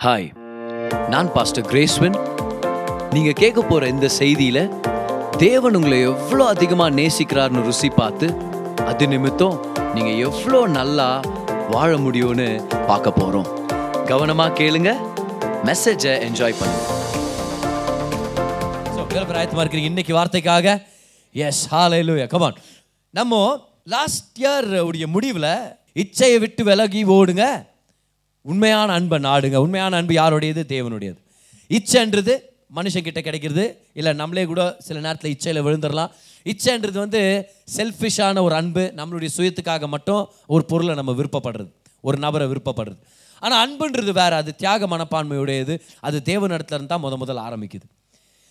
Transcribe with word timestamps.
Hi 0.00 0.26
நான் 1.08 1.28
pastor 1.32 1.64
கிரேஸ்வன் 1.66 2.16
நீங்கள் 3.12 3.32
கேட்க 3.32 3.60
போகிற 3.62 3.88
இந்த 3.88 4.08
செய்தியில் 4.08 4.70
தேவன் 5.36 5.74
உங்களை 5.74 6.00
எவ்வளோ 6.00 6.44
அதிகமாக 6.46 6.94
நேசிக்கிறார்னு 6.94 7.62
ருசி 7.62 7.88
பார்த்து 7.88 8.26
அது 8.86 9.06
நிமித்தம் 9.08 9.56
நீங்கள் 9.94 10.18
எவ்வளோ 10.18 10.66
நல்லா 10.66 11.08
வாழ 11.70 11.96
முடியும்னு 11.96 12.46
பார்க்க 12.86 13.10
போகிறோம் 13.10 13.48
கவனமாக 14.06 14.52
கேளுங்க 14.52 14.92
மெசேஜை 15.64 16.12
என்ஜாய் 16.26 16.58
பண்ணுங்க. 16.58 16.84
ஆயத்தமாக 19.36 19.62
இருக்கிறீங்க 19.62 19.90
இன்னைக்கு 19.92 20.14
வார்த்தைக்காக 20.14 20.76
எஸ் 21.34 21.64
ஹாலையிலூயா 21.72 22.26
கமான் 22.26 22.60
நம்ம 23.10 23.62
லாஸ்ட் 23.84 24.38
இயர் 24.38 24.80
உடைய 24.80 25.06
முடிவில் 25.06 25.50
இச்சையை 25.92 26.38
விட்டு 26.38 26.64
விலகி 26.64 27.04
ஓடுங்க. 27.04 27.44
உண்மையான 28.42 28.92
அன்பை 28.92 29.18
நாடுங்க. 29.18 29.56
உண்மையான 29.56 29.96
அன்பு 29.96 30.14
யாருடையது? 30.14 30.62
தேவனுடையது. 30.68 31.18
இச்சைன்றது 31.70 32.34
மனுஷங்கிட்ட 32.74 33.20
கிடைக்கிறது. 33.20 33.64
இல்லை 33.94 34.12
நம்மளே 34.12 34.44
கூட 34.44 34.76
சில 34.78 35.00
நேரத்தில் 35.00 35.36
இச்சையில் 35.36 35.64
விழுந்துடலாம் 35.66 36.10
இச்சைன்றது 36.46 36.98
வந்து 36.98 37.50
செல்ஃபிஷான 37.76 38.42
ஒரு 38.42 38.54
அன்பு 38.54 38.92
நம்மளுடைய 38.96 39.30
சுயத்துக்காக 39.36 39.86
மட்டும் 39.86 40.28
ஒரு 40.46 40.64
பொருளை 40.64 40.94
நம்ம 40.94 41.12
விருப்பப்படுறது. 41.12 41.70
ஒரு 42.00 42.18
நபரை 42.18 42.46
விருப்பப்படுறது. 42.46 42.98
ஆனால் 43.38 43.60
அன்புன்றது 43.64 44.12
வேறு. 44.12 44.34
அது 44.34 44.54
தியாக 44.54 44.86
மனப்பான்மையுடையது. 44.86 45.80
அது 46.00 46.22
தேவனிடத்துலேருந்து 46.24 46.86
தான் 46.86 47.02
முத 47.02 47.16
முதல் 47.16 47.36
ஆரம்பிக்குது. 47.36 47.86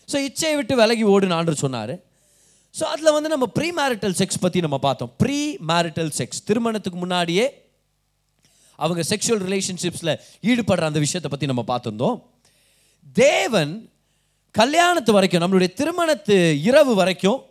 ஸோ 0.09 0.17
இச்சையை 0.27 0.55
விட்டு 0.55 0.75
விலகி 0.75 1.03
ஓடுனான்னு 1.03 1.51
சொன்னார். 1.51 1.99
ஸோ 2.79 2.83
அதில் 2.83 3.11
வந்து 3.11 3.29
நம்ம 3.29 3.45
ப்ரீ 3.45 3.71
மேரிட்டல் 3.71 4.15
செக்ஸ் 4.17 4.41
பற்றி 4.41 4.59
நம்ம 4.59 4.77
பார்த்தோம். 4.77 5.11
ப்ரீ 5.17 5.57
மேரிட்டல் 5.67 6.11
செக்ஸ் 6.17 6.43
திருமணத்துக்கு 6.45 6.99
முன்னாடியே 6.99 7.66
அவங்க 8.77 9.03
செக்ஷுவல் 9.09 9.43
ரிலேஷன்ஷிப்ஸில் 9.49 10.17
ஈடுபடுற 10.41 10.81
அந்த 10.89 10.99
விஷயத்தை 11.05 11.29
பற்றி 11.29 11.45
நம்ம 11.45 11.63
பார்த்துருந்தோம். 11.67 12.17
தேவன் 13.13 13.89
கல்யாணத்து 14.57 15.11
வரைக்கும் 15.11 15.41
நம்மளுடைய 15.43 15.69
திருமணத்து 15.81 16.37
இரவு 16.63 16.95
வரைக்கும் 16.95 17.41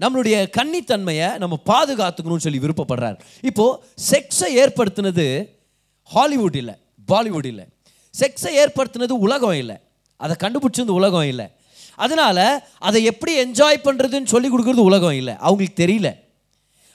நம்மளுடைய 0.00 0.36
கன்னித்தன்மையை 0.56 1.38
நம்ம 1.38 1.58
பாதுகாத்துக்கணும்னு 1.66 2.44
சொல்லி 2.46 2.58
விருப்பப்படுறார். 2.58 3.18
இப்போது 3.40 3.82
செக்ஸை 4.10 4.50
ஏற்படுத்தினது 4.56 5.48
ஹாலிவுட் 6.02 6.54
இல்லை 6.54 6.74
பாலிவுட் 7.12 7.46
இல்லை. 7.46 7.64
செக்ஸை 8.18 8.52
ஏற்படுத்தினது 8.64 9.16
உலகம் 9.26 9.52
இல்லை. 9.52 9.76
அதை 10.16 10.36
கண்டுபிடிச்சது 10.38 10.94
உலகம் 11.00 11.26
இல்லை. 11.26 11.46
அதனால் 11.94 12.62
அதை 12.78 13.04
எப்படி 13.04 13.32
என்ஜாய் 13.44 13.84
பண்ணுறதுன்னு 13.84 14.32
சொல்லி 14.34 14.48
கொடுக்குறது 14.48 14.84
உலகம் 14.90 15.12
இல்லை. 15.12 15.34
அவங்களுக்கு 15.38 15.86
தெரியல. 15.86 16.08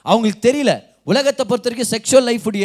அவங்களுக்கு 0.02 0.42
தெரியல. 0.48 0.72
உலகத்தை 1.04 1.46
பொறுத்த 1.46 1.70
வரைக்கும் 1.70 2.00
செக்ஷுவல் 2.00 2.28
லைஃபுடைய 2.28 2.64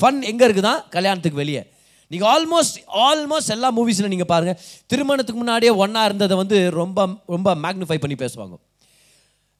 ஃபன் 0.00 0.22
எங்கே 0.22 0.46
இருக்குதான் 0.46 0.88
கல்யாணத்துக்கு 0.90 1.38
வெளியே. 1.38 1.72
நீங்கள் 2.08 2.28
ஆல்மோஸ்ட் 2.28 2.94
ஆல்மோஸ்ட் 2.94 3.48
எல்லா 3.48 3.70
மூவிஸில் 3.70 4.08
நீங்கள் 4.08 4.26
பாருங்கள் 4.26 4.60
திருமணத்துக்கு 4.86 5.42
முன்னாடியே 5.42 5.70
ஒன்றா 5.70 6.04
இருந்ததை 6.04 6.36
வந்து 6.36 6.70
ரொம்ப 6.70 7.08
ரொம்ப 7.26 7.54
மேக்னிஃபை 7.54 7.98
பண்ணி 7.98 8.14
பேசுவாங்க. 8.18 8.56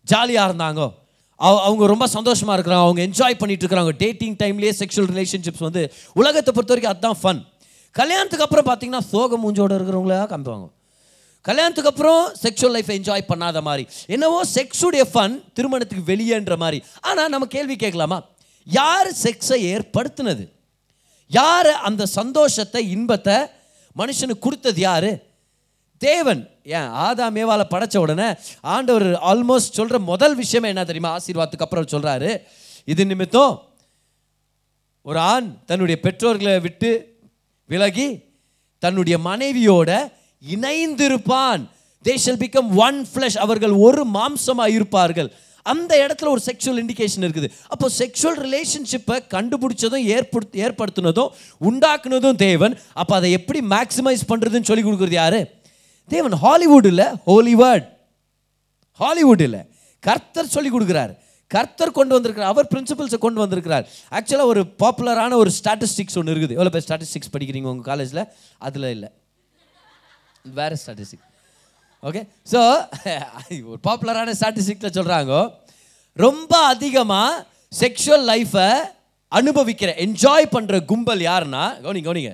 ஜாலியாக 0.04 0.52
இருந்தாங்க. 0.52 0.94
அவ- 1.36 1.62
அவங்க 1.62 1.86
ரொம்ப 1.86 2.06
சந்தோஷமாக 2.06 2.60
இருக்கிறாங்க. 2.60 2.74
அவங்க 2.74 3.02
என்ஜாய் 3.02 3.38
பண்ணிட்டு 3.38 3.66
இருக்கிறாங்க. 3.66 3.90
டேட்டிங் 3.98 4.36
டைம்லேயே 4.36 4.72
செக்ஷுவல் 4.78 5.10
ரிலேஷன்ஷிப்ஸ் 5.10 5.58
வந்து 5.58 5.92
உலகத்தை 6.14 6.54
பொறுத்த 6.54 6.74
வரைக்கும் 6.74 7.12
அதுதான் 7.12 7.16
ஃபன் 7.22 7.44
கல்யாணத்துக்கு 7.90 8.44
அப்புறம் 8.44 8.66
பார்த்தீங்கன்னா 8.66 8.98
சோக 8.98 9.38
மூஞ்சோட 9.38 9.70
இருக்கிறவங்களா 9.70 10.26
காமிப்பாங்க. 10.26 10.70
கல்யாணத்துக்கு 11.44 11.90
அப்புறம் 11.90 12.32
செக்ஷுவல் 12.42 12.70
லைஃப் 12.70 12.90
என்ஜாய் 12.90 13.28
பண்ணாத 13.28 13.62
மாதிரி. 13.62 13.86
என்னவோ 14.06 14.44
செக்ஸுடைய 14.54 15.02
ஃபன் 15.12 15.52
திருமணத்துக்கு 15.52 16.12
வெளியேன்ற 16.12 16.56
மாதிரி. 16.56 16.84
ஆனால் 17.00 17.28
நம்ம 17.28 17.46
கேள்வி 17.46 17.76
கேட்கலாமா? 17.76 18.22
யார் 18.64 19.10
செக்ஸை 19.22 19.58
ஏற்படுத்தினது? 19.74 20.48
யார் 21.26 21.66
அந்த 21.66 22.06
சந்தோஷத்தை 22.06 22.90
இன்பத்தை 22.90 23.36
மனுஷனுக்கு 23.96 24.38
கொடுத்தது 24.38 24.80
யார்? 24.80 25.10
தேவன். 25.98 26.50
ஏன்? 26.62 26.88
ஆதா 26.88 27.30
மேவால 27.30 27.62
படைச்ச 27.70 27.96
உடனே 27.96 28.34
ஆண்டவர் 28.60 29.02
ஆல்மோஸ்ட் 29.02 29.76
சொல்கிற 29.78 29.98
முதல் 29.98 30.34
விஷயமே 30.34 30.68
என்ன 30.68 30.84
தெரியுமா? 30.84 31.18
ஆசீர்வாதத்துக்கு 31.18 31.66
அப்புறம் 31.66 31.92
சொல்கிறாரு 31.92 32.42
இது 32.84 33.06
நிமித்தம் 33.06 33.72
ஒரு 35.02 35.18
ஆண் 35.18 35.64
தன்னுடைய 35.64 36.00
பெற்றோர்களை 36.00 36.60
விட்டு 36.60 37.20
விலகி 37.64 38.22
தன்னுடைய 38.78 39.18
மனைவியோட 39.18 40.12
இணைந்திருப்பான். 40.52 41.62
They 42.04 42.14
shall 42.24 42.42
become 42.44 42.68
one 42.86 43.06
flesh 43.12 43.38
அவர்கள் 43.44 43.74
ஒரு 43.86 44.02
மாம்சமாக 44.16 44.74
இருப்பார்கள் 44.76 45.30
அந்த 45.62 45.92
இடத்துல 46.04 46.28
ஒரு 46.34 46.42
செக்ஷுவல் 46.46 46.80
இண்டிகேஷன் 46.82 47.24
இருக்குது. 47.26 47.48
அப்போ 47.68 47.86
செக்ஷுவல் 47.98 48.38
ரிலேஷன்ஷிப்பை 48.46 49.16
கண்டுபிடிச்சதும் 49.34 50.04
ஏற்படுத் 50.16 50.56
ஏற்படுத்தினதும் 50.64 51.30
உண்டாக்குனதும் 51.68 52.40
தேவன். 52.46 52.74
அப்போ 52.92 53.14
அதை 53.14 53.30
எப்படி 53.38 53.60
மேக்ஸிமைஸ் 53.74 54.24
பண்ணுறதுன்னு 54.32 54.68
சொல்லி 54.70 54.84
கொடுக்குறது 54.84 55.18
யாரு? 55.22 55.40
தேவன் 56.08 56.36
ஹாலிவுட் 56.44 56.88
இல்லை 56.92 57.06
ஹோலிவர்ட் 57.30 57.88
ஹாலிவுட் 59.00 59.40
இல்லை 59.40 59.62
கர்த்தர் 60.02 60.54
சொல்லி 60.56 60.70
கொடுக்குறார். 60.70 61.12
கர்த்தர் 61.50 61.96
கொண்டு 61.98 62.14
வந்திருக்கிறார். 62.14 62.52
அவர் 62.52 62.70
பிரின்சிபல்ஸை 62.74 63.18
கொண்டு 63.18 63.40
வந்திருக்கிறார். 63.40 63.84
ஆக்சுவலாக 64.10 64.52
ஒரு 64.52 64.62
பாப்புலரான 64.82 65.36
ஒரு 65.42 65.50
ஸ்டாட்டிஸ்டிக்ஸ் 65.58 66.18
ஒன்று 66.20 66.34
இருக்குது. 66.34 66.56
எவ்வளோ 66.58 66.72
பேர் 66.76 66.86
ஸ்டாட்டிஸ்டிக்ஸ் 66.88 67.34
படிக்கிறீங்க 67.34 67.68
உங்கள் 67.74 67.88
காலேஜில் 67.90 68.24
அதில் 68.58 68.90
இல்லை. 68.96 69.10
வேறு 70.44 70.76
ஸ்டாட்டிஸ்டிக் 70.76 71.24
ஓகே 72.02 72.20
ஸோ 72.52 72.60
ஒரு 73.66 73.80
பாப்புலரான 73.84 74.34
ஸ்டாட்டிஸ்டிக்கில் 74.40 74.96
சொல்கிறாங்க 74.96 75.34
ரொம்ப 76.16 76.52
அதிகமாக 76.66 77.44
செக்ஷுவல் 77.72 78.26
லைஃப்பை 78.28 78.66
அனுபவிக்கிற 79.32 79.90
என்ஜாய் 79.96 80.52
பண்ணுற 80.52 80.84
கும்பல் 80.84 81.20
யாருன்னா 81.20 81.62
கவனிங்க 81.80 82.08
கவனிங்க. 82.08 82.32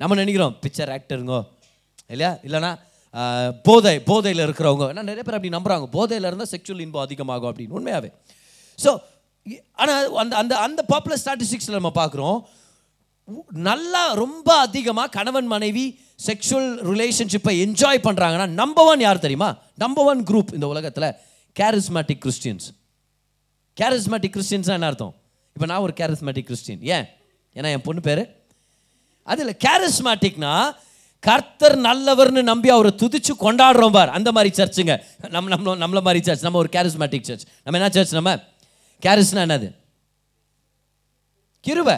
நம்ம 0.00 0.14
நினைக்கிறோம் 0.14 0.54
பிக்சர் 0.62 0.92
ஆக்டருங்கோ 0.92 1.40
இல்லையா? 2.10 2.30
இல்லைனா 2.44 2.70
போதை 3.64 3.94
போதையில் 4.00 4.44
இருக்கிறவங்க 4.46 4.84
ஏன்னா 4.90 5.02
நிறைய 5.02 5.22
பேர் 5.22 5.36
அப்படி 5.36 5.54
நம்புகிறாங்க 5.54 5.86
போதையில் 5.90 6.24
இருந்தால் 6.24 6.52
செக்ஷுவல் 6.52 6.80
இன்பம் 6.80 7.04
அதிகமாகும் 7.04 7.50
அப்படின்னு 7.50 7.70
உண்மையாகவே 7.70 8.10
ஸோ 8.78 8.90
ஆனால் 9.76 10.16
அந்த 10.16 10.34
அந்த 10.36 10.54
அந்த 10.58 10.82
பாப்புலர் 10.82 11.20
ஸ்டாட்டிஸ்டிக்ஸில் 11.22 11.78
நம்ம 11.78 11.92
பார்க்குறோம் 11.94 12.38
நல்லா 13.64 14.14
ரொம்ப 14.14 14.48
அதிகமாக 14.58 15.08
கணவன் 15.08 15.46
மனைவி 15.46 15.84
செக்ஷுவல் 16.26 16.70
ரிலேஷன்ஷிப்பை 16.90 17.54
என்ஜாய் 17.64 18.00
பண்ணுறாங்கன்னா 18.06 18.46
நம்பர் 18.46 18.84
ஒன் 18.84 19.00
யார் 19.00 19.18
தெரியுமா? 19.18 19.58
நம்பர் 19.74 20.04
ஒன் 20.04 20.22
குரூப் 20.24 20.54
இந்த 20.54 20.66
உலகத்தில் 20.66 21.08
கேரிஸ்மேட்டிக் 21.60 22.20
கிறிஸ்டியன்ஸ் 22.24 22.66
கேரிஸ்மேட்டிக் 23.80 24.34
கிறிஸ்டியன்ஸ் 24.36 24.70
என்ன 24.76 24.86
அர்த்தம்? 24.86 25.14
இப்போ 25.54 25.66
நான் 25.66 25.78
ஒரு 25.78 25.92
கேரிஸ்மேட்டிக் 25.96 26.48
கிறிஸ்டின் 26.50 26.82
ஏன்? 26.82 27.06
ஏன்னா 27.54 27.70
என் 27.72 27.82
பொண்ணு 27.82 28.00
பேர்? 28.00 28.22
அதில் 29.22 29.56
கேரிஸ்மேட்டிக்னா 29.66 30.74
கர்த்தர் 31.20 31.78
நல்லவர்னு 31.78 32.42
நம்பி 32.42 32.68
அவரை 32.68 32.92
துதிச்சு 33.02 33.32
கொண்டாடுறோம் 33.40 33.92
பார். 33.92 34.08
அந்த 34.08 34.32
மாதிரி 34.32 34.62
சர்ச்சுங்க 34.62 34.94
நம்ம 35.28 35.56
நம்ம 35.56 35.76
நம்மள 35.86 36.00
மாதிரி 36.02 36.24
சர்ச் 36.24 36.42
நம்ம 36.42 36.58
ஒரு 36.58 36.68
கேரிஸ்மேட்டிக் 36.72 37.28
சர்ச் 37.28 37.44
நம்ம 37.64 37.78
என்ன 37.78 37.90
சர்ச் 37.90 38.12
நம்ம? 38.12 38.34
கேரிஸ்னா 39.06 39.44
என்னது? 39.46 39.68
கிருவை 41.66 41.96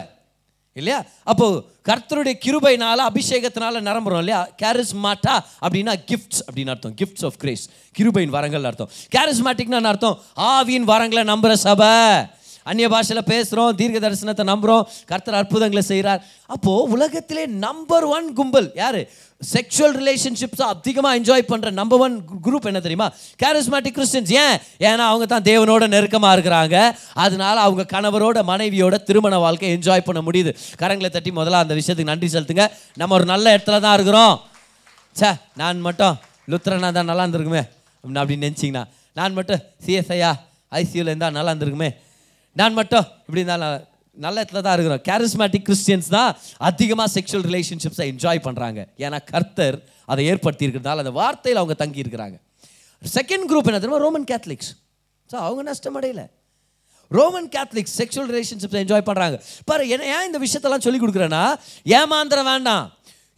இல்லையா? 0.75 1.03
அப்போ 1.23 1.63
கர்த்தருடைய 1.85 2.33
கிருபைனால 2.45 2.99
அபிஷேகத்தினால 3.09 3.79
நிரம்புறோம் 3.87 4.17
இல்லையா? 4.17 4.49
கேரிஸ்மாட்டா 4.61 5.35
அப்படின்னா 5.61 5.93
கிஃப்ட்ஸ் 6.11 6.41
அப்படின்னு 6.51 6.69
அர்த்தம். 6.69 6.95
கிஃப்ட்ஸ் 7.01 7.25
ஆஃப் 7.25 7.37
கிரேஸ் 7.37 7.69
கிருபையின் 7.99 8.27
வரங்கள் 8.27 8.63
அர்த்தம். 8.63 8.89
கேரிஸ்மேட்டிக்னா 9.15 9.83
அர்த்தம்? 9.83 10.19
ஆவியின் 10.35 10.87
வரங்களை 10.91 11.23
நம்புற 11.31 11.53
சபை. 11.53 11.87
அந்நிய 12.69 12.87
பாஷையில் 12.93 13.29
பேசுகிறோம் 13.31 13.75
தீர்க்க 13.79 13.97
தரிசனத்தை 14.05 14.43
நம்புகிறோம் 14.51 14.85
கர்த்தர் 15.05 15.39
அற்புதங்களை 15.39 15.83
செய்கிறார் 15.91 16.21
அப்போது 16.45 16.91
உலகத்திலே 16.95 17.45
நம்பர் 17.45 18.03
ஒன் 18.03 18.33
கும்பல் 18.33 18.71
யார்? 18.75 18.99
செக்ஷுவல் 19.53 19.95
ரிலேஷன்ஷிப்ஸை 19.99 20.65
அதிகமாக 20.73 21.19
என்ஜாய் 21.19 21.49
பண்ணுற 21.49 21.71
நம்பர் 21.71 21.99
ஒன் 21.99 22.15
குரூப் 22.45 22.67
என்ன 22.71 22.79
தெரியுமா? 22.79 23.07
கேரிஸ்மேட்டிக் 23.43 23.95
கிறிஸ்டின்ஸ் 23.97 24.33
ஏன்? 24.43 24.57
ஏன்னா 24.79 25.05
அவங்க 25.11 25.25
தான் 25.25 25.41
தேவனோட 25.41 25.87
நெருக்கமாக 25.87 26.35
இருக்கிறாங்க. 26.37 26.95
அதனால 27.13 27.59
அவங்க 27.59 27.85
கணவரோட 27.93 28.41
மனைவியோட 28.51 29.03
திருமண 29.03 29.37
வாழ்க்கை 29.37 29.77
என்ஜாய் 29.77 30.07
பண்ண 30.09 30.21
முடியுது. 30.21 30.53
கரங்களை 30.79 31.09
தட்டி 31.09 31.31
முதல்ல 31.31 31.63
அந்த 31.63 31.75
விஷயத்துக்கு 31.75 32.11
நன்றி 32.11 32.29
செலுத்துங்க. 32.37 32.67
நம்ம 32.95 33.15
ஒரு 33.15 33.25
நல்ல 33.25 33.55
இடத்துல 33.57 33.79
தான் 33.79 33.93
இருக்கிறோம். 33.93 34.41
சே 35.11 35.31
நான் 35.55 35.79
மட்டும் 35.79 36.15
லுத்ரனா 36.47 36.91
தான் 36.91 37.11
நல்லா 37.11 37.25
இருந்திருக்குமே. 37.25 37.63
அப்படின்னு 38.01 38.21
அப்படின்னு 38.21 38.47
நினச்சிங்கன்னா 38.47 38.83
நான் 39.13 39.33
மட்டும் 39.33 39.61
சிஎஸ்ஐயா 39.85 40.33
ஐசியூவில் 40.71 41.11
இருந்தால் 41.11 41.31
நல்லா 41.31 41.51
இருந்திருக்குமே. 41.51 41.89
நான் 42.55 42.77
மட்டும் 42.79 43.05
இப்படி 43.25 43.41
இருந்தாலும் 43.43 43.83
நல்ல 44.17 44.37
இடத்துல 44.41 44.61
தான் 44.65 44.75
இருக்கிறோம். 44.75 45.01
கேரிஸ்மேட்டிக் 45.09 45.65
கிறிஸ்டியன்ஸ் 45.69 46.09
தான் 46.17 46.29
அதிகமாக 46.69 47.09
செக்ஷுவல் 47.15 47.45
ரிலேஷன்ஷிப்ஸை 47.49 48.05
என்ஜாய் 48.13 48.45
பண்ணுறாங்க 48.47 48.79
ஏன்னா 49.05 49.19
கர்த்தர் 49.31 49.77
அதை 50.11 50.21
ஏற்படுத்தி 50.31 50.65
இருக்கிறதால 50.67 51.03
அந்த 51.05 51.13
வார்த்தையில் 51.21 51.61
அவங்க 51.61 51.75
தங்கி 51.83 52.03
இருக்கிறாங்க 52.03 52.37
செகண்ட் 53.01 53.45
குரூப் 53.49 53.67
என்ன 53.69 53.79
தெரியுமா? 53.79 54.01
ரோமன் 54.05 54.27
கேத்தலிக்ஸ் 54.31 54.71
ஸோ 55.29 55.35
அவங்க 55.47 55.61
நஷ்டமடையல 55.71 56.23
ரோமன் 57.11 57.49
கேத்தலிக்ஸ் 57.55 57.95
செக்ஷுவல் 58.01 58.29
ரிலேஷன்ஷிப்ஸை 58.33 58.79
என்ஜாய் 58.83 59.07
பண்ணுறாங்க 59.09 59.37
பாரு 59.69 59.83
என்ன 59.95 60.07
ஏன் 60.15 60.27
இந்த 60.29 60.39
விஷயத்தெல்லாம் 60.45 60.85
சொல்லி 60.85 60.99
கொடுக்குறேன்னா 61.01 61.43
ஏமாந்திர 61.99 62.39
வேண்டாம். 62.51 62.85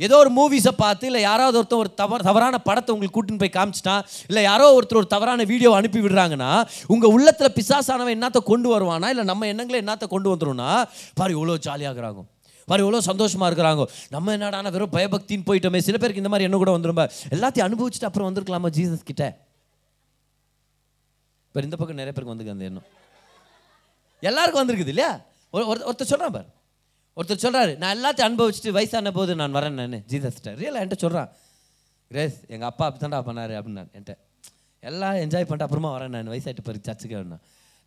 ஏதோ 0.05 0.15
ஒரு 0.23 0.31
மூவிஸை 0.37 0.71
பார்த்து 0.81 1.05
இல்லை 1.09 1.21
யாராவது 1.27 1.57
ஒருத்தர் 1.59 1.81
ஒரு 1.83 1.91
தவறு 2.01 2.25
தவறான 2.27 2.55
படத்தை 2.67 2.91
உங்களுக்கு 2.95 3.15
கூட்டின்னு 3.17 3.41
போய் 3.43 3.55
காமிச்சிட்டா 3.57 3.95
இல்லை 4.29 4.41
யாரோ 4.47 4.65
ஒருத்தர் 4.77 4.99
ஒரு 5.01 5.07
தவறான 5.13 5.45
வீடியோ 5.51 5.69
அனுப்பி 5.77 5.99
விடுறாங்கன்னா 6.03 6.49
உங்கள் 6.93 7.13
உள்ளத்தில் 7.15 7.55
பிசாசானவன் 7.55 8.15
என்னத்தை 8.17 8.41
கொண்டு 8.49 8.67
வருவானா 8.73 9.07
இல்லை 9.13 9.25
நம்ம 9.31 9.47
எண்ணங்களை 9.51 9.79
என்னத்தை 9.83 10.07
கொண்டு 10.11 10.29
வந்துடும்னா 10.33 10.67
பாரு 11.19 11.33
இவ்வளோ 11.37 11.55
ஜாலியாகிறாங்க. 11.67 12.21
பாரு 12.67 12.83
எவ்வளோ 12.85 12.99
சந்தோஷமாக 13.07 13.49
இருக்கிறாங்க. 13.49 13.83
நம்ம 14.15 14.35
என்னடான 14.37 14.71
வெறும் 14.75 14.93
பயபக்தின்னு 14.95 15.47
போயிட்டோமே 15.49 15.79
சில 15.87 15.97
பேருக்கு 16.01 16.21
இந்த 16.23 16.31
மாதிரி 16.33 16.47
என்ன 16.47 16.59
கூட 16.63 16.71
வந்துடும் 16.75 17.01
எல்லாத்தையும் 17.35 17.67
அனுபவிச்சுட்டு 17.67 18.09
அப்புறம் 18.09 18.27
வந்திருக்கலாமா 18.29 18.71
ஜீசஸ் 18.77 19.09
கிட்ட? 19.09 19.25
இப்போ 21.47 21.65
இந்த 21.67 21.77
பக்கம் 21.81 21.99
நிறைய 22.01 22.13
பேருக்கு 22.13 22.33
வந்துருக்கு 22.33 22.55
அந்த 22.55 22.69
எண்ணம். 22.69 22.87
எல்லாருக்கும் 24.29 24.61
வந்திருக்குது 24.63 24.93
இல்லையா? 24.95 25.11
ஒரு 25.53 25.65
ஒருத்தர் 25.89 26.11
சொல்கிறான் 26.13 26.35
பாரு. 26.37 26.47
ஒருத்தர் 27.17 27.43
சொல்கிறாரு 27.45 27.77
நான் 27.81 27.93
எல்லாத்தையும் 27.97 28.29
அனுபவிச்சுட்டு 28.29 28.71
வயசான 28.77 29.11
போது 29.11 29.31
நான் 29.41 29.55
வரேன் 29.57 29.77
நான். 29.81 29.95
ஜீசஸ்ட்ட 30.11 30.53
ரியலாக 30.61 30.81
என்கிட்ட 30.83 31.03
சொல்கிறான் 31.05 31.29
கிரேஸ் 32.11 32.37
எங்கள் 32.53 32.69
அப்பா 32.69 32.83
அப்படி 32.87 33.01
தான்டா 33.03 33.19
பண்ணாரு 33.29 33.53
அப்படின்னு 33.57 33.79
நான் 33.81 33.91
என்கிட்ட 33.97 34.15
எல்லாம் 34.83 35.15
என்ஜாய் 35.23 35.45
பண்ணிட்டு 35.47 35.67
அப்புறமா 35.67 35.91
வரேன் 35.95 36.13
நான் 36.15 36.29
வயசாயிட்டு 36.33 36.65
பிறகு 36.67 36.87
சர்ச்சுக்கு 36.89 37.15
அப்படின்னா 37.17 37.39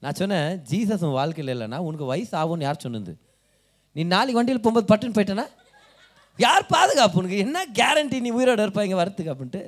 நான். 0.03 0.17
சொன்னேன் 0.21 0.49
ஜீசஸ் 0.71 1.05
உன் 1.07 1.17
வாழ்க்கையில் 1.21 1.53
இல்லைன்னா 1.55 1.79
உனக்கு 1.89 2.05
வயசு 2.05 2.33
ஆகும்னு 2.41 2.67
யார் 2.69 2.85
சொன்னது? 2.85 3.13
நீ 3.97 4.03
நாளைக்கு 4.15 4.39
வண்டியில் 4.39 4.63
போகும்போது 4.65 4.89
பட்டுன்னு 4.91 5.17
போயிட்டேன்னா 5.17 5.47
யார் 6.39 6.65
பாதுகாப்பு 6.67 7.19
உனக்கு? 7.21 7.39
என்ன 7.45 7.65
கேரண்டி 7.79 8.19
நீ 8.27 8.31
உயிரோட 8.33 8.61
இருப்பா? 8.67 8.83
இங்கே 8.87 8.99
வரத்துக்கு 9.03 9.33
அப்படின்ட்டு. 9.33 9.63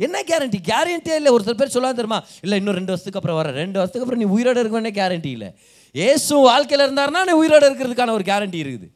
என்ன 0.00 0.16
கேரண்டி 0.30 0.58
கேரண்டியே 0.70 1.16
இல்லை. 1.20 1.30
ஒரு 1.32 1.42
சில 1.46 1.54
பேர் 1.54 1.74
சொல்லுவாங்க 1.74 1.98
தெரியுமா? 2.00 2.20
இல்லை 2.40 2.58
இன்னும் 2.58 2.74
ரெண்டு 2.74 2.92
வருஷத்துக்கு 2.92 3.20
அப்புறம் 3.20 3.38
வர 3.40 3.50
ரெண்டு 3.62 3.78
வருஷத்துக்கு 3.78 4.06
அப்புறம் 4.06 4.22
நீ 4.22 4.28
உயிரோட 4.36 4.58
இருக்கணும்னே 4.62 4.92
கேரண்டி 5.00 5.30
இல்லை. 5.36 5.50
ஏசு 5.94 6.34
வாழ்க்கையில் 6.48 6.84
இருந்தாருன்னா 6.86 7.22
நீ 7.28 7.32
உயிரோட 7.40 7.64
இருக்கிறதுக்கான 7.68 8.14
ஒரு 8.18 8.24
கேரண்டி 8.30 8.58
இருக்குது. 8.64 8.88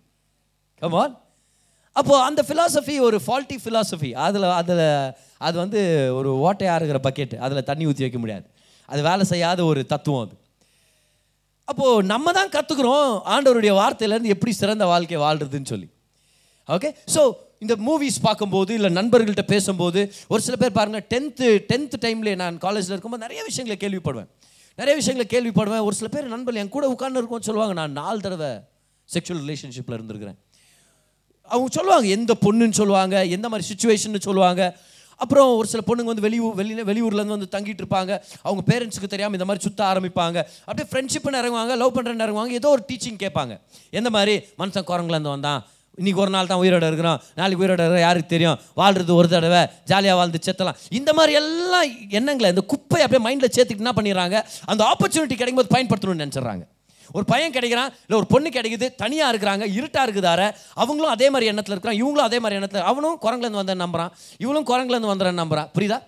கமான் 0.82 1.14
அப்போது 1.96 2.24
அந்த 2.28 2.40
ஃபிலாசபி 2.48 2.94
ஒரு 3.06 3.18
ஃபால்ட்டி 3.24 3.56
ஃபிலாசபி 3.62 4.10
அதில் 4.26 4.46
அதில் 4.60 4.84
அது 5.46 5.56
வந்து 5.62 5.80
ஒரு 6.18 6.30
ஓட்டையாக 6.46 6.78
இருக்கிற 6.80 7.00
பக்கெட் 7.06 7.34
அதில் 7.46 7.66
தண்ணி 7.70 7.86
ஊற்றி 7.90 8.04
வைக்க 8.04 8.18
முடியாது. 8.22 8.46
அது 8.88 9.00
வேலை 9.08 9.24
செய்யாத 9.32 9.60
ஒரு 9.70 9.80
தத்துவம் 9.92 10.24
அது. 10.26 10.34
அப்போது 11.70 12.06
நம்ம 12.12 12.32
தான் 12.38 12.54
கற்றுக்குறோம் 12.56 13.08
ஆண்டவருடைய 13.34 13.72
வார்த்தையிலேருந்து 13.80 14.34
எப்படி 14.34 14.52
சிறந்த 14.60 14.84
வாழ்க்கையை 14.92 15.20
வாழ்கிறதுன்னு 15.24 15.70
சொல்லி. 15.72 15.88
ஓகே 16.68 16.90
ஸோ 17.14 17.22
இந்த 17.64 17.74
மூவிஸ் 17.88 18.18
பார்க்கும்போது 18.26 18.72
இல்லை 18.78 18.90
நண்பர்கள்ட்ட 18.98 19.44
பேசும்போது 19.52 20.00
ஒரு 20.32 20.40
சில 20.46 20.56
பேர் 20.62 20.76
பாருங்கள் 20.78 21.06
டென்த்து 21.12 21.48
டென்த்து 21.70 21.98
டைம்லேயே 22.06 22.36
நான் 22.42 22.58
காலேஜில் 22.66 22.94
இருக்கும்போது 22.94 23.24
நிறைய 23.26 23.42
விஷயங்களை 23.48 23.76
கேள்விப்படுவேன். 23.84 24.30
நிறைய 24.78 24.98
விஷயங்களை 25.00 25.28
கேள்விப்படுவேன். 25.30 25.84
ஒரு 25.84 25.94
சில 25.94 26.08
பேர் 26.08 26.28
நண்பர்கள் 26.28 26.62
என் 26.62 26.68
கூட 26.68 26.88
உட்கார்ந்து 26.88 27.18
இருக்கும்னு 27.18 27.44
சொல்லுவாங்க. 27.44 27.74
நான் 27.74 27.92
நாலு 27.92 28.20
தடவை 28.20 28.48
செக்ஷுவல் 29.14 29.48
ரிலேஷன்ஷிப்பில் 29.48 29.96
இருந்திருக்கிறேன். 29.96 30.38
அவங்க 31.42 31.68
சொல்லுவாங்க 31.70 32.06
எந்த 32.06 32.34
பொண்ணுன்னு 32.40 32.70
சொல்லுவாங்க 32.70 33.24
எந்த 33.24 33.48
மாதிரி 33.48 33.68
சுச்சுவேஷன் 33.68 34.20
சொல்லுவாங்க. 34.20 34.76
அப்புறம் 35.16 35.56
ஒரு 35.56 35.68
சில 35.68 35.82
பொண்ணுங்க 35.86 36.04
வந்து 36.04 36.20
வெளியூர் 36.20 36.54
வெளி 36.54 36.74
வெளியூர்லேருந்து 36.74 37.36
வந்து 37.36 37.48
தங்கிட்டு 37.52 37.80
இருப்பாங்க. 37.80 38.20
அவங்க 38.42 38.62
பேரண்ட்ஸுக்கு 38.66 39.08
தெரியாமல் 39.14 39.40
இந்த 39.40 39.44
மாதிரி 39.44 39.64
சுத்த 39.64 39.84
ஆரம்பிப்பாங்க. 39.84 40.42
அப்படியே 40.64 40.86
ஃப்ரெண்ட்ஷிப்னு 40.90 41.40
இறங்குவாங்க 41.40 41.76
லவ் 41.76 41.98
பண்ணுறேன்னு 41.98 42.26
இறங்குவாங்க. 42.26 42.46
ஏதோ 42.46 42.68
ஒரு 42.68 42.84
டீச்சிங் 42.88 43.26
கேட்பாங்க. 43.26 43.60
எந்த 43.90 44.10
மாதிரி? 44.10 44.36
மனுஷன் 44.58 44.88
குரங்குலேருந்து 44.90 45.34
வந்தான். 45.34 45.66
இன்றைக்கி 46.00 46.20
ஒரு 46.24 46.32
நாள் 46.34 46.50
தான் 46.50 46.60
உயிரோட 46.62 46.84
இருக்கிறோம். 46.90 47.18
நாளைக்கு 47.38 47.62
உயிரோட 47.62 47.80
இருக்கிற 47.84 48.00
யாருக்கு 48.06 48.32
தெரியும்? 48.34 48.58
வாழ்றது 48.80 49.12
ஒரு 49.20 49.28
தடவை 49.34 49.62
ஜாலியாக 49.90 50.16
வாழ்ந்து 50.20 50.40
செத்தலாம். 50.48 50.76
இந்த 50.98 51.10
மாதிரி 51.18 51.32
எல்லாம் 51.42 51.86
எண்ணங்களை 52.18 52.50
இந்த 52.54 52.64
குப்பை 52.72 53.00
அப்படியே 53.04 53.22
மைண்டில் 53.28 53.54
சேர்த்துக்கிட்டு 53.54 53.86
என்ன 53.86 53.94
பண்ணிடுறாங்க? 54.00 54.36
அந்த 54.72 54.82
ஆப்பர்ச்சுனிட்டி 54.90 55.38
கிடைக்கும்போது 55.38 55.72
பயன்படுத்தணும்னு 55.76 56.24
நினச்சிடுறாங்க. 56.24 56.64
ஒரு 57.16 57.24
பையன் 57.32 57.54
கிடைக்கிறான் 57.56 57.90
இல்லை 58.04 58.16
ஒரு 58.20 58.26
பொண்ணு 58.32 58.48
கிடைக்குது 58.56 58.86
தனியாக 59.02 59.32
இருக்கிறாங்க 59.32 59.64
இருட்டாக 59.78 60.02
இருக்குதார 60.06 60.40
அவங்களும் 60.82 61.12
அதே 61.14 61.26
மாதிரி 61.34 61.48
எண்ணத்தில் 61.50 61.74
இருக்கிறான் 61.74 61.98
இவங்களும் 62.00 62.26
அதே 62.28 62.38
மாதிரி 62.44 62.58
எண்ணத்தில் 62.58 62.86
அவனும் 62.90 63.18
குரங்குலேருந்து 63.24 63.60
வந்தேன் 63.62 63.82
நம்புறான் 63.84 64.12
இவளும் 64.44 64.66
குரங்குலேருந்து 64.70 65.12
வந்துறேன் 65.12 65.40
நம்புறான் 65.42 65.70
புரியுதா? 65.76 65.98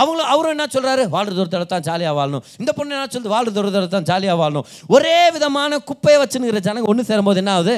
அவங்களும் 0.00 0.28
அவரும் 0.32 0.52
என்ன 0.54 0.66
சொல்கிறாரு 0.74 1.02
வாழ்றது 1.14 1.40
ஒரு 1.44 1.50
தடவை 1.54 1.66
தான் 1.72 1.86
ஜாலியாக 1.88 2.14
வாழணும். 2.18 2.44
இந்த 2.60 2.70
பொண்ணு 2.76 2.94
என்ன 2.96 3.08
சொல்லுது? 3.14 3.32
வாழ்றது 3.36 3.60
ஒரு 3.62 3.72
தடவை 3.74 3.88
தான் 3.94 4.08
ஜாலியாக 4.10 4.36
வாழணும். 4.42 4.68
ஒரே 4.96 5.16
விதமான 5.34 5.78
குப்பையை 5.88 6.18
வச்சுனுங்கிற 6.22 6.62
ஜனங்க 6.68 6.92
ஒன்று 6.92 7.08
சேரும்போது 7.10 7.42
என்ன 7.44 7.52
ஆகுது? 7.56 7.76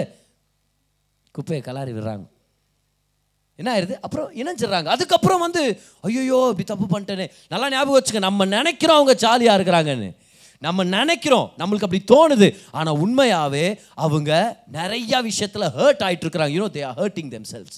குப்பையை 1.37 1.63
கலாரி 1.69 1.93
விடுறாங்க. 1.97 2.25
என்ன 3.57 3.69
ஆயிடுது? 3.75 3.95
அப்புறம் 4.01 4.29
இணைஞ்சிடுறாங்க. 4.33 4.85
அதுக்கப்புறம் 4.85 5.43
வந்து 5.47 5.63
ஐயோ 6.01 6.39
இப்படி 6.53 6.65
தப்பு 6.65 6.87
பண்ணிட்டேனே. 6.93 7.27
நல்லா 7.53 7.69
ஞாபகம் 7.75 7.97
வச்சுக்க 7.99 8.19
நம்ம 8.19 8.45
நினைக்கிறோம் 8.45 8.97
அவங்க 8.97 9.15
ஜாலியாக 9.15 9.59
இருக்கிறாங்கன்னு. 9.59 10.11
நம்ம 10.59 10.85
நினைக்கிறோம் 10.85 11.47
நம்மளுக்கு 11.61 11.87
அப்படி 11.89 12.03
தோணுது. 12.15 12.57
ஆனால் 12.71 12.99
உண்மையாகவே 12.99 13.79
அவங்க 13.95 14.31
நிறைய 14.67 15.21
விஷயத்தில் 15.21 15.63
ஹர்ட் 15.63 16.05
ஆகிட்டு 16.07 16.25
இருக்கிறாங்க. 16.27 16.53
You know 16.57 16.69
they 16.77 16.85
are 16.89 16.99
hurting 17.03 17.29
themselves 17.53 17.77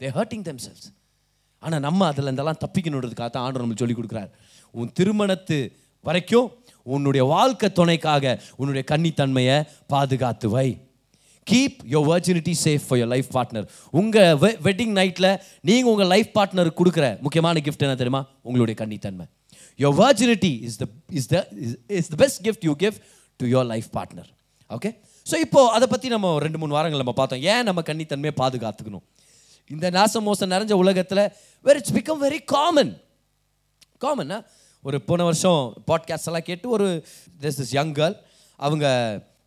they 0.00 0.10
hurting 0.18 0.42
themselves 0.66 0.86
ஆனால் 1.58 1.80
நம்ம 1.80 2.06
அதில் 2.06 2.24
இருந்தெல்லாம் 2.24 2.62
தப்பிக்கணுன்றதுக்காக 2.64 3.30
தான் 3.30 3.44
ஆண்டவர் 3.44 3.66
நம்மளுக்கு 3.66 3.84
சொல்லிக் 3.84 4.00
கொடுக்குறாரு. 4.00 4.30
உன் 4.70 4.92
திருமணத்து 5.00 5.58
வரைக்கும் 6.00 6.48
உன்னுடைய 6.82 7.24
வாழ்க்கை 7.24 7.68
துணைக்காக 7.74 8.40
உன்னுடைய 8.56 8.84
கன்னித்தன்மையை 8.90 9.62
பாதுகாத்து 9.86 10.48
வை. 10.48 10.68
Keep 11.50 11.78
your 11.94 12.06
virginity 12.12 12.54
safe 12.64 12.84
for 12.86 12.98
your 13.00 13.12
life 13.14 13.28
partner 13.36 13.66
உங்கள் 14.00 14.36
வெட்டிங் 14.66 14.94
நைட்டில் 15.00 15.30
நீங்கள் 15.68 15.92
உங்கள் 15.92 16.10
லைஃப் 16.14 16.30
பார்ட்னருக்கு 16.38 16.80
கொடுக்குற 16.82 17.06
முக்கியமான 17.20 17.62
கிஃப்ட் 17.66 17.86
என்ன 17.86 17.96
தெரியுமா? 18.02 18.22
உங்களுடைய 18.42 18.76
கன்னித்தன்மை. 18.82 19.26
Your 19.78 19.96
virginity 20.04 20.52
is 20.68 20.78
the 20.82 20.86
is 21.18 21.28
the 21.32 21.36
is 21.98 22.10
the 22.12 22.16
best 22.22 22.40
gift 22.46 22.64
you 22.68 22.74
give 22.84 22.96
to 23.40 23.46
your 23.46 23.68
life 23.72 23.88
partner 23.96 24.30
okay 24.70 24.90
so 25.26 25.36
இப்போது 25.44 25.72
அதை 25.76 25.86
பற்றி 25.88 26.08
நம்ம 26.08 26.38
ரெண்டு 26.38 26.58
மூணு 26.58 26.72
வாரங்கள் 26.76 27.02
நம்ம 27.02 27.14
பார்த்தோம். 27.20 27.42
ஏன் 27.52 27.64
நம்ம 27.68 27.82
கன்னித்தன்மையை 27.86 28.34
பாதுகாத்துக்கணும்? 28.42 29.04
இந்த 29.70 29.86
நாச 29.90 30.20
மோசம் 30.20 30.50
நிறைஞ்ச 30.50 30.72
உலகத்தில் 30.72 31.22
where 31.64 31.76
it's 31.76 31.94
become 31.98 32.20
very 32.24 32.40
common 32.44 32.92
காமன்னா 34.04 34.38
ஒரு 34.84 34.96
போன 35.08 35.24
வருஷம் 35.24 35.60
பாட்காஸ்ட் 35.90 36.28
எல்லாம் 36.30 36.46
கேட்டு 36.48 36.66
ஒரு 36.68 36.88
திஸ் 37.40 37.60
இஸ் 37.64 37.72
யங் 37.74 37.94
கேர்ள் 37.98 38.16
அவங்க 38.60 38.86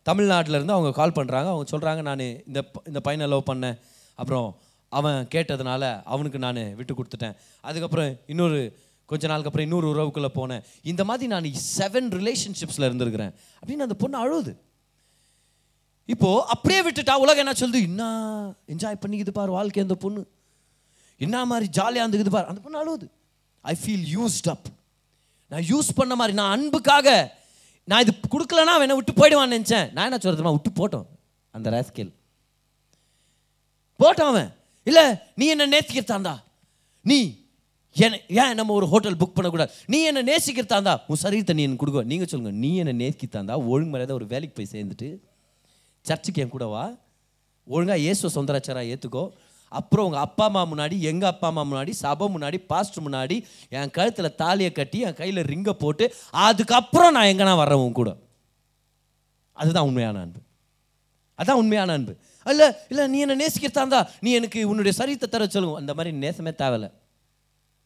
தமிழ்நாட்டிலேருந்து 0.08 0.76
அவங்க 0.76 0.90
கால் 0.90 1.16
பண்ணுறாங்க 1.18 1.48
அவங்க 1.52 1.66
சொல்கிறாங்க 1.72 2.02
நான் 2.02 2.18
இந்த 2.18 2.60
இந்த 2.86 3.00
பையனை 3.00 3.30
லவ் 3.30 3.48
பண்ணேன். 3.50 3.78
அப்புறம் 4.14 4.48
அவன் 4.88 5.28
கேட்டதுனால 5.34 6.02
அவனுக்கு 6.04 6.38
நான் 6.38 6.74
விட்டு 6.74 6.94
கொடுத்துட்டேன். 6.94 7.34
அதுக்கப்புறம் 7.60 8.16
இன்னொரு 8.26 8.60
கொஞ்ச 9.04 9.26
நாளுக்கு 9.26 9.50
அப்புறம் 9.50 9.70
இன்னொரு 9.70 9.88
உறவுக்குள்ளே 9.92 10.30
போனேன். 10.34 10.62
இந்த 10.82 11.04
மாதிரி 11.04 11.26
நான் 11.26 11.42
செவன் 11.76 12.08
ரிலேஷன்ஷிப்ஸில் 12.20 12.86
இருந்திருக்கிறேன். 12.88 13.34
அப்படின்னு 13.60 13.86
அந்த 13.86 13.94
பொண்ணு 13.94 14.18
அழுது 14.18 14.60
இப்போது 16.06 16.46
அப்படியே 16.46 16.80
விட்டுட்டா 16.82 17.14
உலகம் 17.14 17.46
என்ன 17.46 17.52
சொல்லுது? 17.52 17.82
என்ன 17.82 18.04
என்ஜாய் 18.68 19.00
பண்ணிக்குது 19.06 19.30
பார் 19.30 19.48
வாழ்க்கை 19.48 19.82
அந்த 19.82 19.94
பொண்ணு. 19.94 20.26
என்ன 21.18 21.44
மாதிரி 21.44 21.68
ஜாலியாக 21.68 22.08
இருந்துக்குது 22.08 22.30
பார். 22.30 22.46
அந்த 22.46 22.60
பொண்ணு 22.60 22.80
அழுவுது. 22.80 23.06
ஐ 23.60 23.76
ஃபீல் 23.82 24.06
யூஸ்ட் 24.16 24.48
அப் 24.48 24.66
நான் 25.48 25.62
யூஸ் 25.62 25.88
பண்ண 25.94 26.14
மாதிரி 26.14 26.36
நான் 26.36 26.52
அன்புக்காக 26.58 27.36
நான் 27.90 28.02
இது 28.04 28.12
கொடுக்கலன்னா 28.34 28.74
அவன் 28.76 28.94
விட்டு 28.98 29.12
போயிடுவான்னு 29.20 29.54
நினச்சேன். 29.56 29.86
நான் 29.96 30.06
என்ன 30.08 30.18
சொல்கிறதுமா 30.24 30.52
விட்டு 30.56 30.70
போட்டோம். 30.80 31.06
அந்த 31.54 31.68
ராஸ்கேல். 31.74 32.10
போட்டான் 34.00 34.30
அவன். 34.32 34.50
இல்லை 34.88 35.04
நீ 35.40 35.46
என்ன 35.54 35.66
நேசிக்கிறதாண்டா? 35.74 36.34
நீ 37.10 37.18
என்ன 38.04 38.18
ஏன் 38.40 38.54
நம்ம 38.58 38.74
ஒரு 38.78 38.86
ஹோட்டல் 38.92 39.16
புக் 39.20 39.36
பண்ணக்கூடாது? 39.36 39.72
நீ 39.92 39.98
என்ன 40.10 40.22
நேசிக்கிறதாந்தா 40.30 40.92
உன் 41.10 41.22
சரீரத்தை 41.22 41.54
நீ 41.58 41.62
எனக்கு 41.62 41.82
கொடுக்க. 41.84 42.02
நீங்கள் 42.12 42.30
சொல்லுங்கள் 42.32 42.60
நீ 42.64 42.70
என்ன 42.82 42.94
நேசிக்கிறதாந்தா 43.04 43.56
ஒழுங்கு 43.72 43.92
மரியாதை 43.94 44.16
ஒரு 44.20 44.26
வேலைக்கு 44.32 44.56
போய் 44.58 44.72
சேர்ந்துட்டு 44.74 45.08
சர்ச்சுக்கு 46.04 46.42
என் 46.42 46.54
கூட 46.56 46.66
வா. 46.74 46.84
ஒழுங்காக 47.74 47.98
இயேசு 48.06 48.30
சொந்தராச்சாராக 48.36 48.90
ஏற்றுக்கோ 48.92 49.24
அப்புறம் 49.68 50.04
உங்கள் 50.04 50.20
அப்பா 50.20 50.44
அம்மா 50.44 50.66
முன்னாடி 50.66 50.98
எங்கள் 50.98 51.28
அப்பா 51.28 51.48
அம்மா 51.48 51.64
முன்னாடி 51.64 51.90
சபை 51.90 52.28
முன்னாடி 52.28 52.64
பாஸ்டர் 52.66 53.04
முன்னாடி 53.04 53.42
என் 53.68 53.90
கழுத்தில் 53.90 54.34
தாலியை 54.34 54.72
கட்டி 54.72 54.98
என் 55.00 55.14
கையில் 55.14 55.44
ரிங்கை 55.44 55.70
போட்டு 55.70 56.14
அதுக்கப்புறம் 56.30 57.12
நான் 57.12 57.24
எங்கன்னா 57.24 57.56
வர்றேன் 57.56 57.78
உன் 57.78 57.92
கூட? 57.92 58.16
அதுதான் 59.52 59.84
உண்மையான 59.84 60.20
அன்பு. 60.20 60.40
அதான் 61.38 61.60
உண்மையான 61.62 61.92
அன்பு. 61.92 62.16
இல்லை 62.44 62.72
இல்லை 62.88 63.06
நீ 63.06 63.18
என்னை 63.20 63.46
நேசிக்கிறதா 63.46 63.76
இருந்தா 63.76 64.10
நீ 64.20 64.32
எனக்கு 64.32 64.68
உன்னுடைய 64.68 65.04
சரீரத்தை 65.04 65.28
தர 65.28 65.46
சொல்லுங்க. 65.46 65.78
அந்த 65.78 65.94
மாதிரி 65.94 66.16
நேசமே 66.16 66.54
தேவையில்லை. 66.54 66.90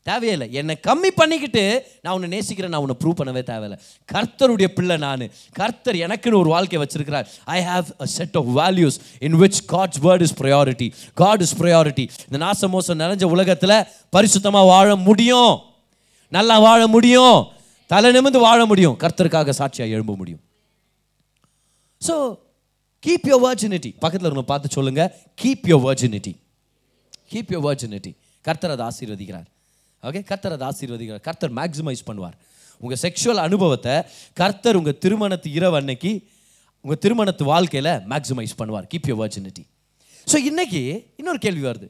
தேவையில்லை. 0.09 0.47
என்னை 0.61 0.75
கம்மி 0.87 1.11
பண்ணிக்கிட்டு 1.21 1.63
நான் 2.03 2.15
உன்னை 2.17 2.29
நேசிக்கிறேன் 2.35 2.73
நான் 2.75 2.85
உன்னை 2.85 2.97
ப்ரூவ் 3.03 3.17
பண்ணவே 3.21 3.43
தேவையில்லை. 3.51 3.79
கர்த்தருடைய 4.13 4.69
பிள்ளை 4.77 4.97
நான். 5.07 5.25
கர்த்தர் 5.61 5.99
எனக்குன்னு 6.07 6.41
ஒரு 6.43 6.51
வாழ்க்கை 6.55 6.79
வச்சிருக்கிறார். 6.83 7.27
I 7.57 7.59
have 7.71 7.89
a 8.05 8.09
set 8.17 8.37
of 8.41 8.51
values 8.61 8.99
in 9.29 9.37
which 9.43 9.61
God's 9.73 10.01
word 10.07 10.25
is 10.29 10.37
priority 10.41 10.89
God 11.23 11.45
is 11.47 11.57
priority 11.63 12.07
இந்த 12.29 12.41
நாசமோசம் 12.47 13.01
நிறைஞ்ச 13.05 13.31
உலகத்தில் 13.37 13.77
பரிசுத்தமாக 14.17 14.71
வாழ 14.75 14.97
முடியும். 15.09 15.55
நல்லா 16.33 16.59
வாழ 16.69 16.81
முடியும். 16.97 17.39
தலை 17.91 18.11
நிமிர்ந்து 18.17 18.41
வாழ 18.49 18.61
முடியும். 18.73 18.97
கர்த்தருக்காக 19.03 19.55
சாட்சியாக 19.61 19.95
எழும்ப 19.97 20.13
முடியும். 20.21 20.43
ஸோ 22.07 22.15
கீப் 23.07 23.27
யோர் 23.31 23.43
வர்ஜினிட்டி 23.49 23.91
பக்கத்தில் 24.03 24.29
இருக்க 24.29 24.47
பார்த்து 24.51 24.77
சொல்லுங்கள் 24.77 25.11
keep 25.41 25.67
your 25.71 25.85
virginity 25.89 26.33
keep 27.33 27.53
your 27.55 27.67
virginity 27.71 28.13
கர்த்தர் 28.45 28.73
அதை 28.75 28.85
ஆசீர்வதிக்கிறார். 28.91 29.49
ஓகே 30.09 30.21
கர்த்தர் 30.31 30.55
அதை 30.57 30.67
ஆசீர்வதிக்கிறார். 30.71 31.25
கர்த்தர் 31.29 31.53
மேக்ஸிமைஸ் 31.59 32.05
பண்ணுவார். 32.09 32.37
உங்கள் 32.81 33.01
செக்ஷுவல் 33.05 33.41
அனுபவத்தை 33.49 33.95
கர்த்தர் 34.41 34.79
உங்கள் 34.81 34.99
திருமணத்து 35.05 35.49
இரவு 35.59 35.77
அன்னைக்கு 35.81 36.13
உங்கள் 36.85 37.01
திருமணத்து 37.05 37.45
வாழ்க்கையில் 37.53 37.93
மேக்ஸிமைஸ் 38.13 38.55
பண்ணுவார். 38.61 38.87
கீப் 38.93 39.09
யூ 39.11 39.17
வர்ஜினிட்டி 39.25 39.65
ஸோ 40.31 40.37
இன்னைக்கு 40.51 40.83
இன்னொரு 41.21 41.41
கேள்வி 41.45 41.63
வருது. 41.69 41.89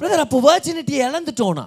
பிரதர் 0.00 0.22
அப்போ 0.24 0.38
வர்ஜினிட்டியை 0.50 1.02
இழந்துட்டோன்னா 1.08 1.66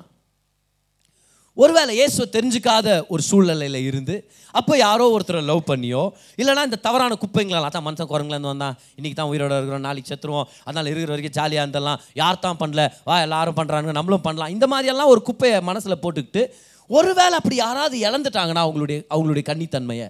ஒருவேளை 1.62 1.92
இயேசுவை 2.00 2.26
தெரிஞ்சுக்காத 2.36 2.88
ஒரு 3.14 3.22
சூழ்நிலையில் 3.30 3.80
இருந்து 3.88 4.16
அப்போ 4.60 4.74
யாரோ 4.86 5.06
ஒருத்தரை 5.16 5.42
லவ் 5.50 5.62
பண்ணியோ 5.72 6.04
இல்லைனா 6.42 6.62
இந்த 6.68 6.78
தவறான 6.86 7.18
குப்பைங்களா 7.24 7.70
தான் 7.76 7.86
மனுஷன் 7.88 8.10
குரங்குலேருந்து 8.12 8.52
வந்தான். 8.52 8.76
இன்றைக்கி 8.98 9.16
தான் 9.20 9.32
உயிரோட 9.32 9.58
இருக்கிறோம் 9.58 9.86
நாளைக்கு 9.88 10.12
செத்துருவோம் 10.12 10.48
அதனால் 10.68 10.90
இருக்கிற 10.92 11.12
வரைக்கும் 11.14 11.36
ஜாலியாக 11.40 11.66
இருந்தலாம் 11.66 12.00
யார் 12.22 12.44
தான் 12.46 12.60
பண்ணல? 12.62 12.84
வா 13.10 13.16
எல்லாரும் 13.26 13.58
பண்ணுறாங்க 13.60 13.98
நம்மளும் 14.00 14.26
பண்ணலாம். 14.28 14.54
இந்த 14.56 14.68
மாதிரியெல்லாம் 14.74 15.12
ஒரு 15.14 15.24
குப்பையை 15.30 15.60
மனசில் 15.70 16.02
போட்டுக்கிட்டு 16.04 16.44
ஒருவேளை 16.90 17.36
அப்படி 17.40 17.58
யாராவது 17.66 17.98
இழந்துட்டாங்கன்னா 18.08 18.64
அவங்களுடைய 18.68 19.00
அவங்களுடைய 19.14 19.44
கன்னித்தன்மையை. 19.52 20.08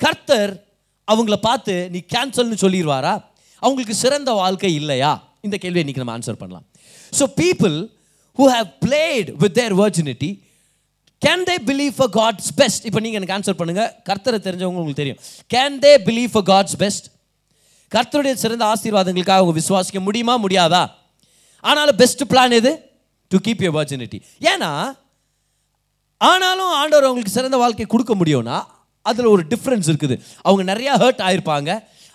கர்த்தர் 0.00 0.52
அவங்கள 1.08 1.36
பார்த்து 1.48 1.74
நீ 1.94 2.00
கேன்சல்னு 2.14 2.58
சொல்லிடுவாரா? 2.64 3.14
அவங்களுக்கு 3.62 3.96
சிறந்த 4.02 4.30
வாழ்க்கை 4.42 4.72
இல்லையா? 4.80 5.12
இந்த 5.46 5.56
கேள்வியை 5.62 5.82
இன்னைக்கு 5.84 6.04
நம்ம 6.04 6.14
ஆன்சர் 6.18 6.42
பண்ணலாம். 6.42 6.66
So 7.18 7.24
people 7.40 7.76
who 8.40 8.48
have 8.54 8.70
played 8.86 9.28
with 9.42 9.54
their 9.54 9.74
virginity 9.80 10.30
can 11.26 11.42
they 11.48 11.54
believe 11.68 11.94
for 11.96 12.12
God's 12.18 12.50
best 12.56 12.84
இப்போ 12.88 13.00
நீங்கள் 13.04 13.20
எனக்கு 13.20 13.34
ஆன்சர் 13.36 13.56
பண்ணுங்க. 13.60 13.82
கர்த்தரை 14.08 14.38
தெரிஞ்சவங்க 14.46 14.74
உங்களுக்கு 14.74 15.00
தெரியும். 15.00 15.18
Can 15.54 15.76
they 15.84 15.92
believe 16.08 16.30
for 16.34 16.48
God's 16.50 16.76
best 16.82 17.06
கர்த்தருடைய 17.94 18.34
சிறந்த 18.44 18.64
ஆசீர்வாதங்களுக்காக 18.72 19.40
அவங்க 19.40 19.54
விசுவாசிக்க 19.60 20.00
முடியுமா? 20.06 20.34
முடியாதா? 20.44 20.82
ஆனாலும் 21.60 21.96
பெஸ்ட் 21.96 22.22
பிளான் 22.32 22.56
எது? 22.58 22.72
டு 23.28 23.38
கீப் 23.46 23.62
யூர் 23.64 23.76
வர்ஜினிட்டி 23.78 24.18
ஏன்னா 24.50 24.70
ஆனாலும் 26.16 26.72
ஆண்டவர் 26.80 27.06
அவங்களுக்கு 27.08 27.36
சிறந்த 27.38 27.56
வாழ்க்கை 27.56 27.86
கொடுக்க 27.86 28.14
முடியும்னா 28.14 28.58
அதில் 29.02 29.32
ஒரு 29.34 29.42
டிஃப்ரென்ஸ் 29.52 29.88
இருக்குது. 29.90 30.16
அவங்க 30.42 30.62
நிறையா 30.72 30.92
ஹர்ட் 31.02 31.22
ஆயிருப்பாங்க. 31.28 31.70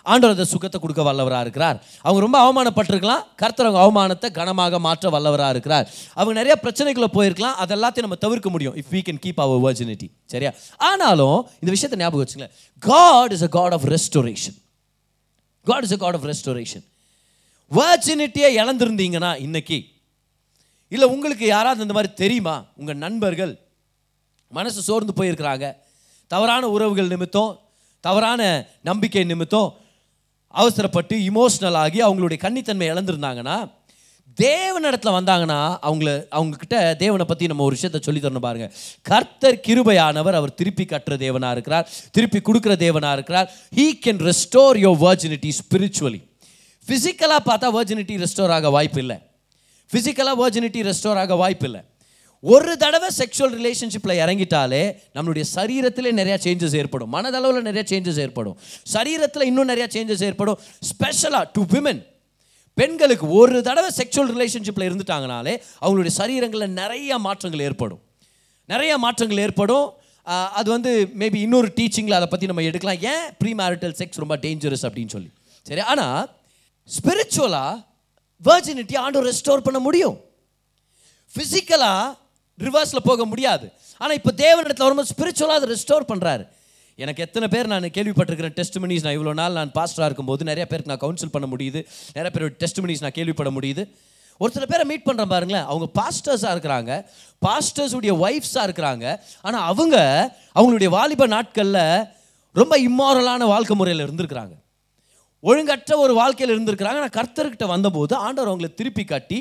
ஆண்டவர் 0.06 0.36
அந்த 0.36 0.48
சுகத்தை 0.48 0.80
கொடுக்க 0.80 1.02
வல்லவராக 1.02 1.40
இருக்கிறார். 1.40 1.78
அவங்க 2.06 2.20
ரொம்ப 2.26 2.38
அவமானப்பட்டிருக்கலாம். 2.44 3.22
கர்த்தர் 3.36 3.66
அவங்க 3.66 3.80
அவமானத்தை 3.86 4.28
கனமாக 4.30 4.78
மாற்ற 4.78 5.10
வல்லவராக 5.10 5.48
இருக்கிறார். 5.48 5.86
அவங்க 6.14 6.42
நிறைய 6.42 6.54
பிரச்சனைகளை 6.62 7.06
போயிருக்கலாம். 7.16 7.56
அதெல்லாத்தையும் 7.64 8.06
நம்ம 8.06 8.18
தவிர்க்க 8.24 8.50
முடியும். 8.50 8.76
If 8.76 8.92
we 8.92 9.00
can 9.08 9.20
keep 9.26 9.40
our 9.44 9.62
virginity 9.66 10.08
சரியா? 10.26 10.52
ஆனாலும் 10.90 11.38
இந்த 11.60 11.72
விஷயத்தை 11.76 11.98
ஞாபகம் 11.98 12.26
வச்சுங்களேன் 12.26 12.54
God 12.78 13.32
is 13.32 13.42
a 13.42 13.48
God 13.48 13.72
of 13.72 13.84
restoration 13.84 14.56
God 15.64 15.82
is 15.82 15.92
a 15.92 15.96
God 15.96 16.14
of 16.14 16.24
restoration 16.24 16.84
வர்ஜினிட்டியை 17.70 18.50
இழந்திருந்தீங்கன்னா 18.62 19.40
இன்னைக்கு. 19.40 19.78
இல்லை 20.88 21.08
உங்களுக்கு 21.08 21.46
யாராவது 21.46 21.82
இந்த 21.82 21.94
மாதிரி 21.94 22.12
தெரியுமா? 22.12 22.64
உங்கள் 22.76 22.96
நண்பர்கள். 22.96 23.58
மனசு 24.48 24.82
சோர்ந்து 24.82 25.12
போயிருக்கிறாங்க. 25.16 25.76
தவறான 26.26 26.68
உறவுகள் 26.68 27.06
நிமித்தம் 27.06 27.60
தவறான 28.00 28.66
நம்பிக்கை 28.82 29.24
நிமித்தம் 29.24 29.74
அவசரப்பட்டு 30.56 31.16
இமோஷ்னல் 31.30 31.78
ஆகி 31.84 32.00
அவங்களுடைய 32.02 32.38
கன்னித்தன்மை 32.42 32.86
இழந்திருந்தாங்கன்னா 32.92 33.56
தேவனிடத்தில் 34.38 35.16
வந்தாங்கன்னா 35.16 35.58
அவங்கள 35.82 36.10
அவங்கக்கிட்ட 36.30 36.96
தேவனை 36.96 37.24
பற்றி 37.24 37.46
நம்ம 37.46 37.62
ஒரு 37.62 37.74
விஷயத்தை 37.74 38.00
சொல்லி 38.04 38.20
தரணும் 38.20 38.46
பாருங்கள் 38.46 38.72
கர்த்தர் 39.02 39.60
கிருபையானவர் 39.66 40.34
அவர் 40.34 40.54
திருப்பி 40.54 40.84
கட்டுற 40.84 41.14
தேவனாக 41.16 41.52
இருக்கிறார் 41.52 41.86
திருப்பி 42.12 42.38
கொடுக்குற 42.38 42.74
தேவனாக 42.76 43.12
இருக்கிறார். 43.12 43.48
He 43.76 43.86
can 44.06 44.20
restore 44.20 44.78
your 44.78 44.98
virginity 45.00 45.52
spiritually 45.60 46.20
ஃபிசிக்கலாக 46.86 47.40
பார்த்தா 47.48 47.70
வர்ஜினிட்டி 47.78 48.16
ரெஸ்டோர் 48.24 48.50
ஆக 48.50 48.70
வாய்ப்பு 48.70 49.00
இல்லை 49.00 49.18
ஃபிசிக்கலாக 49.90 50.36
வர்ஜினிட்டி 50.42 50.82
ரெஸ்டோர் 50.82 51.16
ஆக 51.16 51.34
வாய்ப்பு 51.34 51.66
இல்லை 51.66 51.82
ஒரு 52.42 52.72
தடவை 52.82 53.08
செக்ஷுவல் 53.18 53.54
ரிலேஷன்ஷிப்பில் 53.58 54.20
இறங்கிட்டாலே 54.22 54.82
நம்மளுடைய 55.16 55.44
சரீரத்திலே 55.54 56.10
நிறையா 56.20 56.36
சேஞ்சஸ் 56.46 56.76
ஏற்படும். 56.80 57.10
மனதளவில் 57.14 57.66
நிறையா 57.68 57.84
சேஞ்சஸ் 57.92 58.20
ஏற்படும். 58.24 58.56
சரீரத்தில் 58.94 59.48
இன்னும் 59.50 59.70
நிறையா 59.72 59.88
சேஞ்சஸ் 59.94 60.24
ஏற்படும். 60.28 60.58
ஸ்பெஷலாக 60.90 61.46
டு 61.56 61.64
விமன் 61.74 62.02
பெண்களுக்கு 62.80 63.26
ஒரு 63.38 63.58
தடவை 63.68 63.90
செக்ஷுவல் 64.00 64.32
ரிலேஷன்ஷிப்பில் 64.34 64.86
இருந்துட்டாங்கனாலே 64.88 65.54
அவங்களுடைய 65.84 66.12
சரீரங்களில் 66.20 66.74
நிறைய 66.80 67.18
மாற்றங்கள் 67.26 67.64
ஏற்படும். 67.68 68.02
நிறைய 68.72 68.92
மாற்றங்கள் 69.04 69.40
ஏற்படும். 69.46 69.86
அது 70.58 70.68
வந்து 70.74 70.92
மேபி 71.20 71.38
இன்னொரு 71.46 71.68
டீச்சிங்கில் 71.78 72.18
அதை 72.18 72.28
பற்றி 72.30 72.46
நம்ம 72.50 72.62
எடுக்கலாம். 72.68 73.00
ஏன் 73.12 73.26
ப்ரீ 73.40 73.50
மேரிட்டல் 73.60 73.94
செக்ஸ் 74.00 74.20
ரொம்ப 74.22 74.36
டேஞ்சரஸ் 74.44 74.84
அப்படின்னு 74.88 75.14
சொல்லி. 75.16 75.30
சரி 75.66 75.82
ஆனால் 75.92 76.22
ஸ்பிரிச்சுவலாக 76.88 77.74
வேர்ஜினிட்டி 78.48 78.96
ஆண்டவர் 79.04 79.28
ரெஸ்டோர் 79.30 79.66
பண்ண 79.66 79.78
முடியும். 79.86 80.16
ஃபிசிக்கலாக 81.34 82.06
ரிவர்ஸில் 82.58 83.06
போக 83.08 83.24
முடியாது. 83.32 83.66
ஆனால் 84.02 84.16
இப்போ 84.20 84.32
தேவனிடத்தில் 84.44 84.86
வரும்போது 84.86 85.10
ஸ்பிரிச்சுவலாக 85.14 85.60
அதை 85.60 85.68
ரெஸ்டோர் 85.74 86.06
பண்ணுறாரு 86.12 86.44
எனக்கு 86.98 87.22
எத்தனை 87.24 87.46
பேர் 87.52 87.70
நான் 87.72 87.86
கேள்விப்பட்டிருக்கிறேன் 87.96 88.54
டெஸ்ட் 88.58 88.76
மணிஸ் 88.82 89.04
நான் 89.06 89.16
இவ்வளோ 89.16 89.32
நாள் 89.40 89.56
நான் 89.58 89.72
பாஸ்டராக 89.78 90.06
இருக்கும்போது 90.08 90.42
நிறைய 90.50 90.64
பேருக்கு 90.70 90.92
நான் 90.92 91.02
கவுன்சில் 91.02 91.32
பண்ண 91.34 91.46
முடியுது. 91.52 91.80
நிறைய 92.16 92.30
பேர் 92.36 92.54
டெஸ்ட் 92.62 92.80
மணிஸ் 92.84 93.02
நான் 93.04 93.16
கேள்விப்பட 93.18 93.50
முடியுது. 93.56 93.82
ஒரு 94.40 94.50
சில 94.54 94.64
பேரை 94.70 94.84
மீட் 94.90 95.04
பண்ணுறேன் 95.08 95.32
பாருங்களேன். 95.32 95.66
அவங்க 95.70 95.86
பாஸ்டர்ஸாக 95.98 96.54
இருக்கிறாங்க. 96.54 96.92
பாஸ்டர்ஸுடைய 97.46 98.12
ஒய்ஃப்ஸாக 98.24 98.66
இருக்கிறாங்க. 98.68 99.04
ஆனால் 99.46 99.66
அவங்க 99.72 99.96
அவங்களுடைய 100.58 100.90
வாலிப 100.96 101.26
நாட்களில் 101.34 101.84
ரொம்ப 102.60 102.74
இம்மாரலான 102.88 103.46
வாழ்க்கை 103.52 103.76
முறையில் 103.80 104.04
இருந்திருக்கிறாங்க. 104.06 104.54
ஒழுங்கற்ற 105.42 105.92
ஒரு 106.04 106.14
வாழ்க்கையில் 106.20 106.54
இருந்திருக்கிறாங்க. 106.56 107.00
ஆனால் 107.02 107.14
கர்த்தர்கிட்ட 107.18 107.66
வந்தபோது 107.74 108.14
ஆண்டவர் 108.26 108.50
அவங்களை 108.52 108.70
திருப்பி 108.80 109.04
காட்டி 109.04 109.38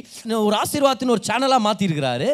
ஒரு 0.47 0.55
ஆசீர்வாதத்தின் 0.63 1.15
ஒரு 1.15 1.23
சேனலாக 1.29 1.65
மாற்றிருக்கிறாரு 1.67 2.29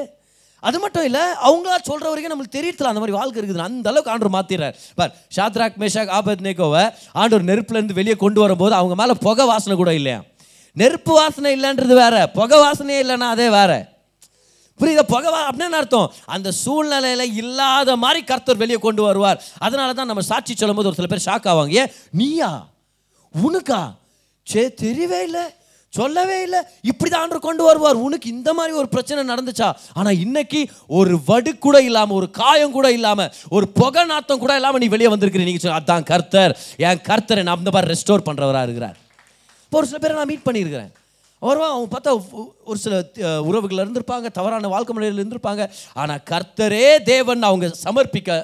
அது 0.61 0.79
மட்டும் 0.79 1.03
இல்லை 1.03 1.21
அவங்களா 1.21 1.75
சொல்கிற 1.83 2.09
வரைக்கும் 2.09 2.33
நம்மளுக்கு 2.33 2.55
தெரியல 2.55 2.83
அந்த 2.83 2.93
மாதிரி 2.93 3.11
வாழ்க்கை 3.11 3.41
இருக்குது. 3.41 3.57
அந்த 3.57 3.89
அளவுக்கு 3.89 4.11
ஆண்டவர் 4.11 4.35
மாற்றிடுறாரு 4.37 4.73
பார் 4.95 5.15
ஷாத்ராக் 5.35 5.79
மேஷாக் 5.79 6.11
ஆபத் 6.19 6.45
நேகோவை 6.47 6.93
ஆண்டவர் 7.11 7.45
நெருப்புலேருந்து 7.45 7.93
வெளியே 7.93 8.15
கொண்டு 8.15 8.39
வரும்போது 8.39 8.75
அவங்க 8.75 8.95
மேலே 8.95 9.13
புகை 9.19 9.45
வாசனை 9.45 9.77
கூட 9.77 9.93
இல்லையா? 9.93 10.23
நெருப்பு 10.71 11.13
வாசனை 11.13 11.61
இல்லைன்றது 11.61 11.93
வேற 11.93 12.27
புகை 12.27 12.59
வாசனையே 12.59 13.05
இல்லைன்னா 13.05 13.29
அதே 13.35 13.49
வேற. 13.49 13.89
புரியுத? 14.79 15.03
புகவா 15.09 15.39
அப்படின்னு 15.49 15.77
அர்த்தம்? 15.79 16.13
அந்த 16.25 16.51
சூழ்நிலையில் 16.51 17.35
இல்லாத 17.35 17.95
மாதிரி 17.95 18.23
கர்த்தர் 18.23 18.57
வெளியே 18.57 18.77
கொண்டு 18.77 19.01
வருவார். 19.03 19.43
அதனால 19.57 19.93
தான் 19.93 20.05
நம்ம 20.05 20.21
சாட்சி 20.21 20.55
சொல்லும்போது 20.55 20.89
ஒரு 20.89 20.97
சில 20.97 21.15
பேர் 21.15 21.25
ஷாக் 21.25 21.53
ஆவாங்க. 21.53 21.69
ஏன் 21.69 21.91
நீயா? 22.11 22.67
உனக்கா? 23.47 23.81
சே 24.43 24.73
தெரியவே 24.81 25.21
இல்லை. 25.21 25.45
சொல்லவே 25.99 26.37
இல்லை. 26.45 26.59
இப்படி 26.89 27.09
தான் 27.09 27.23
ஆண்டவர் 27.23 27.45
கொண்டு 27.47 27.63
வருவார். 27.67 27.97
உனக்கு 28.07 28.27
இந்த 28.35 28.49
மாதிரி 28.57 28.73
ஒரு 28.81 28.87
பிரச்சனை 28.93 29.23
நடந்துச்சா? 29.31 29.67
ஆனால் 29.99 30.19
இன்னைக்கு 30.25 30.61
ஒரு 30.99 31.15
வடு 31.29 31.51
கூட 31.65 31.77
இல்லாமல் 31.87 32.17
ஒரு 32.19 32.27
காயம் 32.41 32.75
கூட 32.77 32.87
இல்லாமல் 32.97 33.31
ஒரு 33.57 33.67
புகை 33.79 34.03
நாத்தம் 34.11 34.41
கூட 34.43 34.55
இல்லாமல் 34.59 34.81
நீ 34.83 34.87
வெளியே 34.95 35.11
வந்திருக்கிறீ. 35.13 35.47
நீங்கள் 35.49 35.63
சொல்ல 35.65 35.81
அதான் 35.81 36.07
கர்த்தர். 36.11 36.53
என் 36.87 37.03
கர்த்தரை 37.09 37.43
நான் 37.47 37.59
அந்த 37.59 37.73
மாதிரி 37.75 37.91
ரெஸ்டோர் 37.93 38.27
பண்ணுறவராக 38.29 38.67
இருக்கிறார். 38.69 38.97
இப்போ 39.65 39.79
ஒரு 39.81 39.89
சில 39.91 39.99
பேரை 40.03 40.15
நான் 40.19 40.31
மீட் 40.31 40.47
பண்ணியிருக்கிறேன். 40.47 40.91
வருவான் 41.47 41.73
அவங்க 41.75 41.89
பார்த்தா 41.91 42.11
ஒரு 42.69 42.79
சில 42.85 42.95
உறவுகள் 43.49 43.83
இருந்திருப்பாங்க 43.83 44.27
தவறான 44.39 44.69
வாழ்க்கை 44.73 44.93
முறையில் 44.95 45.21
இருந்திருப்பாங்க. 45.21 45.63
ஆனால் 46.01 46.23
கர்த்தரே 46.31 46.87
தேவன் 47.11 47.47
அவங்க 47.49 47.67
சமர்ப்பிக்க 47.85 48.41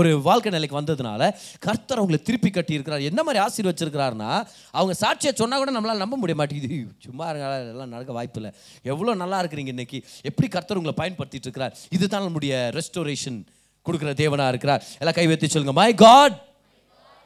ஒரு 0.00 0.10
வாழ்க்கை 0.26 0.50
நிலைக்கு 0.54 0.76
வந்ததுனால 0.80 1.22
கர்த்தர் 1.66 2.00
அவங்களை 2.02 2.18
திருப்பி 2.28 2.50
கட்டி 2.50 2.76
இருக்கிறார் 2.78 3.06
என்ன 3.10 3.22
மாதிரி 3.26 3.40
ஆசீர்வச்சிருக்கிறாருன்னா 3.46 4.30
அவங்க 4.78 4.94
சாட்சியை 5.02 5.32
சொன்னால் 5.40 5.62
கூட 5.62 5.72
நம்மளால் 5.76 6.02
நம்ப 6.04 6.16
முடிய 6.22 6.36
மாட்டேங்குது. 6.40 6.78
சும்மா 7.06 7.26
இருங்க 7.30 7.48
எல்லாம் 7.72 7.92
நடக்க 7.94 8.12
வாய்ப்பு 8.18 8.40
இல்லை. 8.42 8.52
எவ்வளோ 8.92 9.14
நல்லா 9.22 9.40
இருக்கிறீங்க 9.42 9.72
இன்னைக்கு. 9.76 10.00
எப்படி 10.30 10.48
கர்த்தர் 10.54 10.80
உங்களை 10.82 10.96
பயன்படுத்திட்டு 11.02 11.48
இருக்கிறார். 11.48 11.74
இதுதான் 11.96 12.26
நம்முடைய 12.28 12.54
ரெஸ்டோரேஷன் 12.78 13.38
கொடுக்குற 13.86 14.10
தேவனாக 14.22 14.52
இருக்கிறார். 14.54 14.82
எல்லாம் 15.02 15.18
கை 15.18 15.26
வைத்து 15.32 15.52
சொல்லுங்க 15.56 15.76
my 15.82 15.90
God 16.06 16.38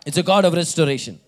it's 0.08 0.23
a 0.25 0.26
God 0.32 0.49
of 0.49 0.58
restoration 0.62 1.18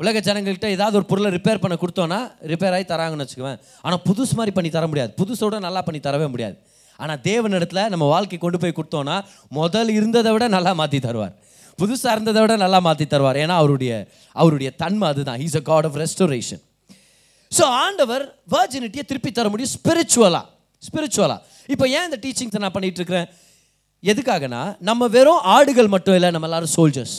உலக 0.00 0.20
ஜனங்கள்கிட்ட 0.26 0.66
ஏதாவது 0.74 0.96
ஒரு 0.98 1.06
பொருளை 1.10 1.28
ரிப்பேர் 1.36 1.60
பண்ண 1.62 1.76
கொடுத்தோன்னா 1.82 2.18
ரிப்பேர் 2.50 2.74
ஆகி 2.76 2.84
தராங்கன்னு 2.90 3.24
வச்சுக்குவேன். 3.24 3.58
ஆனால் 3.86 4.02
புதுசு 4.08 4.34
மாதிரி 4.38 4.52
பண்ணி 4.56 4.70
தர 4.74 4.86
முடியாது. 4.90 5.12
புதுசோட 5.20 5.58
நல்லா 5.64 5.80
பண்ணி 5.86 6.00
தரவே 6.04 6.26
முடியாது. 6.34 6.56
ஆனால் 7.02 7.20
தேவனிடத்தில் 7.28 7.82
நம்ம 7.92 8.04
வாழ்க்கை 8.14 8.38
கொண்டு 8.44 8.58
போய் 8.62 8.76
கொடுத்தோன்னா 8.78 9.16
முதல் 9.58 9.90
இருந்ததை 9.98 10.30
விட 10.34 10.44
நல்லா 10.56 10.72
மாற்றி 10.80 10.98
தருவார். 11.08 11.34
புதுசாக 11.78 12.14
இருந்ததை 12.16 12.40
விட 12.44 12.54
நல்லா 12.64 12.78
மாற்றி 12.86 13.06
தருவார். 13.12 13.38
ஏன்னா 13.42 13.56
அவருடைய 13.62 13.92
அவருடைய 14.36 14.70
தன்மை 14.82 15.06
அதுதான். 15.12 15.38
He's 15.42 15.58
a 15.60 15.64
God 15.70 15.86
of 15.88 15.98
restoration 16.04 16.62
so 17.52 17.64
ஆண்டவர் 17.84 18.24
வர்ஜினிட்டியை 18.54 19.04
திருப்பி 19.10 19.30
தர 19.36 19.48
முடியும் 19.52 19.72
ஸ்பிரிச்சுவலாக 19.76 20.44
ஸ்பிரிச்சுவலாக 20.82 21.40
இப்போ 21.74 21.84
ஏன் 21.96 22.06
இந்த 22.08 22.18
டீச்சிங்ஸை 22.24 22.60
நான் 22.64 22.74
பண்ணிகிட்டு 22.74 23.00
இருக்கிறேன்? 23.00 23.28
எதுக்காகனா 24.02 24.60
நம்ம 24.88 25.06
வெறும் 25.14 25.42
ஆடுகள் 25.54 25.88
மட்டும் 25.94 26.16
இல்லை 26.18 26.30
நம்ம 26.34 26.46
எல்லாரும் 26.48 26.72
soldiers 26.76 27.14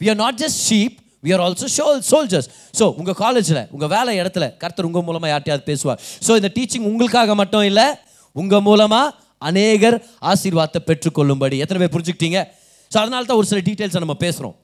we 0.00 0.08
are 0.12 0.18
not 0.22 0.38
just 0.42 0.60
sheep 0.68 0.96
we 1.24 1.32
are 1.36 1.42
also 1.46 1.66
show 1.76 1.86
soldiers 2.12 2.48
so 2.78 2.84
உங்கள் 3.00 3.18
காலேஜில் 3.22 3.60
உங்கள் 3.74 3.90
வேலை 3.94 4.14
இடத்துல 4.22 4.46
கர்த்தர் 4.62 4.88
உங்கள் 4.90 5.06
மூலமாக 5.08 5.30
யார்ட்டையாவது 5.32 5.66
பேசுவார். 5.70 6.00
ஸோ 6.26 6.32
இந்த 6.40 6.50
டீச்சிங் 6.56 6.86
உங்களுக்காக 6.90 7.34
மட்டும் 7.42 7.66
இல்லை 7.70 7.86
உங்கள் 8.36 8.64
மூலமாக 8.68 9.14
அநேகர் 9.48 9.96
ஆசீர்வாதத்தை 10.30 10.80
பெற்றுக்கொள்ளும்படி. 10.88 11.56
எத்தனை 11.64 11.78
பேர் 11.82 11.94
புரிஞ்சுக்கிட்டீங்க? 11.94 12.40
ஸோ 12.92 12.96
அதனால 13.02 13.22
தான் 13.30 13.38
ஒரு 13.40 13.48
சில 13.52 13.60
டீட்டெயில்ஸை 13.68 14.02
நம்ம 14.04 14.16
பேசுகிறோம் 14.24 14.56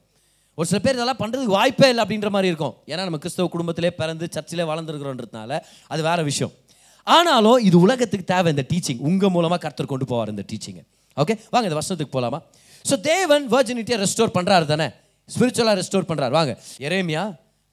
ஒரு 0.59 0.67
சில 0.69 0.79
பேர் 0.85 0.97
இதெல்லாம் 0.99 1.21
பண்ணுறதுக்கு 1.23 1.55
வாய்ப்பே 1.59 1.89
இல்லை 1.93 2.03
அப்படின்ற 2.05 2.29
மாதிரி 2.35 2.49
இருக்கும். 2.53 2.75
ஏன்னா 2.91 3.03
நம்ம 3.09 3.19
கிறிஸ்தவ 3.23 3.49
குடும்பத்திலே 3.55 3.91
பிறந்து 4.01 4.27
சர்ச்சிலே 4.37 4.65
வளர்ந்துருக்கிறோன்றதுனால 4.71 5.59
அது 5.93 6.03
வேறு 6.09 6.23
விஷயம். 6.31 6.53
ஆனாலும் 7.07 7.59
இது 7.69 7.77
உலகத்துக்கு 7.87 8.27
தேவை 8.35 8.51
இந்த 8.55 8.65
டீச்சிங் 8.71 9.03
உங்கள் 9.09 9.33
மூலமாக 9.35 9.61
கருத்தர் 9.65 9.91
கொண்டு 9.91 10.07
போவார் 10.13 10.31
இந்த 10.35 10.45
டீச்சிங்கை 10.53 10.85
ஓகே 11.17 11.35
வாங்க 11.53 11.67
இந்த 11.69 11.77
வருஷத்துக்கு 11.79 12.15
போகலாமா 12.15 12.39
ஸோ 12.85 12.95
தேவன் 13.11 13.45
வர்ஜினிட்டியை 13.55 13.99
ரெஸ்டோர் 14.05 14.33
பண்ணுறாரு 14.37 14.67
தானே? 14.73 14.87
ஸ்பிரிச்சுவலாக 15.29 15.77
ரெஸ்டோர் 15.81 16.09
பண்ணுறாரு 16.09 16.35
வாங்க 16.39 16.53
இறைமையா 16.87 17.23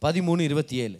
பதிமூணு 0.01 0.41
இருபத்தி 0.49 0.75
ஏழு. 0.83 0.95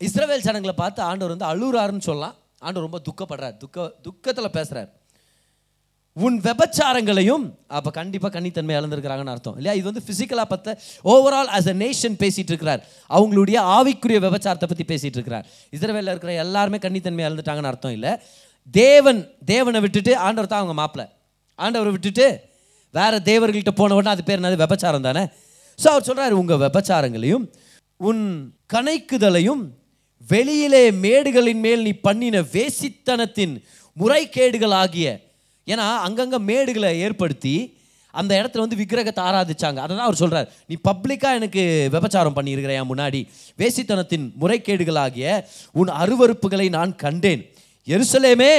இஸ்ரவேல் 0.00 0.44
சடங்களை 0.46 0.74
பார்த்து 0.80 1.00
ஆண்டவர் 1.10 1.34
வந்து 1.34 1.48
அழுறாருன்னு 1.52 2.06
சொல்லலாம். 2.08 2.34
ஆண்டு 2.66 2.86
ரொம்ப 2.86 2.98
துக்கப்படுறார். 3.08 3.56
துக்க 3.64 3.86
துக்கத்தில் 4.06 4.54
பேசுகிறார் 4.58 4.90
உன் 6.16 6.36
விபச்சாரங்களையும் 6.46 7.44
அப்போ 7.76 7.90
கண்டிப்பாக 7.98 8.30
கன்னித்தன்மை 8.34 8.74
இழந்திருக்கிறாங்கன்னு 8.78 9.32
அர்த்தம். 9.32 9.56
இல்லையா? 9.58 9.74
இது 9.78 9.86
வந்து 9.90 10.02
ஃபிசிக்கலாக 10.06 10.48
பார்த்த 10.52 10.76
ஓவரால் 11.12 11.50
அஸ் 11.56 11.70
அ 11.72 11.74
நேஷன் 11.84 12.16
பேசிகிட்டு 12.22 12.52
இருக்கிறார். 12.52 12.82
அவங்களுடைய 13.16 13.58
ஆவிக்குரிய 13.76 14.18
விபச்சாரத்தை 14.26 14.68
பற்றி 14.72 14.84
பேசிகிட்டு 14.92 15.18
இருக்கிறார். 15.18 15.46
இஸ்ரேவேலில் 15.76 16.12
இருக்கிற 16.12 16.32
எல்லாருமே 16.44 16.78
கன்னித்தன்மை 16.84 17.24
இழந்துட்டாங்கன்னு 17.26 17.72
அர்த்தம் 17.72 17.94
இல்லை. 17.98 18.12
தேவன் 18.74 19.20
தேவனை 19.52 19.80
விட்டுட்டு 19.84 20.12
ஆண்டவர் 20.26 20.52
தான் 20.52 20.62
அவங்க 20.62 20.76
மாப்பிள. 20.82 21.02
ஆண்டவரை 21.58 21.92
விட்டுட்டு 21.96 22.26
வேறு 22.94 23.16
தேவர்கள்ட்ட 23.30 23.72
போன 23.80 23.94
உடனே 23.98 24.12
அது 24.14 24.24
பேர் 24.28 24.40
என்னது? 24.40 24.62
விபச்சாரம் 24.64 25.06
தானே? 25.08 25.24
ஸோ 25.78 25.86
அவர் 25.92 26.06
சொல்கிறார் 26.08 26.40
உங்கள் 26.40 26.60
விபச்சாரங்களையும் 26.64 27.44
உன் 28.00 28.22
கணைக்குதலையும் 28.74 29.62
வெளியிலே 30.30 30.84
மேடுகளின் 31.04 31.62
மேல் 31.66 31.84
நீ 31.86 31.92
பண்ணின 32.06 32.42
வேசித்தனத்தின் 32.54 33.54
முறைகேடுகள் 33.96 34.74
ஆகிய 34.82 35.06
ஏன்னா 35.66 35.86
அங்கங்கே 36.06 36.38
மேடுகளை 36.50 36.90
ஏற்படுத்தி 37.06 37.54
அந்த 38.14 38.32
இடத்துல 38.40 38.62
வந்து 38.64 38.78
விக்கிரகத்தை 38.80 39.22
ஆராதிச்சாங்க. 39.28 39.78
அதை 39.84 39.92
தான் 39.92 40.08
அவர் 40.08 40.20
சொல்கிறார் 40.20 40.48
நீ 40.70 40.74
பப்ளிக்காக 40.88 41.38
எனக்கு 41.40 41.62
விபச்சாரம் 41.94 42.36
பண்ணியிருக்கிற 42.36 42.74
என் 42.80 42.90
முன்னாடி. 42.90 43.20
வேசித்தனத்தின் 43.60 44.26
முறைகேடுகள் 44.42 45.00
ஆகிய 45.04 45.26
உன் 45.80 45.90
அருவருப்புகளை 46.02 46.66
நான் 46.76 46.92
கண்டேன். 47.04 47.42
எருசலேமே 47.86 48.52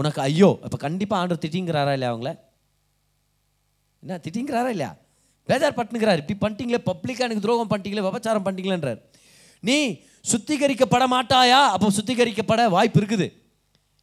உனக்கு 0.00 0.20
ஐயோ 0.28 0.50
இப்போ 0.66 0.78
கண்டிப்பாக 0.86 1.20
ஆண்டர் 1.22 1.42
திட்டிங்கிறாரா 1.44 1.92
இல்லையா 1.96 2.12
அவங்கள? 2.12 2.30
என்ன 4.02 4.18
திட்டிங்கிறாரா 4.26 4.70
இல்லையா? 4.74 4.92
பேதார் 5.48 5.76
பட்டுங்கிறார் 5.80 6.22
இப்படி 6.22 6.36
பண்ணிட்டீங்களே 6.44 6.80
பப்ளிக்காக 6.90 7.26
எனக்கு 7.28 7.44
துரோகம் 7.46 7.70
பண்ணிட்டீங்களே 7.72 8.06
விபச்சாரம் 8.08 8.44
பண்ணிட்டீங்களேன்றார். 8.46 9.00
நீ 9.62 9.76
சுத்திகரிக்கப்பட 10.30 11.04
மாட்டாயா 11.14 11.60
அப்போ 11.74 11.88
சுத்திகரிக்கப்பட 11.98 12.62
வாய்ப்பு 12.76 12.98
இருக்குது. 13.00 13.26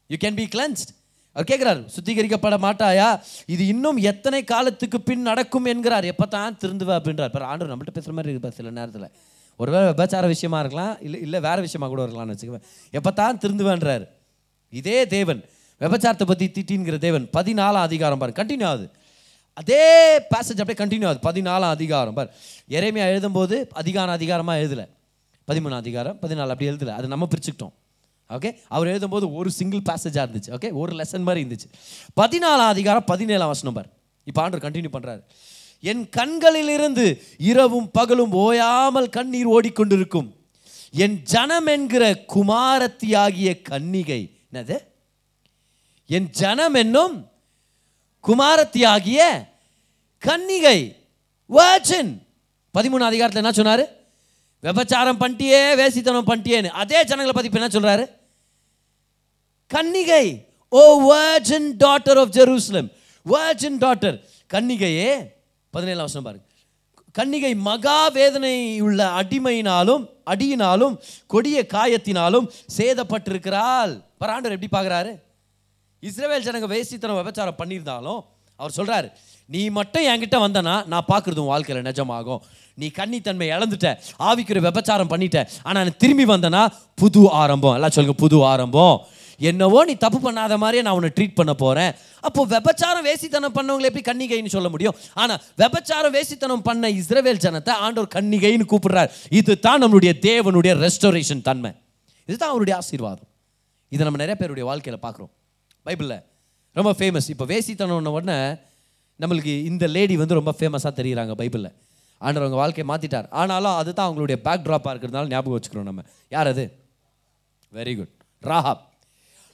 யூ 0.09 0.17
கேன் 0.23 0.37
பி 0.41 0.45
கிளன்ஸ்ட் 0.55 0.91
அவர் 1.35 1.47
கேட்குறாரு 1.49 1.81
சுத்திகரிக்கப்பட 1.95 2.55
மாட்டாயா 2.67 3.07
இது 3.53 3.63
இன்னும் 3.73 3.99
எத்தனை 4.11 4.39
காலத்துக்கு 4.53 4.97
பின் 5.09 5.27
நடக்கும் 5.29 5.67
என்கிறார். 5.73 6.05
எப்போ 6.13 6.25
தான் 6.35 6.57
திருந்துவ 6.61 6.91
அப்படின்றார். 6.99 7.29
இப்போ 7.31 7.49
ஆண்டவர் 7.51 7.71
நம்மள்ட்ட 7.71 7.93
பேசுகிற 7.97 8.15
மாதிரி 8.17 8.33
இருக்கு 8.33 8.57
சில 8.59 8.71
நேரத்தில். 8.79 9.07
ஒருவேளை 9.61 9.85
விபச்சார 9.91 10.25
விஷயமா 10.33 10.59
இருக்கலாம் 10.63 10.93
இல்லை 11.05 11.19
இல்லை 11.25 11.39
வேறு 11.47 11.61
விஷயமா 11.67 11.87
கூட 11.93 12.01
இருக்கலாம்னு 12.05 12.35
வச்சுக்கோங்க 12.35 12.61
எப்போ 12.97 13.11
தான் 13.21 13.39
திருந்துவேன்றார். 13.43 14.05
இதே 14.73 14.99
தேவன் 15.15 15.41
விபச்சாரத்தை 15.81 16.25
பற்றி 16.29 16.45
திட்டின்கிற 16.55 16.95
தேவன் 17.07 17.25
பதினாலாம் 17.37 17.85
அதிகாரம் 17.89 18.21
பாரு 18.21 18.33
கண்டினியூ 18.39 18.67
ஆகுது. 18.71 18.87
அதே 19.61 19.83
பேசேஜ் 20.33 20.61
அப்படியே 20.63 20.79
கண்டினியூ 20.83 21.07
ஆகுது 21.09 21.25
பதினாலாம் 21.29 21.73
அதிகாரம் 21.77 22.17
பார். 22.17 22.29
எரேமியா 22.77 23.05
எழுதும்போது 23.13 23.57
அதிகாரம் 23.81 24.17
அதிகாரமாக 24.19 24.61
எழுதலை. 24.63 24.85
பதிமூணு 25.49 25.75
அதிகாரம் 25.75 26.17
பதினாலு 26.21 26.51
அப்படி 26.53 26.69
எழுதலை. 26.69 26.89
அது 26.89 27.07
நம்ம 27.07 27.27
பிரிச்சுக்கிட்டோம். 27.33 27.71
ஓகே 28.29 28.49
அவர் 28.67 28.87
எழுதும்போது 28.87 29.33
ஒரு 29.33 29.51
சிங்கிள் 29.51 29.87
பேசேஜாக 29.89 30.25
இருந்துச்சு. 30.29 30.49
ஓகே 30.49 30.73
ஒரு 30.73 30.95
லெசன் 30.95 31.21
மாதிரி 31.21 31.41
இருந்துச்சு. 31.45 31.67
பதினாலாம் 32.21 32.73
அதிகாரம் 32.75 33.03
பதினேழாம் 33.05 33.47
வசனம் 33.47 33.73
பார். 33.73 33.89
இப்போ 34.23 34.49
ஆண்டர் 34.49 34.65
கண்டினியூ 34.65 34.91
பண்ணுறாரு 34.93 35.21
என் 35.79 36.09
கண்களிலிருந்து 36.09 37.23
இரவும் 37.37 37.91
பகலும் 37.91 38.31
ஓயாமல் 38.31 39.09
கண்ணீர் 39.09 39.49
ஓடிக்கொண்டிருக்கும். 39.49 40.29
என் 40.91 41.21
ஜனம் 41.23 41.65
என்கிற 41.65 42.25
குமாரத்தியாகிய 42.35 43.61
கன்னிகை. 43.69 44.21
என்னது? 44.53 44.77
என் 46.05 46.29
ஜனம் 46.29 46.73
என்னும் 46.73 47.31
குமாரத்தியாகிய 48.27 49.19
கன்னிகை. 50.25 50.95
வர்ஜின் 51.49 52.11
பதிமூணு 52.73 53.07
அதிகாரத்தில் 53.11 53.43
என்ன 53.43 53.53
சொன்னாரு? 53.59 53.85
விபச்சாரம் 54.63 55.19
பண்ணிட்டியே 55.21 55.61
வேசித்தனம் 55.81 56.29
பண்ணிட்டியேன்னு. 56.29 56.71
அதே 56.81 56.99
ஜனங்களை 57.09 57.33
பற்றி 57.35 57.49
இப்ப 57.49 57.59
என்ன 57.61 57.71
சொல்கிறாரு 57.75 58.05
கன்னிகை 59.75 60.25
O 60.71 60.81
virgin 61.11 61.69
daughter 61.83 62.19
of 62.23 62.33
Jerusalem 62.37 62.89
virgin 63.25 63.79
daughter 63.85 64.17
கன்னிகையே 64.53 65.09
பதினேழாம் 65.73 66.05
வருஷம் 66.07 66.27
பாருங்க. 66.27 66.45
கன்னிகை 67.17 67.53
மகா 67.67 67.99
வேதனை 68.17 68.53
உள்ள 68.87 68.99
அடிமையினாலும் 69.19 70.03
அடியினாலும் 70.31 70.95
கொடிய 71.33 71.57
காயத்தினாலும் 71.73 72.49
சேதப்பட்டிருக்கிறாள். 72.77 73.93
பராண்டர் 74.21 74.55
எப்படி 74.55 74.71
பார்க்குறாரு? 74.75 75.11
இஸ்ரேல் 76.03 76.45
ஜனங்க 76.47 76.67
வேசித்தனம் 76.75 77.19
விபச்சாரம் 77.21 77.59
பண்ணியிருந்தாலும் 77.61 78.21
அவர் 78.59 78.75
சொல்கிறாரு 78.77 79.07
நீ 79.53 79.61
மட்டும் 79.77 80.07
என்கிட்ட 80.11 80.37
வந்தனா 80.45 80.75
நான் 80.91 81.09
பார்க்குறது 81.11 81.41
உன் 81.43 81.51
வாழ்க்கையில் 81.53 81.87
நிஜமாகும். 81.89 82.41
நீ 82.81 82.87
கன்னித்தன்மை 82.99 83.47
இழந்துட்ட 83.55 83.87
ஆவிக்குரிய 84.29 84.63
விபச்சாரம் 84.69 85.11
பண்ணிட்ட. 85.13 85.39
ஆனால் 85.67 85.83
நான் 85.85 86.01
திரும்பி 86.03 86.25
வந்தனா 86.33 86.61
புது 87.01 87.23
ஆரம்பம். 87.43 87.75
எல்லாம் 87.77 87.95
சொல்லுங்க 87.95 88.17
புது 88.25 88.37
ஆரம்பம். 88.51 88.97
என்னவோ 89.49 89.79
நீ 89.89 89.93
தப்பு 90.03 90.19
பண்ணாத 90.23 90.53
மாதிரியே 90.61 90.83
நான் 90.85 90.97
உன்னை 90.99 91.09
ட்ரீட் 91.17 91.35
பண்ண 91.37 91.51
போகிறேன் 91.61 91.91
அப்போ 92.27 92.41
விபச்சாரம் 92.53 93.05
வேசித்தனம் 93.09 93.53
பண்ணவங்களை 93.57 93.87
எப்படி 93.89 94.03
கன்னிகைன்னு 94.07 94.51
சொல்ல 94.55 94.69
முடியும்? 94.73 94.95
ஆனால் 95.21 95.39
விபச்சாரம் 95.61 96.13
வேசித்தனம் 96.17 96.63
பண்ண 96.67 96.89
இஸ்ரவேல் 97.01 97.39
ஜனத்தை 97.45 97.73
ஆண்டவர் 97.85 98.09
கன்னிகைன்னு 98.15 98.65
கூப்பிடுறார். 98.71 99.11
இதுதான் 99.39 99.81
நம்மளுடைய 99.83 100.13
தேவனுடைய 100.27 100.73
ரெஸ்டோரேஷன் 100.85 101.43
தன்மை. 101.49 101.71
இதுதான் 102.29 102.51
அவருடைய 102.53 102.75
ஆசீர்வாதம். 102.81 103.29
இதை 103.95 104.01
நம்ம 104.07 104.19
நிறைய 104.23 104.37
பேருடைய 104.41 104.65
வாழ்க்கையில் 104.69 105.03
பார்க்குறோம். 105.05 105.31
பைபிளில் 105.87 106.17
ரொம்ப 106.79 106.91
ஃபேமஸ் 106.99 107.29
இப்போ 107.33 107.45
வேசித்தனம் 107.53 108.13
உடனே 108.17 108.37
நம்மளுக்கு 109.21 109.53
இந்த 109.69 109.85
லேடி 109.95 110.15
வந்து 110.23 110.37
ரொம்ப 110.39 110.51
ஃபேமஸாக 110.59 110.93
தெரிகிறாங்க 110.99 111.33
பைபிளில். 111.39 111.71
ஆண்டவர் 112.25 112.45
அவங்க 112.45 112.59
வாழ்க்கையை 112.61 112.85
மாற்றிட்டார் 112.91 113.27
ஆனாலும் 113.41 113.77
அதுதான் 113.81 114.07
அவங்களுடைய 114.09 114.37
பேக் 114.47 114.65
ட்ராப்பாக 114.67 114.93
இருக்கிறதுனால 114.93 115.31
ஞாபகம் 115.33 115.55
வச்சுக்கிறோம் 115.57 115.89
நம்ம. 115.89 116.03
யார் 116.35 116.49
அது? 116.53 116.65
Very 117.73 117.93
good 117.97 118.13
Rahab. 118.51 118.81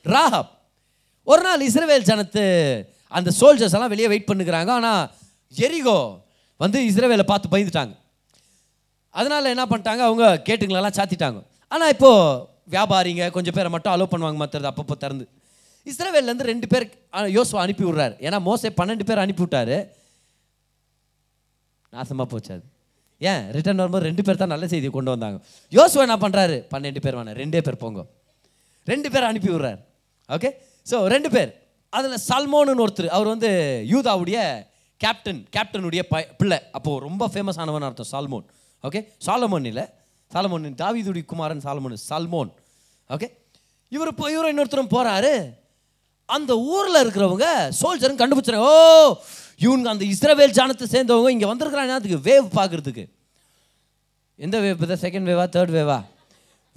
ராஹாப். 0.06 0.50
ஒரு 1.32 1.42
நாள் 1.42 1.66
இஸ்ரேவேல் 1.68 2.08
ஜனத்து 2.12 2.44
அந்த 3.18 3.32
சோல்ஜர்ஸ் 3.40 3.76
எல்லாம் 3.78 3.94
வெளியே 3.94 4.08
வெயிட் 4.08 4.30
பண்ணுக்கிறாங்க 4.32 4.72
ஆனால் 4.80 5.04
எரிகோ 5.54 5.98
வந்து 6.64 6.80
இஸ்ரேவேலை 6.90 7.26
பார்த்து 7.32 7.54
பயந்துட்டாங்க. 7.54 7.94
அதனால் 9.10 9.52
என்ன 9.54 9.66
பண்ணிட்டாங்க? 9.66 10.04
அவங்க 10.08 10.42
கேட்டுங்களெல்லாம் 10.48 10.98
சாத்திட்டாங்க. 11.00 11.40
ஆனால் 11.68 11.90
இப்போது 11.90 12.42
வியாபாரிங்க 12.76 13.26
கொஞ்சம் 13.32 13.54
பேரை 13.54 13.70
மட்டும் 13.70 13.94
அலோவ் 13.94 14.14
பண்ணுவாங்க 14.14 14.36
மற்றது 14.36 14.68
அப்பப்போ 14.70 14.96
திறந்து. 14.98 15.26
இஸ்ரேவேல்லேருந்து 15.86 16.50
ரெண்டு 16.52 16.68
பேர் 16.68 16.86
யோசுவா 17.38 17.62
அனுப்பி 17.66 17.84
விட்றாரு. 17.84 18.16
ஏன்னா 18.28 18.40
மோசை 18.48 18.70
பன்னெண்டு 18.82 19.06
பேர் 19.10 19.24
அனுப்பி 19.24 19.44
விட்டாரு. 19.44 19.78
நாசமாக 21.96 22.28
போச்சு 22.34 22.52
அது. 22.56 22.66
ஏன்? 23.22 23.44
ரிட்டர்ன் 23.56 23.82
வரும்போது 23.82 24.08
ரெண்டு 24.10 24.24
பேர் 24.28 24.40
தான் 24.44 24.54
நல்ல 24.54 24.66
செய்தியை 24.72 24.92
கொண்டு 24.96 25.14
வந்தாங்க. 25.14 25.38
யோசுவா 25.78 26.06
என்ன 26.08 26.18
பண்ணுறாரு 26.24 26.58
பன்னெண்டு 26.74 27.02
பேர் 27.06 27.18
வேணாம் 27.20 27.38
ரெண்டே 27.42 27.62
பேர் 27.68 27.82
போங்க. 27.84 28.02
ரெண்டு 28.88 29.08
பேர் 29.14 29.28
அனுப்பி 29.30 29.50
விட்றாரு. 29.54 29.80
ஓகே 30.30 30.50
ஸோ 30.92 30.96
ரெண்டு 31.14 31.30
பேர். 31.36 31.52
அதில் 31.98 32.24
சல்மோன்னு 32.30 32.84
ஒருத்தர் 32.86 33.14
அவர் 33.18 33.30
வந்து 33.34 33.50
யூதாவுடைய 33.94 34.40
கேப்டன் 35.02 35.40
கேப்டனுடைய 35.56 36.02
ப 36.12 36.22
பிள்ளை. 36.40 36.60
அப்போது 36.78 37.04
ரொம்ப 37.08 37.24
ஃபேமஸ் 37.34 37.60
ஆனவன் 37.64 37.88
அர்த்தம் 37.88 38.12
சால்மோன். 38.14 38.46
ஓகே 38.84 39.02
சாலமோன் 39.28 39.68
இல்லை. 39.72 39.86
சாலமோன் 40.32 40.78
தாவிதுடி 40.84 41.22
குமாரன் 41.32 41.64
சாலமோன் 41.66 41.98
சல்மோன். 42.10 42.52
ஓகே 43.10 43.28
இவர் 43.92 44.12
இப்போ 44.12 44.26
இவரும் 44.34 44.52
இன்னொருத்தரும் 44.54 44.94
போகிறாரு 44.94 45.34
அந்த 46.36 46.52
ஊரில் 46.76 47.02
இருக்கிறவங்க 47.04 47.48
சோல்ஜரும் 47.80 48.20
கண்டுபிடிச்சாங்க 48.22 48.70
ஓ 48.70 48.76
இவங்க 49.58 49.90
அந்த 49.90 50.06
இஸ்ரவேல் 50.06 50.56
ஜானத்தை 50.60 50.86
சேர்ந்தவங்க 50.96 51.30
இங்கே 51.30 51.46
வந்திருக்கிறாங்க 51.46 51.94
அதுக்கு 52.00 52.18
வேவ் 52.30 52.48
பார்க்குறதுக்கு. 52.56 53.10
எந்த 54.36 54.60
வேவ் 54.60 54.82
இப்போ 54.82 54.98
செகண்ட் 55.02 55.30
வேவா? 55.32 55.46
தேர்ட் 55.56 55.74
வேவா? 55.78 56.04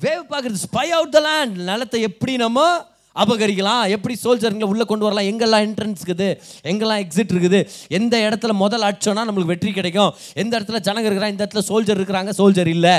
வேவ் 0.01 0.29
பார்க்குறது. 0.31 0.59
ஸ்பை 0.67 0.87
அவுட் 0.87 1.11
த 1.11 1.21
லேண்ட் 1.21 1.57
நிலத்தை 1.57 2.01
எப்படி 2.01 2.37
நம்ம 2.37 2.87
அபகரிக்கலாம்? 3.17 3.88
எப்படி 3.88 4.17
சோல்ஜருங்களை 4.25 4.62
உள்ளே 4.62 4.85
கொண்டு 4.85 5.05
வரலாம்? 5.05 5.25
எங்கெல்லாம் 5.25 5.64
என்ட்ரன்ஸ் 5.69 6.03
இருக்குது? 6.07 6.38
எங்கெல்லாம் 6.62 7.01
எக்ஸிட் 7.05 7.33
இருக்குது? 7.35 7.69
எந்த 7.88 8.19
இடத்துல 8.29 8.53
முதல் 8.53 8.83
அடிச்சோன்னா 8.83 9.25
நம்மளுக்கு 9.29 9.53
வெற்றி 9.55 9.73
கிடைக்கும். 9.73 10.14
எந்த 10.35 10.61
இடத்துல 10.61 10.81
ஜனங்க 10.88 11.09
இருக்கிறாங்க? 11.09 11.37
இந்த 11.37 11.47
இடத்துல 11.47 11.62
சோல்ஜர் 11.69 11.99
இருக்கிறாங்க? 12.01 12.33
சோல்ஜர் 12.38 12.67
இல்லை. 12.67 12.97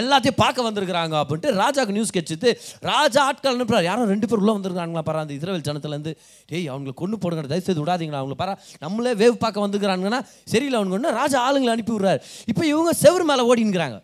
எல்லாத்தையும் 0.00 0.38
பார்க்க 0.42 0.66
வந்திருக்கிறாங்க 0.68 1.14
அப்படின்ட்டு 1.22 1.54
ராஜாவுக்கு 1.62 1.96
நியூஸ் 1.96 2.14
கிடைச்சிது 2.16 2.50
ராஜா 2.90 3.20
ஆட்கள் 3.28 3.54
அனுப்புறாரு. 3.56 3.86
யாரும் 3.90 4.10
ரெண்டு 4.12 4.26
பேர் 4.30 4.42
உள்ளே 4.42 4.54
வந்திருக்காங்களா 4.56 5.04
பாரு 5.08 5.22
அந்த 5.22 5.34
இஸ்ரேல் 5.38 5.64
ஜனத்துலேருந்து 5.68 6.12
டேய் 6.50 6.68
அவங்களை 6.74 6.94
கொண்டு 7.02 7.18
போடுங்க 7.22 7.48
தயவு 7.54 7.66
செய்து 7.68 7.82
விடாதீங்களா 7.84 8.20
அவங்கள 8.22 8.38
பாரா 8.42 8.54
நம்மளே 8.84 9.14
வேவ் 9.22 9.42
பார்க்க 9.46 9.66
வந்துக்கிறாங்கன்னா 9.66 10.20
சரியில்லை. 10.52 10.78
அவனுக்கு 10.80 10.98
ஒன்று 11.00 11.16
ராஜா 11.22 11.38
ஆளுங்களை 11.48 11.72
அனுப்பி 11.76 11.94
விடுறாரு. 11.96 12.22
இப்போ 12.52 12.64
இவங்க 12.72 12.92
செவுரு 13.04 13.26
மேலே 13.32 13.44
ஓடினுக்கிறாங்க 13.50 13.98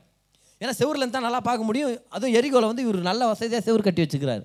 ஏன்னா 0.61 0.75
செவரில் 0.81 1.15
தான் 1.15 1.25
நல்லா 1.27 1.41
பார்க்க 1.47 1.69
முடியும். 1.69 1.91
அதுவும் 2.17 2.35
எரிகோல 2.39 2.69
வந்து 2.71 2.85
இவர் 2.85 2.99
நல்ல 3.09 3.23
வசதியாக 3.31 3.63
செவர் 3.67 3.87
கட்டி 3.87 4.03
வச்சுக்கிறாரு. 4.05 4.45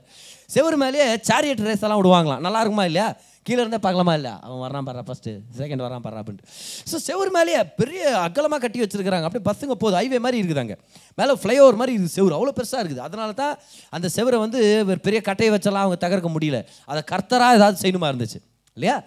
செவுரு 0.54 0.78
மேலேயே 0.82 1.06
சேரியட் 1.30 1.62
ரேஸ் 1.68 1.84
எல்லாம் 1.88 2.00
விடுவாங்களாம். 2.02 2.42
நல்லா 2.46 2.62
இருக்குமா 2.64 2.86
இல்லையா? 2.90 3.06
கீழே 3.48 3.60
இருந்தே 3.62 3.80
பார்க்கலாமா 3.86 4.14
இல்லை? 4.20 4.32
அவன் 4.46 4.60
வரான் 4.64 4.88
பாரு 4.88 5.04
ஃபஸ்ட்டு 5.08 5.32
செகண்ட் 5.60 5.84
வரான் 5.86 6.04
பாரு 6.06 6.18
அப்படின்ட்டு. 6.22 6.46
ஸோ 6.90 6.98
செவுரு 7.08 7.32
மேலேயே 7.38 7.62
பெரிய 7.80 8.02
அகலமாக 8.26 8.60
கட்டி 8.64 8.82
வச்சுருக்கிறாங்க. 8.84 9.26
அப்படியே 9.28 9.46
பஸ்ஸுங்க 9.48 9.76
போகுது. 9.84 9.96
ஹைவே 10.00 10.20
மாதிரி 10.26 10.40
இருக்குதாங்க 10.42 10.76
மேலே 11.20 11.36
ஃப்ளைஓவர் 11.44 11.80
மாதிரி 11.82 11.96
இருக்குது 11.96 12.16
செவுரு. 12.18 12.36
அவ்வளோ 12.38 12.54
பெருசாக 12.60 12.82
இருக்குது. 12.84 13.04
அதனால 13.08 13.32
தான் 13.42 13.54
அந்த 13.98 14.10
செவரை 14.18 14.40
வந்து 14.46 14.60
பெரிய 15.08 15.22
கட்டையை 15.30 15.52
வச்செல்லாம் 15.56 15.86
அவங்க 15.86 16.00
தகர்க்க 16.06 16.32
முடியல. 16.36 16.60
அதை 16.92 17.04
கர்த்தராக 17.14 17.58
ஏதாவது 17.60 17.82
செய்யணுமா 17.84 18.10
இருந்துச்சு. 18.14 18.42
இல்லையா? 18.78 18.98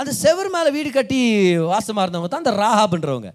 அந்த 0.00 0.12
செவர் 0.22 0.50
மேலே 0.54 0.70
வீடு 0.76 0.90
கட்டி 0.98 1.20
வாசமாக 1.72 2.04
இருந்தவங்க 2.06 2.30
தான் 2.32 2.44
அந்த 2.44 2.54
ராஹாப்ன்றவங்க. 2.62 3.30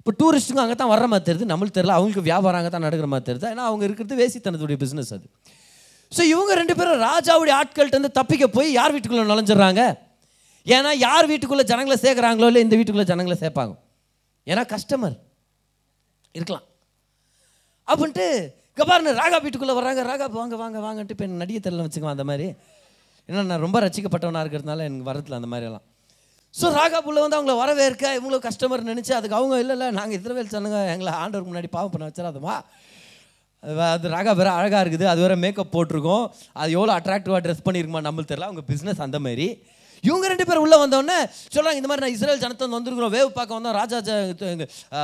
இப்போ 0.00 0.12
டூரிஸ்ட்டுங்க 0.20 0.62
அங்கே 0.64 0.76
தான் 0.80 0.90
வர்ற 0.94 1.06
மாதிரி 1.12 1.26
தெரியுது. 1.28 1.46
நம்மளுக்கு 1.52 1.76
தெரியல. 1.78 1.94
அவங்களுக்கு 1.98 2.24
வியாபாரம் 2.30 2.60
அங்கே 2.60 2.72
தான் 2.74 2.84
நடக்கிற 2.86 3.06
மாதிரி 3.12 3.26
தெரியுது. 3.28 3.46
ஏன்னா 3.54 3.64
அவங்க 3.70 3.84
இருக்கிறது 3.88 4.18
வேசித்தனத்துடைய 4.22 4.78
பிஸ்னஸ் 4.82 5.12
அது. 5.16 5.26
ஸோ 6.12 6.22
இவங்க 6.32 6.52
ரெண்டு 6.60 6.74
பேரும் 6.78 7.00
ராஜாவுடைய 7.08 7.54
ஆட்கள்கிட்ட 7.60 7.98
இருந்து 7.98 8.18
தப்பிக்க 8.18 8.44
போய் 8.56 8.68
யார் 8.78 8.94
வீட்டுக்குள்ளே 8.94 9.24
நுழைஞ்சிடுறாங்க? 9.30 9.82
ஏன்னா 10.66 10.90
யார் 11.06 11.30
வீட்டுக்குள்ளே 11.30 11.64
ஜனங்களை 11.72 11.96
சேர்க்குறாங்களோ 12.04 12.48
இல்லை 12.50 12.62
இந்த 12.66 12.76
வீட்டுக்குள்ளே 12.78 13.08
ஜனங்களை 13.12 13.36
சேர்ப்பாங்க. 13.42 13.74
ஏன்னா 14.46 14.62
கஸ்டமர் 14.74 15.16
இருக்கலாம். 16.38 16.64
அப்படின்ட்டு 17.88 18.26
இங்கே 18.70 18.86
பாருங்க 18.90 19.12
ராகா 19.20 19.36
வீட்டுக்குள்ளே 19.42 19.76
வர்றாங்க. 19.78 20.00
ராகா 20.10 20.26
வாங்க 20.38 20.56
வாங்க 20.62 20.78
வாங்கன்ட்டு 20.86 21.14
இப்போ 21.14 21.26
என் 21.28 21.42
நடிகை 21.42 21.60
தெரியல 21.66 21.84
வச்சுக்குவேன் 21.86 22.16
அந்த 22.16 22.26
மாதிரி. 22.30 22.46
ஏன்னா 23.28 23.42
நான் 23.50 23.64
ரொம்ப 23.66 23.78
ரசிக்கப்பட்டவனாக 23.84 24.44
இருக்கிறதுனால 24.44 24.84
எனக்கு 24.88 25.08
வரத்தில் 25.10 25.38
அந்த 25.38 25.48
மாதிரியெல்லாம். 25.52 25.84
ஸோ 26.54 26.66
ராகா 26.78 26.98
புள்ள 27.06 27.18
வந்து 27.22 27.36
அவங்கள 27.38 27.54
வரவேற்க 27.62 28.04
இவங்களும் 28.16 28.44
கஸ்டமர் 28.48 28.90
நினச்சி 28.90 29.12
அதுக்கு 29.16 29.38
அவங்க 29.38 29.54
இல்லை 29.62 29.74
இல்லை 29.76 29.88
நாங்கள் 29.98 30.16
இதில் 30.18 30.52
சொன்னாங்க 30.56 30.78
எங்களை 30.92 31.12
ஆண்டவருக்கு 31.22 31.52
முன்னாடி 31.52 31.70
பாவம் 31.76 31.92
பண்ண 31.94 32.08
வச்சிடாதமா 32.08 32.54
அது 33.60 33.82
அது 33.82 34.08
ராகா 34.08 34.34
வேற 34.36 34.52
அழகாக 34.52 34.88
இருக்குது. 34.88 35.04
அது 35.04 35.20
வேற 35.20 35.36
மேக்கப் 35.36 35.72
போட்டிருக்கோம். 35.76 36.26
அது 36.52 36.70
எவ்வளோ 36.72 36.92
அட்ராக்டிவாக 36.96 37.40
ட்ரெஸ் 37.46 37.64
பண்ணியிருக்குமா 37.64 38.02
நம்மளுக்கு 38.06 38.30
தெரியல. 38.32 38.48
அவங்க 38.50 38.62
பிஸ்னஸ் 38.72 39.06
அந்த 39.06 39.18
மாதிரி. 39.18 39.62
இவங்க 40.02 40.26
ரெண்டு 40.26 40.44
பேர் 40.44 40.62
உள்ளே 40.64 40.76
வந்தோடனே 40.76 41.18
சொல்கிறாங்க 41.54 41.78
இந்த 41.80 41.88
மாதிரி 41.90 42.02
நான் 42.04 42.14
இஸ்ரேல் 42.14 42.40
ஜனத்தை 42.40 42.64
வந்துருக்குறோம் 42.64 42.76
வந்திருக்கிறோம். 42.76 43.14
வேவு 43.16 43.28
பார்க்க 43.38 43.58
வந்தோம். 43.58 43.76
ராஜா 43.80 43.96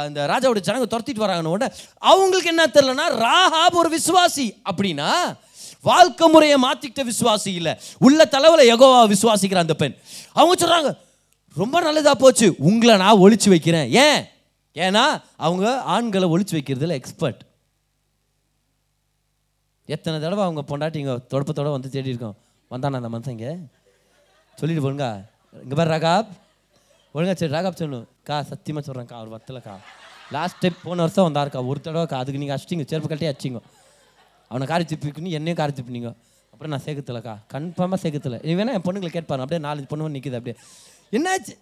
இந்த, 0.07 0.27
ராஜாவோட 0.33 0.61
ஜனங்க 0.69 0.87
துரத்திட்டு 0.95 1.25
வராங்கன்னு 1.25 1.55
உடனே 1.55 1.73
அவங்களுக்கு 1.99 2.53
என்ன 2.55 2.67
தெரிலனா 2.67 3.07
ராஹாப் 3.25 3.79
ஒரு 3.83 3.91
விசுவாசி. 3.97 4.47
அப்படின்னா 4.71 5.11
வாழ்க்கை 5.83 6.29
முறையை 6.29 6.59
மாற்றிக்கிட்ட 6.63 7.03
விசுவாசி 7.11 7.53
இல்லை. 7.61 7.73
உள்ள 7.99 8.29
தலைவில் 8.31 8.71
எகோவா 8.75 9.01
விசுவாசிக்கிற 9.15 9.57
அந்த 9.57 9.75
பெண். 9.75 9.97
அவங்க 10.33 10.55
சொல்கிறாங்க 10.63 10.91
ரொம்ப 11.55 11.81
நல்லதாக 11.81 12.17
போச்சு. 12.25 12.55
உங்களை 12.59 12.97
நான் 12.97 13.23
ஒழிச்சு 13.25 13.49
வைக்கிறேன். 13.49 13.89
ஏன்? 14.05 14.21
ஏன்னா 14.75 15.23
அவங்க 15.37 15.81
ஆண்களை 15.95 16.29
ஒழிச்சு 16.29 16.55
வைக்கிறதுல 16.59 16.93
எக்ஸ்பர்ட் 17.01 17.43
எத்தனை 19.87 20.21
தடவை 20.21 20.45
அவங்க 20.45 20.63
பொண்டாட்டி 20.71 20.97
இங்கே 20.97 21.15
தொடப்பத்தோடு 21.33 21.71
வந்து 21.71 21.91
தேடி 21.91 22.09
இருக்கோம்? 22.09 22.37
வந்தானா 22.71 22.99
அந்த 23.01 23.11
மனுஷன் 23.15 23.35
இங்கே? 23.37 23.53
சொல்லிட்டு 24.59 24.85
போங்க 24.85 25.07
இங்கே 25.63 25.77
பாரு 25.79 25.91
ராகாப். 25.95 26.31
ஒழுங்கா 27.15 27.35
சரி 27.41 27.53
ராகாப் 27.53 27.81
சொல்லணும் 27.81 28.07
கா 28.29 28.43
சத்தியமாக 28.43 28.85
சொல்கிறேன்க்கா 28.89 29.17
அவர் 29.21 29.33
வத்தலக்கா 29.35 29.75
லாஸ்ட் 30.31 30.59
டைம் 30.59 30.77
போன 30.83 31.01
வருஷம் 31.05 31.27
வந்தாருக்கா 31.29 31.67
ஒரு 31.71 31.81
தடவைக்கா 31.85 32.19
அதுக்கு 32.23 32.41
நீங்கள் 32.43 32.57
அடிச்சிங்க 32.57 32.85
செருப்பு 32.91 33.09
கட்டே 33.09 33.31
அடிச்சிங்க. 33.33 33.61
அவனை 34.49 34.67
காரி 34.67 34.85
திப்பிக்கணும். 34.85 35.35
என்னையும் 35.39 35.61
காரி 35.61 35.73
திப்பினீங்க. 35.79 36.11
அப்புறம் 36.53 36.73
நான் 36.75 36.85
சேர்க்கத்தில்லக்கா 36.87 37.35
கன்ஃபார்மாக 37.53 38.01
சேர்க்கத்தில்ல 38.05 38.39
நீ 38.45 38.55
வேணா 38.55 38.73
என் 38.79 38.87
பொண்ணுங்களை 38.87 39.11
கேட்பாரு. 39.17 39.43
அப்படியே 39.45 39.59
நாலு 39.59 39.87
பொண்ணு 39.93 40.09
நிற்குது 40.09 40.39
அப்படியே. 40.39 40.57
என்னாச்சு? 41.17 41.55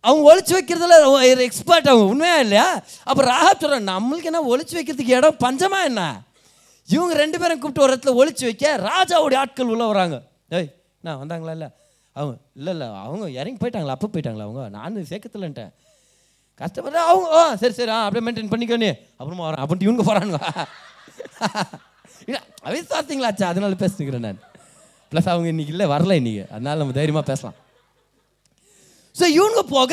அவங்க 0.00 0.22
ஒழிச்சு 0.30 0.52
வைக்கிறதுல 0.56 0.96
எக்ஸ்பர்ட் 1.48 1.88
அவங்க. 1.88 2.06
உண்மையா 2.12 2.38
இல்லையா? 2.38 2.82
அப்போ 3.04 3.24
ராகாப் 3.24 3.60
சொல்கிறேன் 3.62 3.88
நம்மளுக்கு 3.88 4.30
என்ன 4.30 4.42
ஒழிச்சு 4.52 4.74
வைக்கிறதுக்கு 4.78 5.16
இடம் 5.18 5.42
பஞ்சமா 5.44 5.80
என்ன? 5.84 6.22
இவங்க 6.88 7.14
ரெண்டு 7.20 7.36
பேரும் 7.40 7.60
கூப்பிட்டு 7.60 7.84
ஒரு 7.84 7.92
இடத்துல 7.92 8.12
ஒழிச்சு 8.20 8.44
வைக்க 8.48 8.66
ராஜாவுடைய 8.88 9.40
ஆட்கள் 9.42 9.72
உள்ளே 9.74 9.86
வராங்க 9.92 10.16
ஏய் 10.50 10.68
நான் 11.04 11.20
வந்தாங்களா 11.22 11.54
இல்லை? 11.56 11.68
அவங்க 12.16 12.34
இல்லை 12.58 12.72
இல்லை 12.74 12.86
அவங்க 13.04 13.24
இறங்கி 13.40 13.58
போயிட்டாங்களா? 13.62 13.94
அப்போ 13.96 14.08
போயிட்டாங்களா 14.08 14.46
அவங்க? 14.46 14.62
நான் 14.76 15.08
சேர்க்கத்தில்லன்ட்டேன் 15.12 15.72
கஷ்டப்பட்டு 16.60 16.98
அவங்க 17.04 17.26
ஓ 17.36 17.40
சரி 17.62 17.74
சரி 17.78 17.92
ஆ 17.92 18.00
அப்படியே 18.04 18.24
மெயின்டைன் 18.26 18.50
பண்ணிக்கோனே 18.52 18.90
அப்புறமா 19.20 19.44
வரேன் 19.46 19.62
அப்படின்ட்டு 19.62 19.88
இவங்க 19.88 20.02
போகிறானுங்க 20.02 20.40
இல்லை 22.26 22.40
அவிசாத்திங்களாச்சா 22.68 23.46
அதனால 23.50 23.76
பேசிக்கிறேன் 23.80 24.24
நான். 24.26 24.38
ப்ளஸ் 25.12 25.28
அவங்க 25.32 25.48
இன்னைக்கு 25.52 25.72
இல்லை 25.74 25.86
வரல 25.92 26.14
இன்னைக்கு. 26.20 26.44
அதனால 26.54 26.80
நம்ம 26.80 26.94
தைரியமாக 26.98 27.26
பேசலாம். 27.30 27.56
ஸோ 29.14 29.24
இவங்க 29.36 29.60
போக 29.72 29.92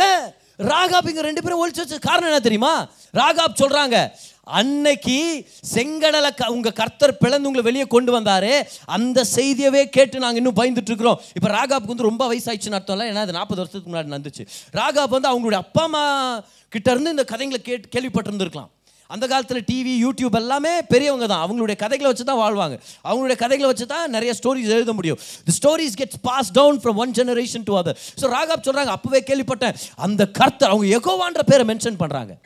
ராகாப் 0.69 1.09
இங்க 1.11 1.21
ரெண்டு 1.27 1.41
பேரும் 1.43 1.61
ஒழிச்சு 1.61 1.81
வச்ச 1.83 1.97
காரணம் 2.07 2.29
என்ன 2.31 2.41
தெரியுமா? 2.47 2.73
ராகாப் 3.13 3.59
சொல்கிறாங்க 3.61 3.97
அன்னைக்கு 4.43 5.47
செங்கடலை 5.73 6.33
க- 6.35 6.49
உங்க 6.49 6.71
கர்த்தர் 6.71 7.17
பிளந்து 7.17 7.47
உங்களை 7.47 7.61
வெளியே 7.61 7.83
கொண்டு 7.83 8.19
வந்தாரு. 8.19 8.63
அந்த 8.85 9.25
செய்தியவே 9.35 9.83
கேட்டு 9.85 10.19
நாங்க 10.19 10.35
இன்னும் 10.35 10.55
பயந்துட்டு 10.55 10.87
இருக்கிறோம். 10.87 11.21
இப்போ 11.35 11.49
ராகாப்புக்கு 11.49 11.85
வந்து 11.85 12.03
ரொம்ப 12.03 12.33
வயசாயிடுச்சுன்னு 12.33 12.73
அர்த்தம் 12.73 12.99
ஏன்னா 12.99 13.15
அது 13.15 13.31
நாற்பது 13.31 13.61
வருஷத்துக்கு 13.61 13.91
முன்னாடி 13.91 14.19
நடந்துச்சு. 14.19 14.45
ராகாப் 14.73 15.09
வந்து 15.09 15.29
அவங்களுடைய 15.29 15.53
அப்பா 15.53 15.83
அம்மா 15.83 16.43
கிட்ட 16.69 16.91
இருந்து 16.91 17.09
இந்த 17.09 17.23
கதைகளை 17.23 17.61
கேட்டு 17.61 17.99
கேள்விப்பட்டிருந்திருக்கலாம். 17.99 18.69
அந்த 19.07 19.27
காலத்தில் 19.27 19.63
டிவி 19.71 20.05
யூடியூப் 20.05 20.35
எல்லாமே 20.35 20.81
பெரியவங்க 20.81 21.27
தான். 21.27 21.49
அவங்களுடைய 21.49 21.75
கதைகளை 21.75 22.05
வச்சு 22.05 22.23
தான் 22.23 22.37
வாழ்வாங்க. 22.37 22.79
அவங்களுடைய 23.03 23.35
கதைகளை 23.35 23.65
வச்சு 23.65 23.85
தான் 23.85 24.09
நிறைய 24.09 24.33
ஸ்டோரிஸ் 24.43 24.69
எழுத 24.69 24.93
முடியும். 24.93 25.17
The 25.45 25.53
stories 25.61 26.01
gets 26.01 26.19
pass 26.21 26.51
down 26.51 26.79
from 26.79 26.95
one 26.95 27.11
generation 27.11 27.63
to 27.63 27.77
other 27.79 27.95
so 28.21 28.21
Rahab 28.21 28.65
சொல்கிறாங்க 28.65 28.93
அப்போவே 28.95 29.19
கேள்விப்பட்டேன். 29.25 29.73
அந்த 29.95 30.27
கர்த்தர் 30.27 30.69
அவங்க 30.69 30.99
எகோவான்ற 30.99 31.39
பேரை 31.45 31.65
மென்ஷன் 31.65 31.99
பண்ணுறாங்க 31.99 32.37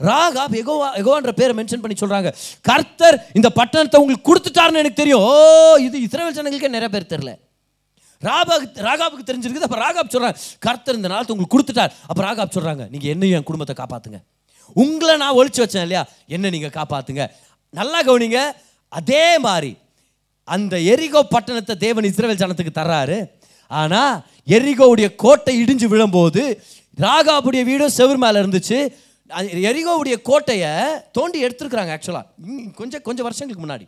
ராகாப் 0.00 0.54
எகோவா 0.60 0.88
எகோவான்ற 1.00 1.32
பேரை 1.40 1.52
மென்ஷன் 1.58 1.82
பண்ணி 1.82 1.96
சொல்கிறாங்க 2.02 2.30
கர்த்தர் 2.68 3.16
இந்த 3.38 3.48
பட்டணத்தை 3.58 3.98
உங்களுக்கு 4.02 4.28
கொடுத்துட்டாருன்னு 4.30 4.80
எனக்கு 4.82 5.00
தெரியும். 5.02 5.24
ஓ 5.30 5.32
இது 5.86 5.96
இஸ்ரேல் 6.06 6.36
ஜனங்களுக்கே 6.38 6.70
நிறைய 6.76 6.90
பேர் 6.94 7.12
தெரியல. 7.14 7.32
ராபாக்கு 8.22 8.84
ராகாவுக்கு 8.88 9.28
தெரிஞ்சிருக்குது. 9.30 9.66
அப்போ 9.68 9.78
ராகாப் 9.84 10.12
சொல்கிறாங்க 10.14 10.38
கர்த்தர் 10.66 10.98
இந்த 10.98 11.08
நாளத்தை 11.12 11.32
உங்களுக்கு 11.34 11.54
கொடுத்துட்டார். 11.56 11.94
அப்போ 12.10 12.22
ராகாப் 12.26 12.54
சொல்கிறாங்க 12.56 12.84
நீங்கள் 12.92 13.12
என்னையும் 13.14 13.38
என் 13.38 13.48
குடும்பத்தை 13.50 13.76
காப்பாற்றுங்க 13.82 14.20
உங்களை 14.82 15.14
நான் 15.22 15.36
ஒழிச்சு 15.38 15.60
வச்சேன் 15.62 15.84
இல்லையா? 15.86 16.02
என்ன 16.34 16.50
நீங்கள் 16.54 16.76
காப்பாற்றுங்க 16.78 17.24
நல்லா 17.78 17.98
கவனிங்க 18.08 18.40
அதே 18.92 19.24
மாதிரி 19.46 19.72
அந்த 20.48 20.74
எரிகோ 20.92 21.20
பட்டணத்தை 21.34 21.74
தேவன் 21.84 22.06
இஸ்ரேல் 22.10 22.40
ஜனத்துக்கு 22.42 22.72
தர்றாரு. 22.78 23.18
ஆனால் 23.70 24.14
எரிகோவுடைய 24.56 25.08
கோட்டை 25.22 25.52
இடிஞ்சு 25.62 25.86
விழும்போது 25.92 26.42
ராகாபுடைய 27.04 27.62
வீடும் 27.68 27.94
செவர் 27.98 28.22
மேலே 28.24 28.40
இருந்துச்சு. 28.42 28.78
எரிகோவுடைய 29.68 30.16
கோட்டையை 30.28 30.72
தோண்டி 31.16 31.38
எடுத்துருக்குறாங்க 31.46 31.92
ஆக்சுவலாக 31.96 32.26
கொஞ்சம் 32.80 33.04
கொஞ்சம் 33.08 33.26
வருஷங்களுக்கு 33.26 33.64
முன்னாடி. 33.66 33.86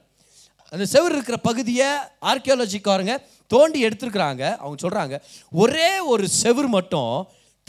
அந்த 0.73 0.85
செவர் 0.93 1.15
இருக்கிற 1.17 1.37
பகுதியை 1.49 1.89
ஆர்கியாலஜிக்காரங்க 2.31 3.15
தோண்டி 3.55 3.81
எடுத்துருக்குறாங்க. 3.87 4.43
அவங்க 4.63 4.77
சொல்கிறாங்க 4.85 5.17
ஒரே 5.63 5.91
ஒரு 6.13 6.25
செவர் 6.43 6.69
மட்டும் 6.77 7.13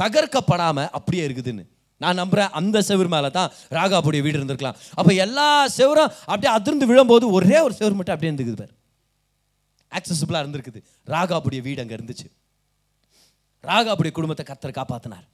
தகர்க்கப்படாமல் 0.02 0.90
அப்படியே 0.98 1.26
இருக்குதுன்னு. 1.28 1.66
நான் 2.02 2.20
நம்புகிறேன் 2.22 2.52
அந்த 2.60 2.78
செவர் 2.90 3.14
மேலே 3.14 3.30
தான் 3.38 3.52
ராகாபுடைய 3.78 4.22
வீடு 4.26 4.38
இருந்திருக்கலாம். 4.40 4.80
அப்போ 5.00 5.12
எல்லா 5.26 5.48
செவரும் 5.78 6.12
அப்படியே 6.32 6.52
அதிர்ந்து 6.58 6.86
விழும்போது 6.90 7.26
ஒரே 7.38 7.58
ஒரு 7.68 7.74
செவர் 7.80 7.98
மட்டும் 8.00 8.16
அப்படியே 8.16 8.32
இருந்துக்குது 8.34 8.62
பேர். 8.64 8.74
ஆக்சசிபிளாக 9.98 10.44
இருந்திருக்குது. 10.44 10.82
ராகாபுடைய 11.14 11.62
வீடு 11.68 11.82
அங்கே 11.84 11.98
இருந்துச்சு. 12.00 12.28
ராகாபுடைய 13.64 14.12
குடும்பத்தை 14.18 14.46
கர்த்தர் 14.46 14.80
காப்பாற்றினார் 14.80 15.26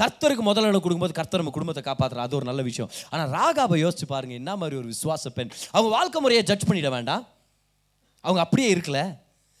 கர்த்தருக்கு 0.00 0.42
முதல்ல 0.46 0.70
இடம் 0.70 0.84
கொடுக்கும்போது 0.84 1.18
கர்த்தர் 1.18 1.40
நம்ம 1.40 1.52
குடும்பத்தை 1.56 1.82
காப்பாற்றுறோம் 1.88 2.26
அது 2.26 2.36
ஒரு 2.36 2.44
நல்ல 2.44 2.62
விஷயம். 2.62 2.90
ஆனால் 3.10 3.30
ராகாவை 3.36 3.76
யோசிச்சு 3.84 4.06
பாருங்க 4.06 4.34
என்ன 4.34 4.56
மாதிரி 4.56 4.78
ஒரு 4.80 4.88
விசுவாச 4.92 5.28
பெண். 5.34 5.52
அவங்க 5.70 5.90
வாழ்க்கை 5.96 6.20
முறையை 6.20 6.44
ஜட்ஜ் 6.44 6.68
பண்ணிட 6.70 6.90
வேண்டாம். 6.90 7.26
அவங்க 8.20 8.40
அப்படியே 8.40 8.74
இருக்கல. 8.74 9.00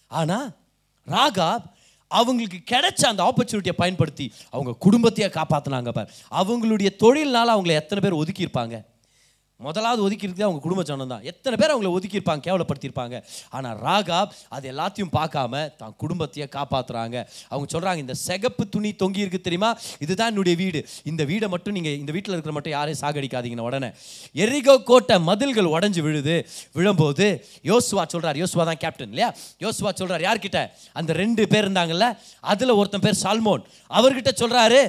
ஆனால் 0.06 0.48
ராகா 1.06 1.48
அவங்களுக்கு 2.08 2.58
கிடைச்ச 2.72 3.02
அந்த 3.06 3.22
ஆப்பர்ச்சுனிட்டியை 3.28 3.76
பயன்படுத்தி 3.82 4.32
அவங்க 4.50 4.72
குடும்பத்தையே 4.78 5.30
காப்பாற்றினாங்க 5.30 5.88
பார். 5.88 6.10
அவங்களுடைய 6.40 6.90
தொழில்னால 7.04 7.54
அவங்கள 7.54 7.72
எத்தனை 7.82 8.02
பேர் 8.04 8.20
ஒதுக்கியிருப்பாங்க? 8.22 8.76
முதலாவது 9.66 10.00
ஒதுக்கியிருக்கே 10.06 10.46
அவங்க 10.48 10.60
குடும்ப 10.66 10.82
ஜனம் 10.90 11.12
தான். 11.12 11.22
எத்தனை 11.30 11.54
பேர் 11.60 11.72
அவங்கள 11.74 11.90
ஒதுக்கியிருப்பாங்க 11.96 12.42
கேவலப்படுத்தியிருப்பாங்க. 12.46 13.16
ஆனால் 13.56 13.76
ராகா 13.86 14.20
அது 14.56 14.64
எல்லாத்தையும் 14.72 15.12
பார்க்காம 15.18 15.62
தான் 15.80 15.94
குடும்பத்தையே 16.02 16.48
காப்பாற்றுறாங்க 16.56 17.16
அவங்க 17.52 17.66
சொல்கிறாங்க 17.74 18.00
இந்த 18.06 18.16
சிகப்பு 18.26 18.64
துணி 18.74 18.92
தொங்கி 19.02 19.22
இருக்குது 19.24 19.46
தெரியுமா? 19.48 19.70
இதுதான் 20.06 20.32
என்னுடைய 20.32 20.56
வீடு. 20.62 20.82
இந்த 21.12 21.22
வீடை 21.32 21.48
மட்டும் 21.54 21.76
நீங்கள் 21.78 21.96
இந்த 22.02 22.12
வீட்டில் 22.16 22.36
இருக்கிற 22.36 22.54
மட்டும் 22.58 22.76
யாரையும் 22.76 23.00
சாகடிக்காதீங்கன்னு 23.02 23.68
உடனே 23.70 23.90
எரிகோ 24.44 24.76
கோட்டை 24.90 25.18
மதில்கள் 25.30 25.72
உடஞ்சி 25.76 26.02
விழுது. 26.08 26.36
விழும்போது 26.78 27.28
யோசுவா 27.70 28.04
சொல்கிறார் 28.14 28.40
யோசுவா 28.42 28.64
தான் 28.70 28.80
கேப்டன் 28.84 29.12
இல்லையா? 29.12 29.30
யோசுவா 29.64 29.92
சொல்கிறார் 30.00 30.26
யார்கிட்ட? 30.28 30.60
அந்த 31.00 31.10
ரெண்டு 31.22 31.42
பேர் 31.52 31.64
இருந்தாங்கல்ல 31.66 32.08
அதில் 32.52 32.76
ஒருத்தன் 32.80 33.06
பேர் 33.06 33.22
சால்மோன். 33.24 33.62
அவர்கிட்ட 33.98 34.32
சொல்கிறாரு 34.42 34.82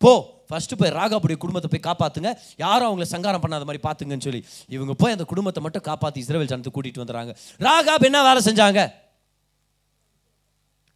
போ 0.00 0.12
ஃபஸ்ட்டு 0.52 0.78
போய் 0.80 0.94
ராகாபுடைய 1.00 1.38
குடும்பத்தை 1.42 1.68
போய் 1.74 1.86
காப்பாத்துங்க. 1.88 2.30
யாரும் 2.64 2.88
அவங்கள 2.88 3.06
சங்காரம் 3.14 3.44
பண்ணாத 3.44 3.66
மாதிரி 3.68 3.82
பார்த்துங்கன்னு 3.88 4.26
சொல்லி 4.28 4.40
இவங்க 4.76 4.94
போய் 5.02 5.14
அந்த 5.16 5.26
குடும்பத்தை 5.32 5.60
மட்டும் 5.66 5.86
காப்பாற்றி 5.90 6.20
இஸ்ரேல் 6.24 6.50
ஜனத்தை 6.54 6.72
கூட்டிகிட்டு 6.76 7.02
வந்துடுறாங்க. 7.02 7.34
ராகாப் 7.68 8.08
என்ன 8.08 8.24
வேலை 8.30 8.42
செஞ்சாங்க? 8.48 8.82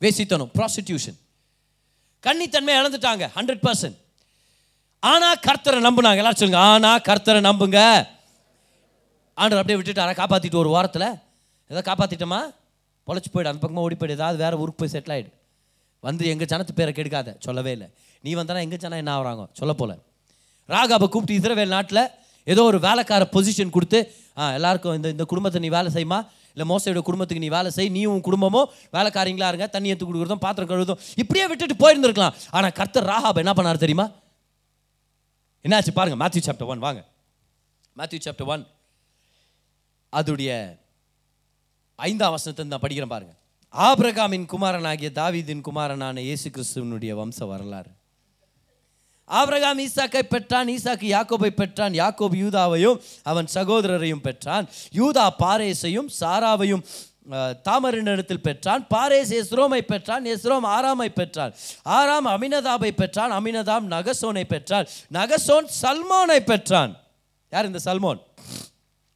வேசித்தனம் 0.02 0.50
ப்ராஸ்டிடியூஷன் 0.56 1.18
கன்னித்தன்மை 2.24 2.72
இழந்துட்டாங்க 2.80 3.24
ஹண்ட்ரட் 3.36 3.62
பர்சன்ட் 3.66 3.96
ஆனா 5.02 5.28
கர்த்தரை 5.46 5.80
நம்புனாங்க. 5.86 6.20
எல்லாரும் 6.22 6.40
சொல்லுங்க 6.40 6.60
ஆனா 6.72 6.90
கர்த்தரை 7.08 7.40
நம்புங்க. 7.48 7.80
ஆண்டர் 9.42 9.60
அப்படியே 9.60 9.78
விட்டுட்டாரா 9.78 10.14
காப்பாத்திட்டு 10.20 10.58
ஒரு 10.62 10.70
வாரத்தில் 10.74 11.08
ஏதோ 11.70 11.80
காப்பாற்றிட்டோமா 11.88 12.40
பொழைச்சி 13.08 13.30
போயிடு 13.32 13.50
அந்த 13.50 13.60
பக்கமாக 13.62 13.86
ஓடி 13.86 13.96
போயிடு 14.00 14.16
ஏதாவது 14.18 14.38
வேற 14.44 14.52
ஊருக்கு 14.62 14.80
போய் 14.82 14.92
செட்டில் 14.94 15.14
ஆயிடு. 15.14 15.30
வந்து 16.06 16.24
எங்கள் 16.32 16.50
ஜனத்து 16.52 16.72
பேரை 16.78 16.92
கெடுக்காத 16.98 17.34
சொல்லவே 17.46 17.72
இல்லை. 17.76 17.88
நீ 18.26 18.32
வந்தனா 18.40 18.62
எங்கே 18.66 18.78
சொன்னால் 18.84 19.02
என்ன 19.04 19.12
ஆகிறாங்க 19.16 19.44
சொல்ல 19.60 19.72
போல 19.80 19.92
ராகாபை 20.74 21.06
கூப்பிட்டு 21.14 21.38
இஸ்ரவேல் 21.40 21.74
நாட்டில் 21.76 22.02
ஏதோ 22.52 22.62
ஒரு 22.70 22.78
வேலைக்கார 22.86 23.24
பொசிஷன் 23.34 23.74
கொடுத்து 23.76 23.98
ஆ 24.38 24.46
எல்லாருக்கும் 24.56 24.96
இந்த 24.98 25.08
இந்த 25.14 25.24
குடும்பத்தை 25.30 25.58
நீ 25.64 25.68
வேலை 25.76 25.90
செய்யுமா? 25.94 26.18
இல்லை 26.54 26.66
மோசையோட 26.70 27.00
குடும்பத்துக்கு 27.06 27.42
நீ 27.44 27.48
வேலை 27.54 27.70
செய். 27.76 27.88
நீ 27.96 28.02
உன் 28.10 28.22
குடும்பமும் 28.26 28.68
வேலைக்காரங்களா 28.96 29.48
இருங்க. 29.52 29.66
தண்ணி 29.74 29.88
எடுத்து 29.92 30.06
கொடுக்குறதும் 30.08 30.42
பாத்திரம் 30.44 30.70
கழுவுதும் 30.70 31.00
இப்படியே 31.22 31.44
விட்டுட்டு 31.50 31.76
போயிருந்துருக்கலாம். 31.82 32.36
ஆனால் 32.56 32.74
கர்த்தர் 32.78 33.08
ராகாப் 33.12 33.40
என்ன 33.42 33.52
பண்ணார் 33.58 33.82
தெரியுமா? 33.84 34.06
என்னாச்சு 35.64 35.92
பாருங்க 35.98 36.16
மேத்யூ 36.22 36.42
சாப்டர் 36.46 36.70
ஒன் 36.72 36.84
வாங்க. 36.86 37.02
மேத்யூ 38.00 38.20
சாப்டர் 38.26 38.48
ஒன் 38.54 38.64
அதுடைய 40.12 40.50
ஐந்தாம் 42.08 42.34
வசனத்தை 42.36 42.68
நான் 42.72 42.84
படிக்கிறேன் 42.84 43.14
பாருங்க. 43.14 43.34
ஆபிரகாமின் 43.74 44.48
குமாரனாகிய 44.52 45.10
தாவீதின் 45.20 45.66
குமாரனான 45.68 46.22
இயேசு 46.28 46.48
கிறிஸ்துவனுடைய 46.56 47.12
வம்ச 47.20 47.38
வரலாறு. 47.52 47.90
ஆபிரகாம் 49.26 49.78
ஈசாக்கை 49.78 50.22
பெற்றான் 50.22 50.68
ஈசாக்கு 50.68 51.06
யாக்கோபை 51.06 51.46
பெற்றான் 51.46 51.92
யாக்கோப் 51.92 52.34
யூதாவையும் 52.34 53.00
அவன் 53.22 53.46
சகோதரரையும் 53.54 54.20
பெற்றான். 54.22 54.68
யூதா 54.94 55.28
பாரேசையும் 55.38 56.06
சாராவையும் 56.20 56.82
தாமரினிடத்தில் 57.68 58.34
பெற்றான். 58.34 58.86
பாரேஸ் 58.94 59.42
எஸ்ரோமை 59.42 59.78
பெற்றான் 59.78 60.24
எஸ்ரோம் 60.24 60.60
ஆராமை 60.62 61.08
பெற்றான். 61.08 61.54
ஆராம் 61.82 62.26
அமினதாபை 62.26 62.90
பெற்றான் 62.90 63.32
அமினதாம் 63.32 63.86
நகசோனை 63.90 64.44
பெற்றான். 64.44 64.86
நகசோன் 65.12 65.66
சல்மோனை 65.82 66.36
பெற்றான். 66.36 66.96
யார் 67.50 67.66
இந்த 67.66 67.78
சல்மோன்? 67.84 68.20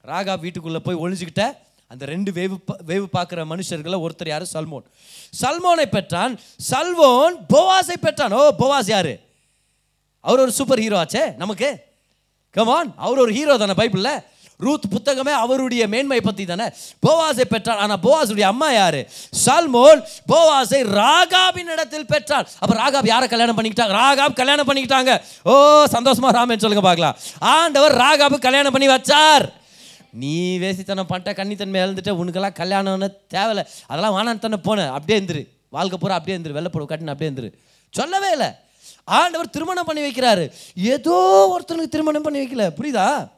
ராகா 0.05 0.39
வீட்டுக்குள்ளே 0.39 0.79
போய் 0.79 0.97
ஒழிஞ்சுக்கிட்ட 0.97 1.57
அந்த 1.87 2.05
ரெண்டு 2.05 2.33
வேவு 2.33 2.57
பா- 2.67 2.91
வேவு 2.91 3.07
பார்க்குற 3.13 3.45
மனுஷர்களை 3.45 4.07
ஒருத்தர் 4.09 4.29
யார்? 4.29 4.43
சல்மோன். 4.43 4.85
சல்மோனை 5.41 5.85
பெற்றான். 5.87 6.41
சல்மோன் 6.71 7.33
போவாஸை 7.55 7.97
பெற்றான். 8.01 8.33
ஓ 8.33 8.51
போவாஸ் 8.59 8.87
யாரு? 8.87 9.21
அவர் 10.27 10.43
ஒரு 10.45 10.53
சூப்பர் 10.59 10.83
ஹீரோ 10.85 10.99
ஆச்சே 11.05 11.25
நமக்கு? 11.43 11.71
கமான் 12.57 12.91
அவர் 13.05 13.23
ஒரு 13.25 13.33
ஹீரோ 13.39 13.57
தானே 13.63 13.75
பைபிளில்? 13.81 14.15
ரூத் 14.65 14.87
புத்தகமே 14.93 15.33
அவருடைய 15.43 15.83
மேன்மை 15.93 16.19
பற்றி 16.25 16.45
தானே? 16.49 16.65
போவாசை 17.05 17.45
பெற்றார் 17.53 17.79
ஆனால் 17.83 18.01
போவாசுடைய 18.07 18.47
அம்மா 18.53 18.69
யார்? 18.73 18.99
சல்மோன் 19.45 20.01
போவாசை 20.33 20.81
ராகாபின் 20.99 21.71
இடத்தில் 21.75 22.09
பெற்றார். 22.11 22.47
அப்போ 22.63 22.75
ராகாப் 22.83 23.09
யாரை 23.13 23.29
கல்யாணம் 23.35 23.57
பண்ணிக்கிட்டாங்க 23.59 23.97
ராகாப் 24.01 24.37
கல்யாணம் 24.41 24.69
பண்ணிக்கிட்டாங்க. 24.71 25.15
ஓ 25.51 25.55
சந்தோஷமா 25.97 26.35
ராமன் 26.39 26.63
சொல்லுங்க 26.65 26.85
பார்க்கலாம். 26.89 27.17
ஆண்டவர் 27.57 27.97
ராகாபு 28.05 28.39
கல்யாணம் 28.47 28.77
பண்ணி 28.77 28.91
வச்சார். 28.95 29.47
நீ 30.23 30.35
வேசித்தனம் 30.65 31.11
பண்ணிட்ட 31.11 31.33
கன்னித்தன்மை 31.41 31.81
இழந்துட்ட 31.85 32.13
உனக்கெல்லாம் 32.23 32.59
கல்யாணம்னு 32.63 33.09
தேவையில்லை. 33.35 33.65
அதெல்லாம் 33.91 34.17
வானான்னு 34.17 34.45
தானே 34.47 34.59
போனேன். 34.69 34.93
அப்படியே 34.97 35.19
இருந்துரு 35.21 35.45
வாழ்க்கை 35.77 35.99
பூரா 36.03 36.19
அப்படியே 36.19 36.37
இருந்துரு 36.39 36.57
வெள்ளப்படவு 36.59 36.91
கட்டின 36.93 37.15
அப்படியே 37.15 37.31
இருந்துரு 37.33 37.51
சொல்லவே 37.99 38.31
இல்லை. 38.37 38.51
ஆண்டவர் 39.05 39.51
திருமணம் 39.51 39.85
பண்ணி 39.85 40.11
வைக்கிறாரு. 40.11 40.53
ஏதோ 40.75 41.17
ஒருத்தனுக்கு 41.55 41.89
திருமணம் 41.89 42.23
பண்ணி 42.23 42.47
வைக்கல. 42.47 42.67
புரியுதா? 42.79 43.31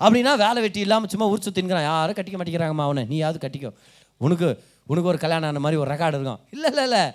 அப்படின்னா 0.00 0.36
வேலை 0.36 0.60
வெட்டி 0.60 0.80
இல்லாமல் 0.80 1.08
சும்மா 1.08 1.26
ஊர் 1.26 1.44
சுற்றின்கிறான் 1.44 1.82
யாரும் 1.82 2.16
கட்டிக்க 2.16 2.38
மாட்டேங்கிறாங்கம்மா 2.40 2.86
அவனை. 2.88 3.04
நீ 3.04 3.16
யாவது 3.16 3.48
கட்டிக்கோ. 3.48 3.72
உனக்கு 4.16 4.64
உனக்கு 4.86 5.08
ஒரு 5.08 5.18
கல்யாணம் 5.18 5.48
ஆன 5.48 5.58
மாதிரி 5.58 5.80
ஒரு 5.80 5.94
ரெக்கார்டு 5.94 6.16
இருக்கும். 6.18 6.40
இல்லை 6.50 6.68
இல்லை 6.68 6.84
இல்லை. 6.84 7.10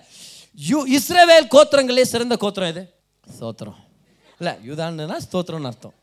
யூ 0.56 0.86
இஸ்ரேவேல் 0.88 1.48
கோத்திரங்களே 1.56 2.02
சிறந்த 2.02 2.36
கோத்திரம் 2.36 2.70
இது 2.70 2.94
ஸ்தோத்திரம். 3.40 3.80
இல்லை 4.40 4.54
யூதான்னா 4.68 5.18
ஸ்தோத்திரம்னு 5.32 5.70
அர்த்தம். 5.72 5.94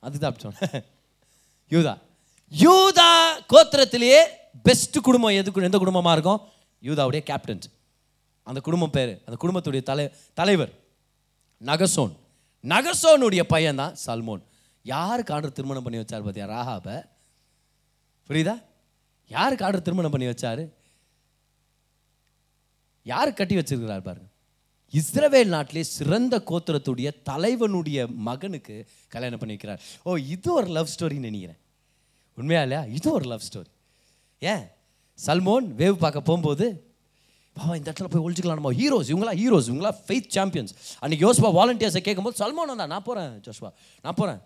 அதுதான் 0.00 0.32
அப்படி 0.32 0.56
சொன்னேன் 0.58 0.84
யூதா. 1.72 1.98
யூதா 2.62 3.10
கோத்திரத்திலேயே 3.52 4.20
பெஸ்ட் 4.62 4.98
குடும்பம் 4.98 5.30
எது 5.30 5.62
எந்த 5.62 5.78
குடும்பமாக 5.78 6.16
இருக்கும்? 6.16 6.40
யூதாவுடைய 6.82 7.20
கேப்டன் 7.20 7.60
அந்த 8.42 8.60
குடும்பம் 8.60 8.90
பேர். 8.90 9.22
அந்த 9.26 9.36
குடும்பத்துடைய 9.42 9.82
தலை 9.82 10.10
தலைவர். 10.34 10.72
நகசோன். 11.64 12.16
நகசோனுடைய 12.62 13.42
பையன் 13.42 13.76
தான் 13.76 13.96
சல்மோன். 14.06 14.42
யாருக்கு 14.82 15.34
ஆர்டர் 15.34 15.52
திருமணம் 15.52 15.82
பண்ணி 15.82 15.98
வச்சார் 15.98 16.26
பார்த்தியா 16.26 16.46
ராகாபை. 16.46 17.04
புரியுதா? 18.28 18.62
யாருக்கு 19.28 19.64
ஆர்டர் 19.64 19.82
திருமணம் 19.82 20.10
பண்ணி 20.10 20.26
வச்சாரு? 20.26 20.70
யார் 23.02 23.32
கட்டி 23.32 23.56
வச்சிருக்கிறார் 23.56 24.00
பாருங்க. 24.00 24.30
இஸ்ரவேல் 24.92 25.46
நாட்டிலே 25.46 25.82
சிறந்த 25.82 26.42
கோத்திரத்துடைய 26.46 27.22
தலைவனுடைய 27.22 28.06
மகனுக்கு 28.06 28.86
கல்யாணம் 29.08 29.38
பண்ணி 29.38 29.54
வைக்கிறார். 29.54 29.78
ஓ 30.02 30.16
இது 30.16 30.52
ஒரு 30.52 30.66
லவ் 30.66 30.88
ஸ்டோரின்னு 30.98 31.28
நினைக்கிறேன். 31.28 31.58
உண்மையா 32.36 32.62
இல்லையா? 32.62 32.84
இது 32.84 33.12
ஒரு 33.12 33.24
லவ் 33.24 33.40
ஸ்டோரி. 33.52 33.70
ஏன்? 34.38 34.64
சல்மோன் 35.26 35.66
வேவ் 35.76 35.92
பார்க்க 35.92 36.20
போகும்போது 36.20 36.91
பாவா 37.56 37.74
இந்த 37.78 37.88
இடத்துல 37.90 38.08
போய் 38.12 38.24
ஒழிச்சிக்கலாம் 38.26 38.60
நம்ம 38.60 38.72
ஹீரோஸ் 38.80 39.10
இவங்களா 39.12 39.34
ஹீரோஸ் 39.40 39.68
இவங்களா 39.70 39.92
ஃபெய்த் 40.06 40.30
சாம்பியன்ஸ் 40.36 40.72
அன்னைக்கு 41.02 41.24
யோசுவா 41.26 41.50
வாலண்டியர்ஸை 41.58 42.02
கேட்கும்போது 42.06 42.40
சல்மான் 42.42 42.72
வந்தா 42.72 42.86
நான் 42.94 43.06
போகிறேன் 43.08 43.32
ஜோஸ்வா 43.46 43.70
நான் 44.04 44.16
போகிறேன் 44.20 44.40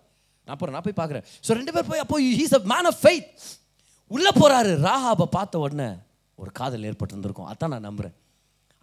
நான் 0.47 0.57
போகிறேன் 0.59 0.75
நான் 0.75 0.85
போய் 0.87 0.99
பார்க்குறேன். 0.99 1.25
ஸோ 1.45 1.51
ரெண்டு 1.59 1.71
பேர் 1.75 1.87
போய் 1.89 2.01
அப்போ 2.03 2.17
he's 2.39 2.55
a 2.59 2.61
man 2.73 2.87
of 2.91 2.99
faith 3.03 3.29
உள்ளே 4.11 4.31
போகிறாரு 4.41 4.71
ராஹாபை 4.87 5.27
பார்த்த 5.37 5.63
உடனே 5.65 5.89
ஒரு 6.41 6.51
காதல் 6.59 6.85
ஏற்பட்டிருந்திருக்கும். 6.89 7.47
அதான் 7.51 7.73
நான் 7.73 7.87
நம்புகிறேன் 7.89 8.15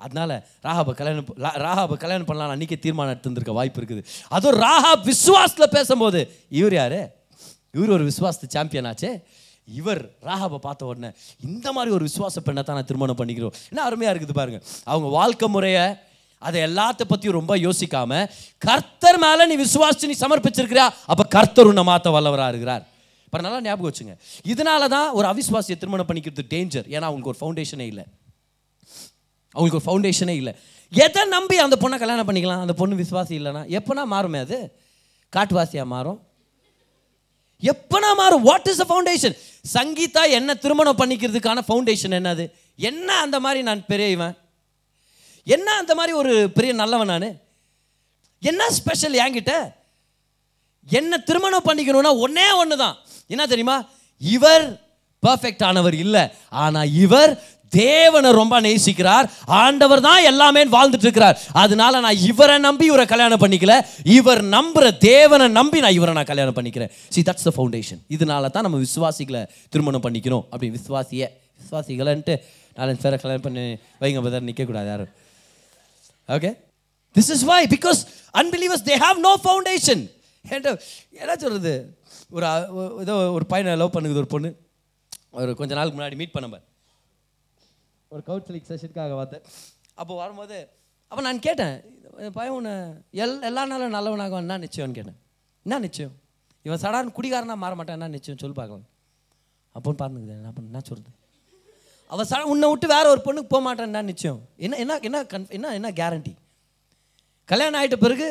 அதனால 0.05 0.31
ராஹாபை 0.67 0.93
கல்யாணம் 1.01 1.29
ராஹாபை 1.67 1.97
கல்யாணம் 2.05 2.29
பண்ணலாம் 2.31 2.55
அன்றைக்கே 2.55 2.79
தீர்மானம் 2.87 3.13
எடுத்துருக்க 3.15 3.53
வாய்ப்பு 3.59 3.81
இருக்குது. 3.81 4.03
அதுவும் 4.37 4.59
ராஹா 4.65 4.91
விஸ்வாசத்தில் 5.11 5.75
பேசும்போது 5.77 6.21
இவர் 6.61 6.77
யாரு? 6.81 7.01
இவர் 7.77 7.95
ஒரு 7.97 8.05
விஸ்வாசத்து 8.11 8.49
சாம்பியன் 8.57 8.89
ஆச்சே? 8.91 9.13
இவர் 9.69 10.03
ராகாவை 10.29 10.59
பார்த்த 10.65 10.91
உடனே 10.91 11.11
இந்த 11.49 11.67
மாதிரி 11.77 11.91
ஒரு 11.97 12.05
விசுவாச 12.09 12.41
பெண்ணை 12.47 12.63
தான் 12.63 12.77
நான் 12.79 12.89
திருமணம் 12.91 13.19
பண்ணிக்கிறோம். 13.21 13.55
என்ன 13.71 13.85
அருமையாக 13.89 14.13
இருக்குது 14.15 14.37
பாருங்க. 14.41 14.59
அவங்க 14.91 15.09
வாழ்க்கை 15.19 15.49
முறையை 15.55 15.85
அதை 16.47 16.59
எல்லாத்த 16.69 17.03
பற்றியும் 17.11 17.39
ரொம்ப 17.41 17.55
யோசிக்காம 17.67 18.13
கர்த்தர் 18.67 19.19
மேலே 19.27 19.43
நீ 19.51 19.57
விசுவாசிச்சு 19.63 20.11
நீ 20.11 20.17
சமர்ப்பிச்சிருக்கிறியா? 20.25 20.89
அப்போ 21.13 21.25
கர்த்தர் 21.37 21.71
உன்னை 21.71 21.85
மாற்ற 21.91 22.11
வல்லவராக 22.17 22.53
இருக்கிறார். 22.53 22.85
இப்போ 23.27 23.39
நல்லா 23.47 23.61
ஞாபகம் 23.67 23.91
வச்சுங்க. 23.91 24.15
இதனால 24.53 24.89
தான் 24.97 25.09
ஒரு 25.19 25.27
அவிசுவாசியை 25.33 25.77
திருமணம் 25.83 26.09
பண்ணிக்கிறது 26.11 26.45
டேஞ்சர் 26.55 26.87
ஏன்னா 26.95 27.07
அவங்களுக்கு 27.11 27.33
ஒரு 27.33 27.41
ஃபவுண்டேஷனே 27.43 27.87
இல்லை. 27.93 28.05
அவங்களுக்கு 29.55 29.81
ஒரு 29.81 29.87
ஃபவுண்டேஷனே 29.89 30.35
இல்லை. 30.43 30.55
எதை 30.93 31.23
நம்பி 31.37 31.57
அந்த 31.65 31.77
பொண்ணை 31.83 31.97
கல்யாணம் 32.03 32.29
பண்ணிக்கலாம்? 32.29 32.63
அந்த 32.65 32.75
பொண்ணு 32.81 33.01
விசுவாசி 33.03 33.35
இல்லைன்னா 33.41 33.63
எப்போனா 33.79 34.05
மாறுமே 34.15 34.41
அது? 34.47 34.59
காட்டுவாசியாக 35.33 35.89
மாறும்? 35.95 36.21
எப்போனா 37.73 38.11
மாறும்? 38.23 38.43
What 38.51 38.69
is 38.71 38.81
the 38.83 38.87
foundation 38.93 39.37
Sangeetha 39.73 40.23
என்ன 40.31 40.55
திருமணம் 40.55 40.99
பண்ணிக்கிறதுக்கான 40.99 41.63
ஃபவுண்டேஷன் 41.67 42.17
என்னது? 42.19 42.45
என்ன 42.77 43.09
அந்த 43.17 43.41
மாதிரி 43.41 43.63
நான் 43.63 43.87
பெரிய 43.87 44.09
இவன்? 44.09 44.35
என்ன 45.47 45.69
அந்த 45.73 45.95
மாதிரி 45.95 46.13
ஒரு 46.13 46.51
பெரிய 46.51 46.73
நல்லவன் 46.73 47.07
நான்? 47.07 47.41
என்ன 48.43 48.71
ஸ்பெஷல் 48.71 49.13
என்கிட்ட? 49.13 49.55
என்ன 50.87 51.19
திருமணம் 51.19 51.67
பண்ணிக்கணும்னா 51.69 52.13
ஒன்னே 52.25 52.49
ஒன்று 52.57 52.77
தான் 52.77 52.97
என்ன 53.27 53.47
தெரியுமா? 53.47 53.77
இவர் 54.19 54.65
பர்ஃபெக்ட் 55.27 55.65
ஆனவர் 55.65 55.95
இல்லை. 55.95 56.25
ஆனால் 56.51 56.93
இவர் 57.05 57.33
தேவனை 57.77 58.31
ரொம்ப 58.41 58.55
நேசிக்கிறார். 58.67 59.27
ஆண்டவர் 59.63 60.05
தான் 60.09 60.27
எல்லாமே 60.31 60.63
வாழ்ந்துட்டு 60.77 61.07
இருக்கிறார். 61.09 61.37
அதனால 61.63 62.01
நான் 62.07 62.23
இவரை 62.31 62.57
நம்பி 62.67 62.85
இவரை 62.91 63.07
கல்யாணம் 63.13 63.43
பண்ணிக்கல. 63.45 63.77
இவர் 64.19 64.43
நம்புற 64.57 64.85
தேவனை 65.11 65.49
நம்பி 65.59 65.81
நான் 65.85 65.97
இவரை 65.99 66.15
நான் 66.19 66.31
கல்யாணம் 66.33 66.59
பண்ணிக்கிறேன். 66.59 66.93
சி 67.15 67.23
தட்ஸ் 67.29 67.49
த 67.49 67.53
ஃபவுண்டேஷன் 67.57 68.03
இதனால 68.17 68.51
தான் 68.57 68.67
நம்ம 68.69 68.81
விசுவாசிகளை 68.87 69.43
திருமணம் 69.75 70.05
பண்ணிக்கணும். 70.07 70.45
அப்படி 70.53 70.71
விசுவாசிய 70.79 71.23
விசுவாசிகளைன்ட்டு 71.61 72.37
நாலஞ்சு 72.79 73.03
பேரை 73.05 73.17
கல்யாணம் 73.23 73.47
பண்ணி 73.47 73.65
வைங்க 74.03 74.21
பதர் 74.27 74.47
நிற்கக்கூடாது 74.49 74.89
யாரும். 74.93 75.11
Okay 76.37 76.51
this 77.17 77.31
is 77.35 77.45
why 77.53 77.61
because 77.75 78.01
unbelievers 78.41 78.85
they 78.91 78.95
have 79.05 79.19
no 79.27 79.33
foundation 79.45 80.03
என்ன 80.45 80.73
என்ன 81.23 81.35
சொல்கிறது 81.43 81.75
ஒரு 82.37 82.47
ஏதோ 83.03 83.15
ஒரு 83.37 83.45
பையனை 83.53 83.75
லவ் 83.83 83.95
பண்ணுது 83.97 84.21
ஒரு 84.23 84.31
பொண்ணு. 84.35 84.51
ஒரு 85.41 85.51
கொஞ்ச 85.61 85.73
நாளுக்கு 85.79 85.97
முன்னாடி 85.99 86.17
மீட் 86.21 86.35
பண்ண 86.35 86.47
ஒரு 88.13 88.23
கவுன்சிலிங் 88.29 88.69
செஷனுக்காக 88.71 89.15
பார்த்தேன். 89.21 89.45
அப்போ 90.01 90.13
வரும்போது 90.23 90.59
அப்போ 91.11 91.23
நான் 91.27 91.45
கேட்டேன் 91.47 91.75
பையன் 92.37 92.55
உன்னை 92.59 92.75
எல் 93.25 93.37
எல்லா 93.49 93.63
நாளும் 93.73 93.95
நல்லவனாக 93.97 94.39
என்ன 94.45 94.59
நிச்சயம்னு 94.65 94.97
கேட்டேன். 94.99 95.19
என்ன 95.67 95.79
நிச்சயம்? 95.87 96.15
இவன் 96.67 96.83
சடார்னு 96.85 97.17
குடிகாரனாக 97.19 97.59
மாற 97.65 97.73
மாட்டான் 97.79 97.99
என்ன 97.99 98.09
நிச்சயம் 98.17 98.41
சொல்லி 98.43 98.57
பார்க்கலாம். 98.61 98.89
அப்போன்னு 99.77 99.99
பார்த்துக்குது 100.01 100.41
என்ன 100.41 100.51
பண்ண 100.57 100.71
என்ன 100.73 100.83
சொல்கிறது 100.89 101.13
அவள் 102.13 102.29
சட 102.31 102.41
உன்னை 102.53 102.67
விட்டு 102.71 102.87
வேற 102.95 103.05
ஒரு 103.13 103.21
பொண்ணுக்கு 103.27 103.53
போக 103.53 103.63
மாட்டான்னா 103.67 104.03
நிச்சயம்? 104.11 104.41
என்ன 104.65 104.79
என்ன 104.83 104.99
என்ன 105.09 105.23
கன் 105.33 105.47
என்ன 105.57 105.73
என்ன 105.79 105.89
கேரண்டி 106.01 106.33
கல்யாணம் 107.49 107.79
ஆகிட்ட 107.79 107.97
பிறகு 108.05 108.27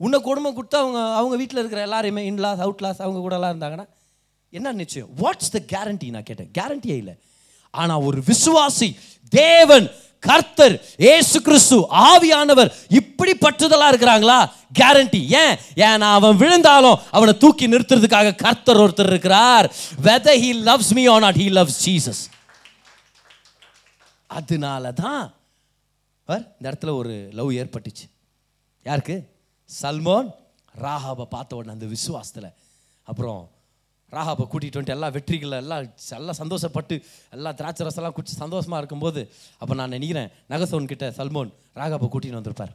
உன்னை 0.00 0.18
குடும்பம் 0.26 0.56
கொடுத்து 0.58 0.76
அவங்க 0.82 1.00
அவங்க 1.20 1.36
வீட்டில் 1.40 1.60
இருக்கிற 1.62 1.80
எல்லாரையுமே 1.88 2.22
இன்லாஸ் 2.30 2.62
அவுட்லாஸ் 2.66 3.02
அவங்க 3.06 3.20
கூட 3.24 3.34
எல்லாம் 3.38 3.52
இருந்தாங்கன்னா 3.54 3.86
என்ன 4.52 4.72
நிச்சயம்? 4.82 5.10
வாட்ஸ் 5.22 5.54
த 5.56 5.60
கேரண்டி 5.72 6.08
நான் 6.16 6.28
கேட்டேன். 6.28 6.50
கேரண்டியே 6.58 6.96
இல்லை. 7.02 7.14
ஆனால் 7.70 8.04
ஒரு 8.08 8.18
விசுவாசி 8.30 8.88
தேவன் 9.32 9.86
கர்த்தர் 10.22 10.74
ஏசு 10.96 11.38
கிறிஸ்து 11.46 11.76
ஆவியானவர் 12.10 12.70
இப்படி 12.88 13.32
பற்றுதலா 13.44 13.86
இருக்கிறாங்களா? 13.90 14.38
கேரண்டி 14.78 15.20
ஏன்? 15.42 15.54
ஏன்னா 15.88 16.08
அவன் 16.18 16.36
விழுந்தாலும் 16.36 16.98
அவனை 17.10 17.32
தூக்கி 17.36 17.66
நிறுத்துறதுக்காக 17.68 18.34
கர்த்தர் 18.44 18.80
ஒருத்தர் 18.84 19.10
இருக்கிறார். 19.12 19.66
Whether 20.06 20.40
he 20.44 20.50
loves 20.68 20.92
me 20.98 21.04
or 21.12 21.22
not 21.26 21.40
he 21.42 21.46
loves 21.58 21.78
Jesus 21.84 22.22
அதனால 24.26 24.92
தான் 24.92 25.22
இந்த 26.28 26.64
இடத்துல 26.70 26.92
ஒரு 27.00 27.12
லவ் 27.38 27.50
ஏற்பட்டுச்சு. 27.60 28.06
யாருக்கு? 28.86 29.16
சல்மோன் 29.82 30.28
ராகாவை 30.82 31.24
பார்த்த 31.34 31.56
உடனே 31.56 31.72
அந்த 31.72 31.86
விசுவாசத்தில். 31.94 32.50
அப்புறம் 33.06 33.40
ராகாப்பை 34.10 34.46
கூட்டிகிட்டு 34.50 34.76
வந்துட்டு 34.76 34.88
எல்லா 34.88 35.08
வெற்றிகளை 35.08 35.56
எல்லாம் 35.56 35.86
எல்லாம் 36.10 36.34
சந்தோஷப்பட்டு 36.38 37.02
எல்லா 37.30 37.52
திராட்சை 37.52 37.86
ரசம்லாம் 37.86 38.12
குடிச்சு 38.16 38.34
சந்தோஷமாக 38.36 38.78
இருக்கும்போது 38.78 39.32
அப்போ 39.58 39.74
நான் 39.74 39.88
நினைக்கிறேன் 39.88 40.30
நகசோன் 40.48 40.84
கிட்ட 40.84 41.10
சல்மோன் 41.10 41.52
ராகாப்பை 41.74 42.08
கூட்டின்னு 42.12 42.32
வந்திருப்பார். 42.32 42.72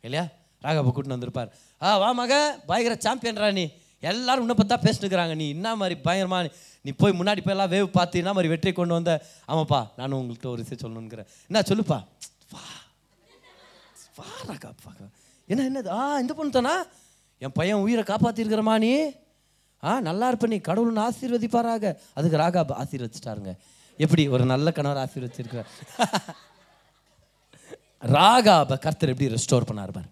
இல்லையா? 0.00 0.26
ராகாப்பை 0.62 0.92
கூட்டின்னு 0.94 1.06
வந்திருப்பார். 1.06 1.52
ஆ 1.82 1.98
வா 1.98 2.12
மக 2.12 2.60
பயங்கர 2.66 3.14
சாம்பியன்ரா 3.14 3.52
நீ. 3.52 3.68
எல்லாரும் 4.00 4.48
உன்னை 4.48 4.66
பார்த்தா 4.66 4.78
பேசிட்டுக்கிறாங்க 4.78 5.34
நீ 5.34 5.48
என்ன 5.48 5.76
மாதிரி 5.76 6.00
பயங்கரமா 6.04 6.50
நீ- 6.84 6.92
போய் 6.96 7.12
முன்னாடி 7.12 7.40
போய் 7.44 7.58
எல்லாம் 7.58 7.70
வேவ் 7.70 7.86
பார்த்து 7.86 8.18
என்ன 8.18 8.30
மாதிரி 8.30 8.48
வெற்றி 8.48 8.72
கொண்டு 8.72 8.94
வந்த? 8.94 9.26
ஆமாப்பா 9.48 9.88
நானும் 9.96 10.20
உங்கள்கிட்ட 10.20 10.46
ஒரு 10.46 10.64
விஷயம் 10.68 10.96
சொல்லணுங்கிறேன் 10.96 11.26
என்ன 11.48 11.60
சொல்லுப்பா. 11.68 12.04
வா. 12.50 12.60
வா 14.16 14.24
பாக்க 14.44 14.74
என்ன 15.46 15.62
என்னது? 15.62 15.86
ஆ 15.86 16.18
இந்த 16.18 16.34
பொண்ணு 16.34 16.52
தானா? 16.52 16.86
என் 17.38 17.52
பையன் 17.52 17.76
உயிரை 17.76 18.04
காப்பாற்றிருக்கிறமா 18.04 18.78
நீ. 18.78 19.10
ஆ 19.84 20.00
நல்லா 20.00 20.28
இருப்ப 20.28 20.46
நீ. 20.46 20.56
கடவுள்னு 20.56 21.08
ஆசீர்வதிப்பாராக. 21.08 21.96
அதுக்கு 22.12 22.38
ராகா 22.38 22.64
ஆசீர்வதிச்சிட்டாருங்க. 22.82 23.56
எப்படி 23.96 24.28
ஒரு 24.28 24.44
நல்ல 24.44 24.72
கணவர் 24.72 25.08
ஆசீர்வதிச்சிருக்கிறார்? 25.08 25.66
ராகாப 28.00 28.78
கர்த்தர் 28.78 29.08
எப்படி 29.08 29.34
ரெஸ்டோர் 29.34 29.68
பண்ணார் 29.70 29.92
பாரு. 29.92 30.08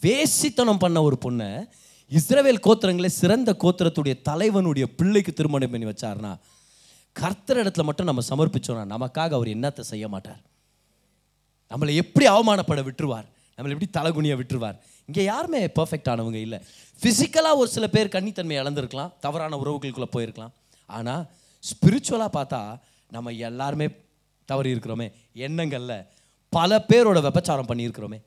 வேசித்தனம் 0.00 0.78
பண்ண 0.78 1.02
ஒரு 1.02 1.18
பொண்ணை 1.24 1.68
இஸ்ரவேல் 2.10 2.60
கோத்திரங்களே 2.62 3.06
சிறந்த 3.06 3.56
கோத்திரத்துடைய 3.60 4.22
தலைவனுடைய 4.22 4.86
பிள்ளைக்கு 4.86 5.32
திருமணம் 5.32 5.70
பண்ணி 5.70 5.86
வச்சார்னா 5.86 6.38
கர்த்தர் 7.12 7.56
இடத்துல 7.56 7.82
மட்டும் 7.82 8.06
நம்ம 8.06 8.22
சமர்ப்பிச்சோம்னா 8.28 8.92
நமக்காக 8.92 9.32
அவர் 9.32 9.48
என்னத்தை 9.48 9.80
செய்ய 9.80 10.08
மாட்டார்? 10.08 10.40
நம்மளை 11.70 11.94
எப்படி 11.94 12.28
அவமானப்பட 12.28 12.82
விட்டுருவார்? 12.82 13.24
நம்மளை 13.56 13.78
எப்படி 13.78 13.88
தலைகுனியை 13.92 14.36
விட்டுருவார்? 14.36 14.78
இங்கே 15.08 15.24
யாருமே 15.24 15.60
பர்ஃபெக்ட் 15.66 16.10
ஆனவங்க 16.12 16.38
இல்லை. 16.46 16.58
ஃபிசிக்கலாக 17.00 17.60
ஒரு 17.60 17.68
சில 17.68 17.86
பேர் 17.94 18.14
கன்னித்தன்மை 18.14 18.56
இழந்திருக்கலாம் 18.62 19.12
தவறான 19.20 19.56
உறவுகளுக்குள்ளே 19.56 20.08
போயிருக்கலாம். 20.16 20.52
ஆனால் 20.86 21.22
ஸ்பிரிச்சுவலாக 21.68 22.30
பார்த்தா 22.38 22.60
நம்ம 23.10 23.30
எல்லாருமே 23.30 23.86
தவறி 24.44 24.74
இருக்கிறோமே. 24.74 25.06
எண்ணங்களில் 25.32 26.06
பல 26.56 26.84
பேரோட 26.88 27.18
விபச்சாரம் 27.28 27.70
பண்ணியிருக்கிறோமே. 27.70 28.18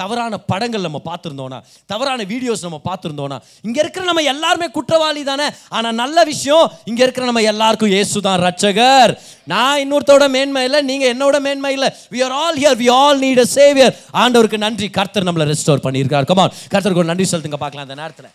தவறான 0.00 0.38
படங்கள் 0.50 0.86
நம்ம 0.86 1.00
பார்த்துருந்தோன்னா 1.08 1.58
தவறான 1.92 2.26
வீடியோஸ் 2.32 2.64
நம்ம 2.66 2.78
பார்த்துருந்தோன்னா 2.88 3.38
இங்கே 3.66 3.80
இருக்கிற 3.84 4.04
நம்ம 4.10 4.24
எல்லாருமே 4.34 4.68
குற்றவாளி 4.76 5.22
தானே? 5.30 5.46
ஆனால் 5.76 5.96
நல்ல 6.02 6.24
விஷயம் 6.32 6.66
இங்கே 6.90 7.02
இருக்கிற 7.06 7.26
நம்ம 7.30 7.42
எல்லாருக்கும் 7.52 7.92
இயேசு 7.96 8.22
தான் 8.28 8.40
ரட்சகர் 8.46 9.12
நான் 9.52 9.80
இன்னொருத்தோட 9.84 10.24
மேன்மை 10.36 10.62
இல்லை 10.68 10.80
நீங்கள் 10.90 11.10
என்னோட 11.14 11.36
மேன்மை 11.46 11.72
இல்லை. 11.76 11.90
We 12.14 12.20
are 12.26 12.34
all 12.42 12.58
here 12.62 12.78
we 12.82 12.88
all 13.00 13.20
need 13.26 13.42
a 13.44 13.48
saviour 13.58 13.94
ஆண்டவருக்கு 14.22 14.58
நன்றி. 14.66 14.88
கர்த்தர் 14.98 15.28
நம்மளை 15.28 15.46
ரெஸ்டோர் 15.52 15.84
பண்ணியிருக்கார். 15.86 16.28
கமான் 16.32 16.52
கர்த்தருக்கு 16.72 17.02
ஒரு 17.04 17.10
நன்றி 17.12 17.26
சொல்லுங்க 17.32 17.60
பார்க்கலாம் 17.64 17.86
அந்த 17.88 17.96
நேரத்தில். 18.02 18.30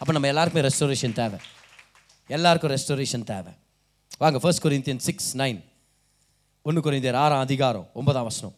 அப்போ 0.00 0.12
நம்ம 0.16 0.28
எல்லாருக்குமே 0.32 0.64
ரெஸ்டோரேஷன் 0.68 1.16
தேவை. 1.20 1.38
எல்லாருக்கும் 2.36 2.72
ரெஸ்டோரேஷன் 2.76 3.24
தேவை. 3.32 3.52
வாங்க 4.22 4.38
ஃபர்ஸ்ட் 4.42 4.64
கொரிந்தியன் 4.64 5.02
சிக்ஸ் 5.06 5.30
நைன் 5.42 5.60
ஒன்று 6.68 6.82
கொரிந்தியர் 6.86 7.18
ஆறாம் 7.22 7.42
அதிகாரம் 7.46 7.86
ஒன்பதாம் 8.00 8.28
வசனம். 8.30 8.54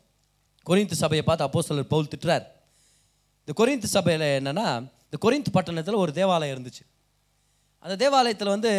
கொரிந்து 0.68 0.92
சபையை 0.92 1.24
பார்த்து 1.26 1.46
அப்போஸ்தலர் 1.46 1.92
பவுல் 1.94 2.12
திட்டுறார். 2.16 2.46
இந்த 3.44 3.52
கொரிந்து 3.60 3.84
சபையில் 3.84 4.26
என்னென்னா 4.38 4.66
இந்த 5.06 5.18
கொரிந்து 5.24 5.50
பட்டணத்தில் 5.52 5.94
ஒரு 5.94 6.12
தேவாலயம் 6.12 6.56
இருந்துச்சு. 6.56 6.84
அந்த 7.78 7.96
தேவாலயத்தில் 7.96 8.48
வந்து 8.48 8.70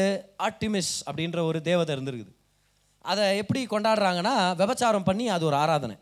ஆர்டிமிஸ் 0.44 0.92
அப்படின்ற 1.06 1.42
ஒரு 1.42 1.62
தேவதை 1.62 1.96
இருந்திருக்குது. 1.96 2.34
அதை 3.02 3.38
எப்படி 3.38 3.66
கொண்டாடுறாங்கன்னா 3.66 4.56
விபச்சாரம் 4.56 5.04
பண்ணி 5.04 5.30
அது 5.30 5.46
ஒரு 5.46 5.56
ஆராதனை. 5.56 5.96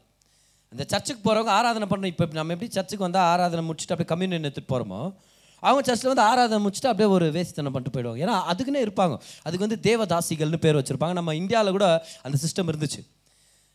அந்த 0.70 0.84
சர்ச்சுக்கு 0.88 1.22
போகிறவங்க 1.26 1.48
ஆராதனை 1.48 1.88
பண்ண 1.88 2.08
இப்போ 2.08 2.26
நம்ம 2.32 2.54
எப்படி 2.54 2.72
சர்ச்சுக்கு 2.72 3.04
வந்தால் 3.04 3.28
ஆராதனை 3.34 3.70
முடிச்சுட்டு 3.70 3.94
அப்படியே 3.96 4.12
கம்யூனியன் 4.14 4.52
எடுத்துகிட்டு 4.52 4.74
போகிறோமோ 4.74 5.14
அவங்க 5.60 5.82
சர்ச்சில் 5.84 6.12
வந்து 6.14 6.22
ஆராதனை 6.22 6.66
முடிச்சுட்டு 6.66 6.90
அப்படியே 6.92 7.10
ஒரு 7.10 7.26
வேஸ்தனை 7.32 7.70
பண்ணிட்டு 7.70 7.94
போயிடுவாங்க. 7.96 8.20
ஏன்னா 8.26 8.36
அதுக்குன்னே 8.52 8.82
இருப்பாங்க. 8.88 9.16
அதுக்கு 9.44 9.68
வந்து 9.68 9.80
தேவதாசிகள்னு 9.82 10.58
பேர் 10.58 10.76
வச்சுருப்பாங்க. 10.76 11.14
நம்ம 11.14 11.36
இந்தியாவில் 11.36 11.72
கூட 11.72 12.06
அந்த 12.22 12.38
சிஸ்டம் 12.44 12.70
இருந்துச்சு. 12.72 13.02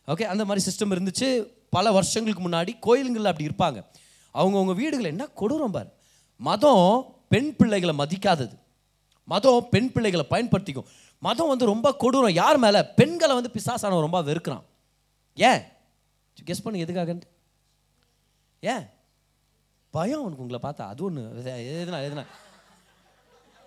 ஓகே 0.07 0.23
அந்த 0.23 0.45
மாதிரி 0.45 0.71
சிஸ்டம் 0.71 0.93
இருந்துச்சு. 0.95 1.29
பல 1.75 1.91
வருஷங்களுக்கு 1.91 2.43
முன்னாடி 2.45 2.71
கோயிலுங்களில் 2.87 3.31
அப்படி 3.31 3.47
இருப்பாங்க. 3.49 3.79
அவங்கவுங்க 4.33 4.73
வீடுகளை 4.81 5.09
என்ன 5.13 5.27
கொடூரம் 5.41 5.75
பார். 5.75 5.89
மதம் 6.37 6.85
பெண் 7.29 7.55
பிள்ளைகளை 7.55 7.93
மதிக்காதது. 7.95 8.55
மதம் 9.25 9.67
பெண் 9.69 9.91
பிள்ளைகளை 9.91 10.25
பயன்படுத்திக்கும். 10.29 10.87
மதம் 11.19 11.51
வந்து 11.51 11.65
ரொம்ப 11.65 11.95
கொடூரம். 11.99 12.33
யார் 12.33 12.57
மேலே? 12.57 12.79
பெண்களை 12.99 13.35
வந்து 13.35 13.51
பிசாசானவன் 13.53 14.07
ரொம்ப 14.07 14.21
வெறுக்கிறான். 14.21 14.63
ஏன்? 15.35 15.61
கெஸ் 16.45 16.63
பண்ணு 16.63 16.83
எதுக்காகன்ட்டு 16.85 17.29
ஏன்? 18.59 18.85
பயம் 19.95 20.23
உனக்கு 20.23 20.43
உங்களை 20.45 20.59
பார்த்தா. 20.63 20.87
அது 20.93 21.03
ஒன்று 21.03 21.21
எதுனா 21.87 21.99
எதுனா. 22.07 22.25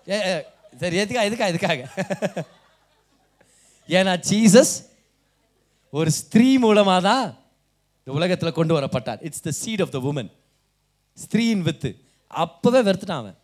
ஏ 0.09 0.17
ஏ, 0.29 0.35
சரி 0.77 0.97
எதுக்கா 0.97 1.23
எதுக்கா 1.27 1.47
எதுக்காக? 1.51 1.81
ஏன்னா 3.95 4.13
ஜீசஸ் 4.29 4.75
ஒரு 5.89 6.11
ஸ்திரீ 6.11 6.57
மூலமாக 6.57 7.01
தான் 7.09 7.27
இந்த 8.07 8.17
உலகத்தில் 8.17 8.51
கொண்டு 8.51 8.73
வரப்பட்டார். 8.77 9.19
It's 9.27 9.41
the 9.41 9.51
seed 9.51 9.81
of 9.81 9.91
the 9.93 9.99
woman 10.09 10.27
ஸ்திரீயின் 11.17 11.61
வித்து. 11.67 11.89
அப்போவே 12.41 12.79
வெறுத்துட்டான் 12.87 13.21
அவன். 13.23 13.37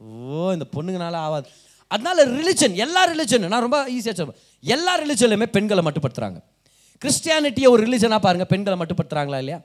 ஓ 0.00 0.52
இந்த 0.52 0.66
பொண்ணுங்கனால 0.76 1.16
ஆகாது 1.26 1.48
அதனால 1.90 2.24
ரிலிஜன் 2.26 2.74
எல்லா 2.84 3.02
ரிலிஜனும் 3.10 3.52
நான் 3.54 3.64
ரொம்ப 3.66 3.78
ஈஸியாக 3.90 4.14
சொல்லுவேன் 4.18 4.38
எல்லா 4.60 4.92
ரிலிஜன்லையுமே 5.02 5.46
பெண்களை 5.46 5.82
மட்டுப்படுத்துகிறாங்க 5.86 6.38
கிறிஸ்டியானிட்டியை 7.02 7.68
ஒரு 7.68 7.82
ரிலிஜனாக 7.86 8.20
பாருங்கள் 8.20 8.50
பெண்களை 8.52 8.76
மட்டுப்படுத்துகிறாங்களா 8.78 9.40
இல்லையா? 9.42 9.60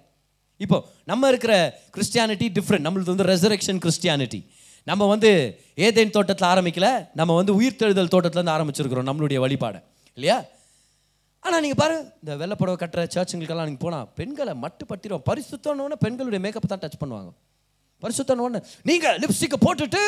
இப்போ 0.58 0.78
நம்ம 1.06 1.28
இருக்கிற 1.28 1.54
கிறிஸ்டியானிட்டி 1.96 2.48
டிஃப்ரெண்ட் 2.58 2.86
நம்மளது 2.88 3.14
வந்து 3.14 3.30
ரெசரெக்ஷன் 3.34 3.82
கிறிஸ்டியானிட்டி 3.86 4.42
நம்ம 4.84 5.08
வந்து 5.08 5.32
ஏதேன் 5.76 6.16
தோட்டத்தில் 6.18 6.48
ஆரம்பிக்கல 6.48 6.88
நம்ம 7.14 7.36
வந்து 7.36 7.54
உயிர்த்தெழுதல் 7.62 8.14
தோட்டத்துலேருந்து 8.16 8.56
ஆரம்பிச்சிருக்கிறோம் 8.58 9.10
நம்மளுடைய 9.10 9.40
வழிபாடை. 9.46 9.80
இல்லையா? 10.14 10.38
ஆனால் 11.46 11.62
நீங்கள் 11.64 11.80
பாரு 11.82 11.96
இந்த 12.22 12.34
வெள்ளப்புடவை 12.42 12.78
கட்டுற 12.82 13.04
சர்ச்சுங்களுக்கெல்லாம் 13.14 13.70
நீங்கள் 13.70 13.86
போனால் 13.86 14.08
பெண்களை 14.20 14.54
மட்டுப்படுத்திடும் 14.64 15.24
பரிசுத்தம்னு 15.30 15.98
பெண்களுடைய 16.04 16.42
மேக்கப் 16.46 16.72
தான் 16.74 16.84
டச் 16.84 17.02
பண்ணுவாங்க. 17.04 17.32
பரிசுத்தம்னு 18.04 18.62
நீங்கள் 18.90 19.18
லிப்ஸ்டிக்கை 19.24 19.60
போட்டுட்டு 19.66 20.02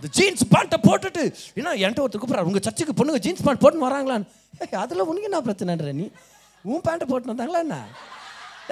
இந்த 0.00 0.08
ஜீன்ஸ் 0.18 0.44
பேண்ட்டை 0.52 0.78
போட்டுட்டு 0.88 1.22
ஏன்னா 1.58 1.72
என்கிட்ட 1.82 2.02
ஒருத்தர் 2.04 2.20
கூப்பிட்றாரு 2.22 2.48
உங்கள் 2.50 2.64
சர்ச்சுக்கு 2.66 2.94
பொண்ணுங்க 3.00 3.20
ஜீன்ஸ் 3.26 3.44
பேண்ட் 3.46 3.62
போட்டுன்னு 3.64 3.86
வராங்களான்னு. 3.88 4.26
அதில் 4.84 5.06
உனக்கு 5.10 5.28
என்ன 5.30 5.40
பிரச்சனைன்ற 5.48 5.92
நீ? 6.00 6.06
உன் 6.70 6.84
பேண்ட்டை 6.86 7.06
போட்டுன்னு 7.10 7.34
வந்தாங்களா 7.34 7.60
என்ன? 7.66 7.78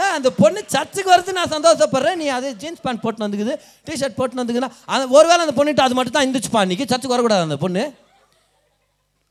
ஏ 0.00 0.06
அந்த 0.16 0.28
பொண்ணு 0.40 0.60
சர்ச்சுக்கு 0.74 1.12
வரது 1.12 1.36
நான் 1.38 1.52
சந்தோஷப்படுறேன். 1.54 2.18
நீ 2.22 2.26
அது 2.38 2.48
ஜீன்ஸ் 2.62 2.82
பேண்ட் 2.86 3.02
போட்டுன்னு 3.04 3.26
வந்துக்குது 3.28 3.54
டிஷர்ட் 3.88 4.18
போட்டுன்னு 4.18 4.42
வந்துக்குன்னா 4.44 4.72
அந்த 4.94 5.06
ஒருவேளை 5.18 5.40
அந்த 5.46 5.56
பொண்ணுகிட்ட 5.60 5.86
அது 5.86 5.96
மட்டும் 5.98 6.16
தான் 6.16 6.26
இருந்துச்சுப்பா 6.26 6.62
இன்றைக்கி 6.66 6.86
சர்ச்சுக்கு 6.92 7.16
வரக்கூடாது 7.16 7.46
அந்த 7.48 7.58
பொண்ணு. 7.64 7.84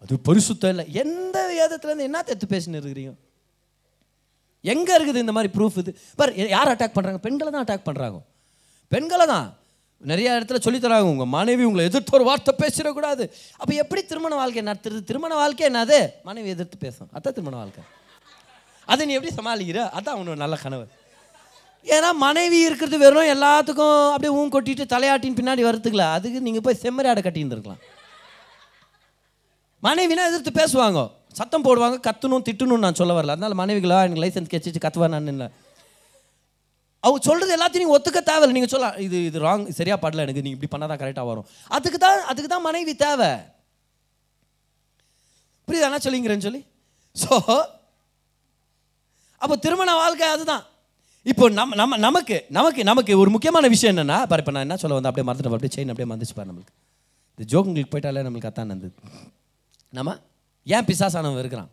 அது 0.02 0.16
பரிசுத்தம் 0.28 0.72
இல்லை. 0.74 0.86
எந்த 1.04 1.38
வேதத்துலேருந்து 1.52 2.08
என்ன 2.10 2.20
தெத்து 2.28 2.48
பேசின்னு 2.54 2.80
இருக்கிறீங்க? 2.80 3.14
எங்கே 4.74 4.94
இருக்குது 4.98 5.24
இந்த 5.24 5.34
மாதிரி 5.38 5.50
ப்ரூஃப் 5.56 5.78
இது? 5.82 5.92
பார் 6.20 6.32
யார் 6.56 6.72
அட்டாக் 6.74 6.96
பண்ணுறாங்க 6.98 7.22
பெண்களை 7.26 7.50
தான் 7.56 7.64
அட்டாக் 7.66 7.88
பண்ணுறாங்க 7.88 8.20
பெண்களை 8.94 9.26
தான். 9.34 9.48
நிறைய 10.10 10.36
இடத்துல 10.38 10.60
சொல்லித்தராங்க 10.66 11.08
உங்கள் 11.14 11.32
மனைவி 11.36 11.64
உங்களை 11.68 11.84
எதிர்த்து 11.90 12.16
ஒரு 12.18 12.26
வார்த்தை 12.30 12.54
பேசிடக்கூடாது. 12.64 13.24
அப்போ 13.62 13.74
எப்படி 13.84 14.02
திருமண 14.12 14.34
வாழ்க்கை 14.42 14.64
நடத்துறது? 14.70 15.02
திருமண 15.10 15.34
வாழ்க்கை 15.42 15.66
என்னது? 15.70 16.00
மனைவி 16.28 16.50
எதிர்த்து 16.56 16.78
பேசும். 16.86 17.10
அதான் 17.16 17.36
திருமண 17.38 17.56
வாழ்க்கை. 17.62 17.84
அதை 18.88 19.06
நீ 19.08 19.14
எப்படி 19.18 19.34
சமாளிக்கிற? 19.40 19.82
அதான் 20.00 20.20
உன்னோட 20.22 20.38
நல்ல 20.46 20.58
கனவு. 20.66 20.86
ஏன்னா 21.86 22.10
மனைவி 22.26 22.60
இருக்கிறது 22.68 22.98
வெறும் 23.06 23.32
எல்லாத்துக்கும் 23.36 24.00
அப்படியே 24.14 24.32
ஊன் 24.40 24.54
கொட்டிட்டு 24.54 24.86
தலையாட்டின்னு 24.94 25.40
பின்னாடி 25.40 25.64
வரத்துக்கல 25.68 26.06
அதுக்கு 26.18 26.40
நீங்கள் 26.48 26.66
போய் 26.66 26.82
செம்மறியாடை 26.84 27.22
கட்டின்னு 27.22 27.28
கட்டியிருந்துருக்கலாம் 27.28 27.84
மனைவினா 29.88 30.26
எதிர்த்து 30.32 30.52
பேசுவாங்க. 30.62 31.00
சத்தம் 31.40 31.66
போடுவாங்க 31.68 31.98
கத்தணும் 32.08 32.46
திட்டணும்னு 32.48 32.86
நான் 32.86 33.00
சொல்ல 33.00 33.16
வரல. 33.18 33.34
அதனால 33.36 33.56
மனைவிகளா 33.62 33.98
எனக்கு 34.06 34.24
லைசன்ஸ் 34.26 34.52
கெச்சிச்சு 34.54 34.82
கத்துவா 34.86 35.10
நான் 35.16 35.32
இல்லை 35.34 35.48
அவங்க 37.04 37.20
சொல்கிறது 37.28 37.54
எல்லாத்தையும் 37.56 37.84
நீங்கள் 37.84 37.98
ஒத்துக்க 37.98 38.20
தேவையில்லை. 38.30 38.56
நீங்கள் 38.58 38.72
சொல்லலாம் 38.72 38.96
இது 39.08 39.18
இது 39.28 39.38
ராங் 39.48 39.66
சரியாக 39.80 40.00
படல 40.04 40.24
எனக்கு 40.26 40.44
நீங்கள் 40.46 40.58
இப்படி 40.58 40.72
பண்ணால் 40.72 40.92
தான் 40.92 41.02
கரெக்டாக 41.02 41.28
வரும். 41.32 41.46
அதுக்கு 41.78 42.00
தான் 42.06 42.24
அதுக்கு 42.32 42.50
தான் 42.54 42.66
மனைவி 42.68 42.94
தேவை. 43.04 43.30
புரியுதா? 45.68 45.88
என்ன 45.90 46.00
சொல்லிங்கிறேன்னு 46.06 46.48
சொல்லி. 46.48 46.62
ஸோ 47.22 47.30
அப்போ 49.42 49.56
திருமண 49.66 49.94
வாழ்க்கை 50.02 50.28
அதுதான். 50.36 50.64
இப்போ 51.32 51.46
நம்ம 51.60 51.76
நம்ம 51.82 51.98
நமக்கு 52.08 52.36
நமக்கு 52.58 52.82
நமக்கு 52.90 53.14
ஒரு 53.22 53.30
முக்கியமான 53.36 53.68
விஷயம் 53.76 53.94
என்னன்னா 53.94 54.20
பாரு 54.32 54.42
இப்போ 54.44 54.54
நான் 54.56 54.68
என்ன 54.68 54.78
சொல்ல 54.84 54.98
வந்தேன்? 54.98 55.12
அப்படியே 55.12 55.28
மறந்துட்டு 55.30 55.52
அப்படியே 55.52 55.76
செயின் 55.76 55.92
அப்படியே 55.94 56.10
மறந்துச்சு 56.12 56.38
பாரு 56.38 56.50
நம்மளுக்கு. 56.52 56.76
இந்த 57.40 57.46
ஜோக்குங்களுக்கு 57.54 57.94
போயிட்டாலே 57.94 58.26
நம்மளுக்கு 58.28 58.52
அத்தான் 58.52 58.72
நந்தது 58.74 58.96
நம்ம 59.94 60.12
ஏன் 60.68 60.86
பிசாசானவன் 60.90 61.42
இருக்கிறான்? 61.44 61.70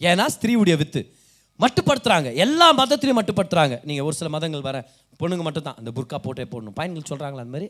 ஏன்னா 0.00 0.24
ஸ்திரீவுடைய 0.36 0.76
வித்து. 0.82 1.00
மட்டுப்படுத்துகிறாங்க 1.60 2.28
எல்லா 2.44 2.66
மதத்திலையும் 2.78 3.18
மட்டுப்படுத்துகிறாங்க 3.20 3.74
நீங்கள் 3.88 4.06
ஒரு 4.08 4.14
சில 4.20 4.28
மதங்கள் 4.34 4.66
வர 4.68 4.76
பொண்ணுங்க 5.20 5.44
மட்டும் 5.46 5.66
தான் 5.66 5.78
அந்த 5.80 5.90
புர்கா 5.96 6.18
போட்டே 6.26 6.44
போடணும். 6.52 6.76
பையன்கள் 6.78 7.08
சொல்கிறாங்களா 7.10 7.42
அந்த 7.44 7.54
மாதிரி? 7.56 7.68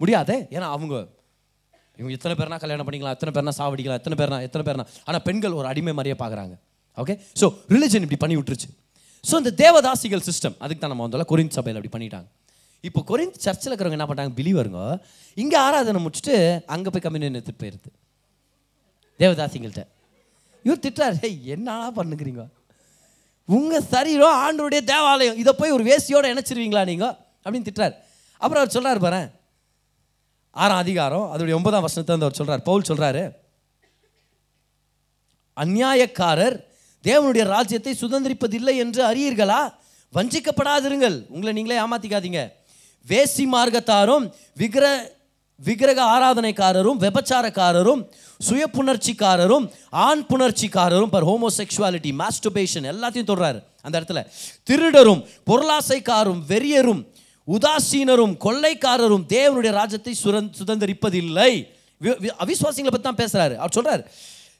முடியாதே. 0.00 0.36
ஏன்னா 0.56 0.66
அவங்க 0.76 0.94
இவங்க 2.00 2.12
இத்தனை 2.16 2.34
பேர்னா 2.40 2.58
கல்யாணம் 2.64 2.86
பண்ணிக்கலாம் 2.88 3.16
எத்தனை 3.16 3.32
பேர்னா 3.36 3.52
சாவடிக்கலாம் 3.60 4.00
எத்தனை 4.00 4.16
பேர்னா 4.20 4.38
எத்தனை 4.46 4.64
பேர்னா. 4.68 4.84
ஆனால் 5.08 5.22
பெண்கள் 5.28 5.56
ஒரு 5.60 5.66
அடிமை 5.72 5.92
மாதிரியே 5.98 6.16
பார்க்குறாங்க. 6.22 6.54
ஓகே 7.02 7.14
ஸோ 7.40 7.46
ரிலிஜன் 7.74 8.04
இப்படி 8.06 8.20
பண்ணி 8.22 8.36
விட்டுருச்சு. 8.38 8.68
ஸோ 9.24 9.34
இந்த 9.42 9.52
தேவதாசிகள் 9.62 10.22
சிஸ்டம் 10.28 10.56
அதுக்கு 10.64 10.82
தான் 10.82 10.92
நம்ம 10.92 11.04
வந்தோம்ல 11.06 11.26
கொரிந்த் 11.32 11.56
சபையில் 11.58 11.78
அப்படி 11.80 11.92
பண்ணிட்டாங்க. 11.96 12.28
இப்போ 12.88 13.00
கொரிந்த் 13.10 13.40
சர்ச்சில் 13.44 13.70
இருக்கிறவங்க 13.70 13.98
என்ன 13.98 14.08
பண்ணாங்க 14.10 14.32
பிலீவருங்க 14.38 14.82
இங்கே 15.42 15.56
ஆராதனை 15.64 16.00
முடிச்சுட்டு 16.04 16.36
அங்கே 16.74 16.90
போய் 16.92 17.04
கம்யூனியன் 17.06 17.36
எடுத்துகிட்டு 17.38 17.62
போயிருது 17.62 17.90
தேவதாசிங்கள்ட்ட. 19.20 19.82
இவர் 20.66 20.84
திட்டுறாரு 20.84 21.18
என்ன 21.22 21.50
என்னடா 21.54 21.90
பண்ணுக்கிறீங்க 21.98 22.42
உங்கள் 23.48 23.86
சரீரம் 23.92 24.38
ஆண்டவருடைய 24.44 24.82
தேவாலயம். 24.92 25.38
இதை 25.42 25.52
போய் 25.60 25.74
ஒரு 25.76 25.84
வேசியோட 25.90 26.26
இணைச்சிருவீங்களா 26.32 26.82
நீங்கள் 26.90 27.14
அப்படின்னு 27.44 27.68
திட்டுறாரு. 27.68 27.94
அப்புறம் 28.40 28.62
அவர் 28.62 28.74
சொல்கிறார் 28.76 29.04
பாரு 29.06 29.22
ஆறாம் 30.62 30.82
அதிகாரம் 30.84 31.26
அதோடைய 31.32 31.56
ஒன்பதாம் 31.58 31.84
வருஷத்தை 31.84 32.12
வந்து 32.14 32.26
அவர் 32.26 32.38
சொல்கிறார் 32.38 32.62
பவுல் 32.68 32.88
சொல்கிறாரு 32.90 33.24
அந்நியாயக்காரர் 35.56 36.56
தேவனுடைய 37.04 37.44
ராஜ்யத்தை 37.54 37.92
சுதந்திரிப்பதில்லை 38.00 38.74
என்று 38.84 39.02
அறியீர்களா? 39.10 39.60
வஞ்சிக்கப்படாதிருங்கள். 40.14 41.16
உங்களை 41.34 41.52
நீங்களே 41.56 41.78
ஏமாத்திக்காதீங்க. 41.82 42.40
வேசி 43.08 43.46
மார்க்கத்தாரும் 43.52 44.32
விக்கிர 44.58 45.00
விக்கிரக 45.64 46.04
ஆராதனைக்காரரும் 46.04 47.00
விபச்சாரக்காரரும் 47.00 48.08
சுய 48.38 48.66
புணர்ச்சிக்காரரும் 48.72 49.70
ஆண் 49.90 50.24
புணர்ச்சிக்காரரும் 50.28 51.06
பர் 51.06 51.26
ஹோமோசெக்ஷுவாலிட்டி 51.26 52.12
மாஸ்டுபேஷன் 52.18 52.92
எல்லாத்தையும் 52.92 53.28
சொல்றாரு 53.28 53.64
அந்த 53.82 54.00
இடத்துல. 54.00 54.26
திருடரும் 54.70 55.26
பொருளாசைக்காரும் 55.46 56.42
வெறியரும் 56.48 57.06
உதாசீனரும் 57.46 58.36
கொள்ளைக்காரரும் 58.44 59.24
தேவனுடைய 59.28 59.70
ராஜ்யத்தை 59.70 60.16
சுரந் 60.24 60.52
சுதந்திரிப்பதில்லை. 60.64 61.68
வி- 62.02 62.30
பற்றி 62.90 63.00
தான் 63.00 63.14
பேசுகிறாரு 63.14 63.56
அவர் 63.56 63.70
சொல்கிறார் 63.70 64.10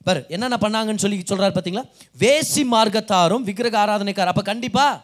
பாரு 0.04 0.24
என்னென்ன 0.28 0.56
பண்ணாங்கன்னு 0.60 0.98
சொல்லி 0.98 1.22
சொல்கிறார் 1.24 1.52
பார்த்தீங்களா 1.52 1.88
வேசி 2.18 2.64
மார்க்கத்தாரும் 2.72 3.42
விக்கிரக 3.42 3.84
ஆராதனைக்கார். 3.86 4.26
அப்போ 4.26 4.42
கண்டிப்பாக 4.42 5.00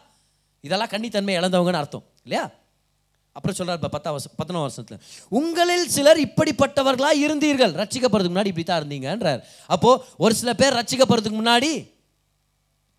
இதெல்லாம் 0.61 0.87
கன்னித்தன்மை 0.87 1.37
இழந்தவங்கன்னு 1.37 1.73
அர்த்தம். 1.73 2.03
இல்லையா? 2.23 2.49
அப்புறம் 3.37 3.57
சொல்கிறார் 3.57 3.79
இப்போ 3.79 3.91
பத்தாம் 3.95 4.15
வருஷம் 4.15 4.35
பத்தனாம் 4.39 4.65
வருஷத்தில் 4.65 4.99
உங்களில் 5.39 5.85
சிலர் 5.95 6.19
இப்படிப்பட்டவர்களாக 6.25 7.23
இருந்தீர்கள். 7.25 7.73
ரட்சிக்கப்படுறதுக்கு 7.81 8.35
முன்னாடி 8.35 8.51
இப்படி 8.53 8.65
தான் 8.69 8.79
இருந்தீங்கன்றார். 8.81 9.41
அப்போது 9.75 10.01
ஒரு 10.25 10.33
சில 10.41 10.53
பேர் 10.61 10.77
ரட்சிக்கப்படுறதுக்கு 10.79 11.39
முன்னாடி 11.41 11.71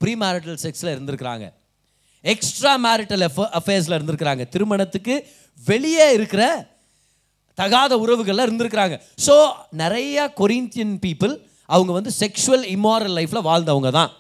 ப்ரீ 0.01 0.13
மேரிட்டல் 0.23 0.61
செக்ஸில் 0.65 0.93
இருந்திருக்கிறாங்க. 0.95 1.47
எக்ஸ்ட்ரா 2.33 2.73
மேரிட்டல் 2.87 3.25
அஃபேர்ஸில் 3.61 3.97
இருந்திருக்கிறாங்க. 3.99 4.45
திருமணத்துக்கு 4.55 5.15
வெளியே 5.61 6.07
இருக்கிற 6.19 6.43
தகாத 7.59 7.93
உறவுகளில் 8.05 8.47
இருந்திருக்கிறாங்க. 8.47 8.97
ஸோ 9.27 9.35
நிறையா 9.83 10.25
கொரிந்தியன் 10.41 10.97
பீப்புள் 11.05 11.35
அவங்க 11.75 11.93
வந்து 11.99 12.11
செக்ஷுவல் 12.23 12.65
இம்மாரல் 12.75 13.17
லைஃப்பில் 13.19 13.47
வாழ்ந்தவங்க 13.51 13.91
தான். 13.99 14.11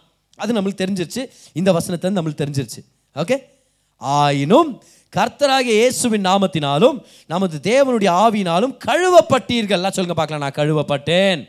அது 0.42 0.56
நம்மளுக்கு 0.56 0.82
தெரிஞ்சிருச்சு. 0.84 1.22
இந்த 1.60 1.70
வசனத்தை 1.78 2.10
நம்மளுக்கு 2.18 2.42
தெரிஞ்சிருச்சு. 2.44 2.80
ஓகே 3.22 3.36
ஆயினும் 4.02 4.70
கர்த்தராகிய 5.16 5.74
இயேசுவின் 5.80 6.24
நாமத்தினாலும் 6.24 6.96
நமது 7.26 7.58
தேவனுடைய 7.62 8.10
ஆவியினாலும் 8.24 8.74
கழுவப்பட்டீர்கள். 8.86 9.86
சொல்லுங்க 9.96 10.16
பார்க்கலாம். 10.20 10.44
நான் 10.44 10.58
கழுவப்பட்டேன். 10.60 11.40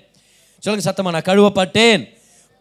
சொல்லுங்க 0.60 0.84
சத்தமா 0.90 1.12
நான் 1.16 1.30
கழுவப்பட்டேன். 1.32 2.02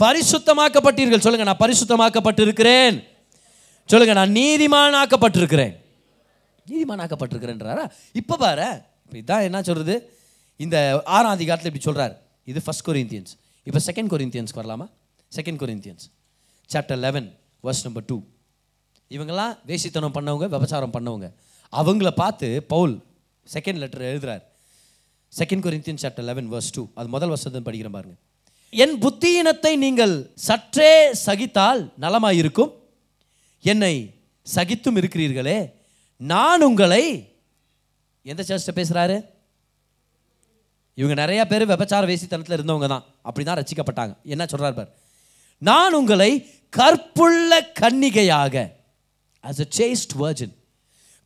பரிசுத்தமாக்கப்பட்டீர்கள். 0.02 1.24
சொல்லுங்க 1.26 1.46
நான் 1.50 1.62
பரிசுத்தமாக்கப்பட்டிருக்கிறேன். 1.64 2.96
சொல்லுங்க 3.84 4.14
நான் 4.20 4.32
நீதிமானாக்கப்பட்டிருக்கிறேன். 4.40 5.74
நீதிமானாக்கப்பட்டிருக்கிறேன்றாரா? 6.70 7.84
இப்போ 8.12 8.36
பாரு 8.36 8.68
இப்போ 9.04 9.16
இதான் 9.22 9.44
என்ன 9.48 9.62
சொல்றது? 9.62 9.94
இந்த 10.56 11.02
ஆறாம் 11.04 11.34
அதிகாரத்தில் 11.36 11.70
இப்படி 11.72 11.86
சொல்றாரு. 11.88 12.14
இது 12.44 12.60
ஃபர்ஸ்ட் 12.64 12.86
கொரிந்தியன்ஸ் 12.88 13.32
இப்போ 13.68 13.80
செகண்ட் 13.86 14.10
கொரிந்தியன்ஸ்க்கு 14.14 14.60
வரலாமா? 14.62 14.86
Second 15.36 15.60
Corinthians 15.62 16.04
chapter 16.74 17.00
eleven 17.06 17.28
verse 17.66 17.84
number 17.86 18.04
two 18.06 18.16
இவங்கெல்லாம் 19.14 19.52
வேசித்தனம் 19.68 20.14
பண்ணவங்க 20.16 20.46
விபச்சாரம் 20.54 20.94
பண்ணவங்க. 20.96 21.28
அவங்கள 21.72 22.10
பார்த்து 22.22 22.48
பவுல் 22.72 22.94
செகண்ட் 23.54 23.80
லெட்டர் 23.82 24.08
எழுதுறார். 24.10 24.42
Second 25.32 25.64
Corinthian 25.66 26.02
chapter 26.02 26.26
eleven 26.30 26.50
verse 26.52 26.74
two 26.76 26.82
அது 26.98 27.08
முதல் 27.14 27.32
வருஷத்தை 27.32 27.60
படிக்கிறேன் 27.68 27.96
பாருங்க. 27.96 28.16
என் 28.82 28.96
புத்தியினத்தை 29.04 29.72
நீங்கள் 29.84 30.14
சற்றே 30.48 30.92
சகித்தால் 31.26 31.80
நலமாயிருக்கும். 32.04 32.72
என்னை 33.64 33.94
சகித்தும் 34.54 34.98
இருக்கிறீர்களே 35.00 35.58
நான் 36.20 36.64
உங்களை 36.68 37.02
எந்த 38.30 38.42
சர்ச்சை 38.48 38.72
பேசுகிறாரு 38.78 39.16
இவங்க 41.00 41.14
நிறையா 41.22 41.42
பேர் 41.50 41.70
விபச்சார 41.72 42.04
வேசித்தனத்தில் 42.10 42.56
இருந்தவங்க 42.58 42.88
தான். 42.92 43.04
அப்படி 43.28 43.44
தான் 43.48 43.58
ரசிக்கப்பட்டாங்க. 43.60 44.14
என்ன 44.34 44.46
சொல்கிறார் 44.52 44.78
பார்? 44.78 44.90
நான் 45.68 45.96
உங்களை 46.00 46.30
கற்புள்ள 46.78 47.60
கன்னிகையாக 47.80 48.64
அஸ் 49.44 49.60
அ 49.60 49.68
சேஸ்ட் 49.78 50.14
virgin 50.22 50.50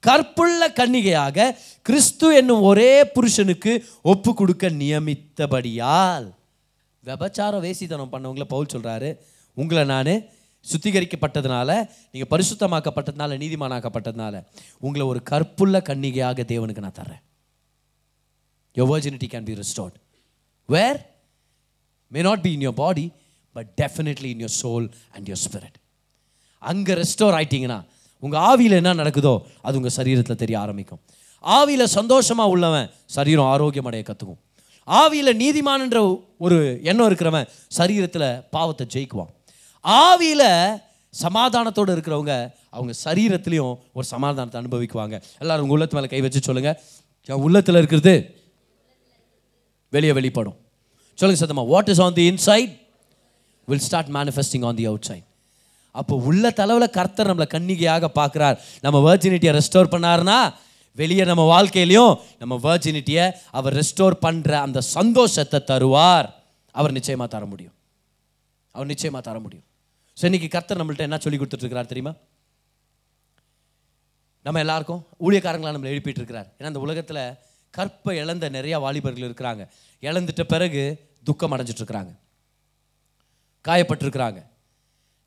கற்புள்ள 0.02 0.72
கன்னிகையாக 0.72 1.56
கிறிஸ்து 1.82 2.34
என்னும் 2.34 2.60
ஒரே 2.60 3.04
புருஷனுக்கு 3.04 3.72
ஒப்பு 4.02 4.34
கொடுக்க 4.34 4.68
நியமித்தபடியால் 4.68 6.26
விபச்சார 7.04 7.60
வேசித்தனம் 7.60 8.12
பண்ணவங்கள 8.14 8.44
பவுல் 8.44 8.72
சொல்கிறாரு 8.72 9.10
உங்களை 9.56 9.84
நான் 9.84 10.14
சுத்திகரிக்கப்பட்டதுனால 10.66 11.70
நீங்கள் 12.12 12.30
பரிசுத்தமாக்கப்பட்டதுனால 12.30 13.36
நீதிமானாக்கப்பட்டதுனால 13.38 14.34
உங்களை 14.78 15.06
ஒரு 15.06 15.22
கற்புள்ள 15.22 15.78
கன்னிகையாக 15.80 16.42
தேவனுக்கு 16.42 16.78
நான் 16.78 16.98
தர்றேன். 17.00 17.22
Your 18.76 18.86
virginity 18.92 19.28
can 19.32 19.44
be 19.44 19.54
restored. 19.54 19.94
Where 20.68 21.00
may 22.12 22.20
not 22.20 22.42
be 22.42 22.52
in 22.52 22.60
your 22.60 22.78
body 22.84 23.12
but 23.56 23.70
definitely 23.80 24.24
in 24.24 24.38
your 24.38 24.56
soul 24.62 24.86
and 25.10 25.28
your 25.28 25.42
spirit 25.46 25.78
அங்கே 26.62 26.94
ரெஸ்டோர் 26.94 27.36
ஆயிட்டீங்கன்னா 27.38 27.80
உங்கள் 28.24 28.42
ஆவியில் 28.50 28.78
என்ன 28.80 28.90
நடக்குதோ 29.00 29.34
அது 29.66 29.78
உங்கள் 29.80 29.96
சரீரத்தில் 29.98 30.40
தெரிய 30.42 30.56
ஆரம்பிக்கும். 30.64 31.00
ஆவியில் 31.44 31.92
சந்தோஷமாக 31.98 32.52
உள்ளவன் 32.54 32.88
சரீரம் 33.16 33.50
ஆரோக்கியம் 33.54 33.88
அடைய 33.90 34.04
கற்றுக்கும் 34.08 34.40
ஆவியில் 34.88 35.32
நீதிமான்ன்ற 35.42 35.98
ஒரு 36.44 36.56
எண்ணம் 36.90 37.08
இருக்கிறவன் 37.10 37.46
சரீரத்தில் 37.78 38.28
பாவத்தை 38.54 38.84
ஜெயிக்குவான். 38.94 39.32
ஆவியில் 39.84 40.48
சமாதானத்தோடு 41.14 41.94
இருக்கிறவங்க 41.96 42.34
அவங்க 42.76 42.92
சரீரத்திலையும் 43.06 43.74
ஒரு 43.96 44.06
சமாதானத்தை 44.12 44.58
அனுபவிக்குவாங்க. 44.60 45.16
எல்லோரும் 45.42 45.64
உங்கள் 45.64 45.76
உள்ளத்து 45.76 45.96
மேலே 45.96 46.08
கை 46.12 46.20
வச்சு 46.26 46.40
சொல்லுங்கள் 46.48 46.76
என் 47.28 47.42
உள்ளத்தில் 47.46 47.80
இருக்கிறது 47.80 48.14
வெளியே 49.92 50.12
வெளிப்படும். 50.18 50.56
சொல்லுங்கள் 51.18 51.42
சத்தம்மா 51.42 51.66
what 51.74 51.90
is 51.94 52.02
on 52.06 52.16
the 52.20 52.24
inside 52.32 52.72
will 53.68 53.84
start 53.88 54.10
manifesting 54.18 54.64
on 54.68 54.78
the 54.80 54.86
outside 55.10 55.26
அப்போ 56.00 56.14
உள்ள 56.28 56.44
தளவில் 56.60 56.94
கர்த்தர் 56.98 57.30
நம்மளை 57.30 57.48
கன்னிகையாக 57.54 58.10
பார்க்குறார். 58.18 58.56
நம்ம 58.84 58.98
வேர்ஜினிட்டியை 59.08 59.52
ரெஸ்டோர் 59.58 59.92
பண்ணாருன்னா 59.94 60.38
வெளியே 61.00 61.24
நம்ம 61.30 61.44
வாழ்க்கையிலையும் 61.54 62.14
நம்ம 62.40 62.54
வர்ஜினிட்டியை 62.68 63.26
அவர் 63.58 63.76
ரெஸ்டோர் 63.80 64.16
பண்ணுற 64.24 64.52
அந்த 64.66 64.78
சந்தோஷத்தை 64.96 65.60
தருவார். 65.70 66.28
அவர் 66.74 66.96
நிச்சயமாக 66.98 67.28
தர 67.34 67.44
முடியும். 67.52 67.74
அவர் 68.74 68.90
நிச்சயமாக 68.92 69.22
தர 69.28 69.38
முடியும். 69.44 69.66
ஸோ 70.18 70.24
இன்னைக்கு 70.28 70.48
கர்த்தர் 70.54 70.80
நம்மள்ட்ட 70.80 71.08
என்ன 71.08 71.18
சொல்லி 71.24 71.38
கொடுத்துட்ருக்கிறார் 71.38 71.90
தெரியுமா? 71.92 72.12
நம்ம 74.46 74.60
எல்லாருக்கும் 74.64 75.02
ஊழியக்காரங்களாக 75.26 75.74
நம்மளை 75.74 75.92
எழுப்பிட்டு 75.94 76.20
இருக்கிறார் 76.22 76.48
ஏன்னா 76.58 76.70
இந்த 76.72 76.82
உலகத்தில் 76.86 77.22
கற்பை 77.74 78.14
இழந்த 78.22 78.46
நிறையா 78.56 78.78
வாலிபர்கள் 78.84 79.26
இருக்கிறாங்க. 79.28 79.62
இழந்துட்ட 80.02 80.42
பிறகு 80.54 80.82
துக்கம் 81.28 81.54
அடைஞ்சிட்ருக்கிறாங்க 81.56 82.12
காயப்பட்டிருக்கிறாங்க. 83.64 84.40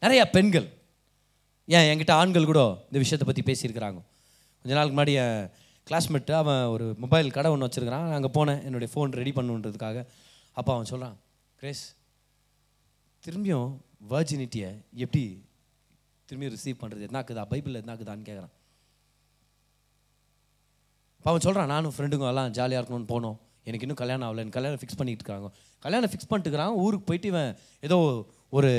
நிறைய 0.04 0.22
பெண்கள். 0.36 0.68
ஏன் 1.76 1.88
என்கிட்ட 1.92 2.14
ஆண்கள் 2.22 2.50
கூட 2.52 2.62
இந்த 2.88 2.98
விஷயத்தை 3.04 3.28
பற்றி 3.28 3.44
பேசியிருக்கிறாங்க. 3.50 4.00
கொஞ்ச 4.62 4.74
நாளுக்கு 4.78 4.98
முன்னாடி 4.98 5.14
என் 5.24 5.40
கிளாஸ்மேட்டு 5.88 6.34
அவன் 6.42 6.64
ஒரு 6.74 6.86
மொபைல் 7.04 7.36
கடை 7.36 7.50
ஒன்று 7.54 7.68
வச்சுருக்கிறான். 7.68 8.08
அங்கே 8.18 8.30
போனேன். 8.38 8.62
என்னுடைய 8.68 8.90
ஃபோன் 8.94 9.16
ரெடி 9.20 9.32
பண்ணுன்றதுக்காக. 9.38 9.98
அப்போ 10.60 10.72
அவன் 10.76 10.90
சொல்கிறான் 10.92 11.16
கிரேஸ் 11.62 11.84
திரும்பியும் 13.26 13.70
வர்ஜினிட்டியை 14.14 14.70
எப்படி 15.04 15.24
திரும்பியும் 16.30 16.54
ரிசீவ் 16.56 16.82
பண்ணுறது 16.82 17.08
என்னாக்குதா? 17.08 17.44
பைபிளில் 17.54 17.82
என்னாக்குதான்னு 17.84 18.28
கேட்குறான் 18.30 18.54
இப்போ 21.18 21.30
அவன் 21.32 21.46
சொல்கிறான் 21.46 21.72
நானும் 21.74 21.94
ஃப்ரெண்டுங்க 21.96 22.28
எல்லாம் 22.32 22.52
ஜாலியாக 22.58 22.82
இருக்கணும்னு 22.82 23.12
போனோம். 23.14 23.38
எனக்கு 23.68 23.86
இன்னும் 23.86 24.02
கல்யாணம் 24.02 24.26
ஆகலை. 24.28 24.42
எனக்கு 24.44 24.58
கல்யாணம் 24.58 24.80
ஃபிக்ஸ் 24.82 25.00
பண்ணிட்டு 25.00 25.24
இருக்காங்க. 25.24 25.48
கல்யாணம் 25.86 26.12
ஃபிக்ஸ் 26.12 26.30
பண்ணிட்டுக்கிறான் 26.32 26.76
ஊருக்கு 26.84 27.08
போயிட்டு 27.10 27.28
இவன் 27.34 27.50
ஏதோ 27.88 27.98
ஒரு 28.58 28.72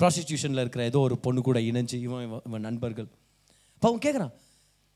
ப்ராஸ்டிடியூஷனில் 0.00 0.62
இருக்கிற 0.64 0.84
ஏதோ 0.90 1.00
ஒரு 1.08 1.16
பொண்ணு 1.24 1.40
கூட 1.48 1.58
இணைஞ்சு 1.70 1.96
இவன் 2.06 2.22
இவன் 2.26 2.42
இவன் 2.48 2.64
நண்பர்கள். 2.68 3.08
இப்போ 3.76 3.88
அவன் 3.90 4.02
கேட்குறான் 4.06 4.32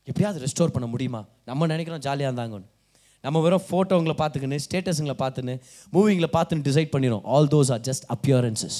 எப்படியாவது 0.09 0.41
ரெஸ்டோர் 0.45 0.73
பண்ண 0.75 0.87
முடியுமா? 0.93 1.21
நம்ம 1.49 1.67
நினைக்கிறோம் 1.73 2.03
ஜாலியாக 2.07 2.29
இருந்தாங்கன்னு. 2.29 2.67
நம்ம 3.23 3.37
வெறும் 3.45 3.65
ஃபோட்டோங்களை 3.69 4.15
பார்த்துக்கின்னு 4.21 4.59
ஸ்டேட்டஸுங்களை 4.65 5.15
பார்த்துன்னு 5.21 5.53
மூவிங்களை 5.93 6.29
பார்த்துன்னு 6.35 6.65
டிசைட் 6.67 6.91
பண்ணிடும் 6.93 7.23
all 7.35 7.49
those 7.53 7.71
are 7.75 7.83
just 7.89 8.05
appearances 8.15 8.77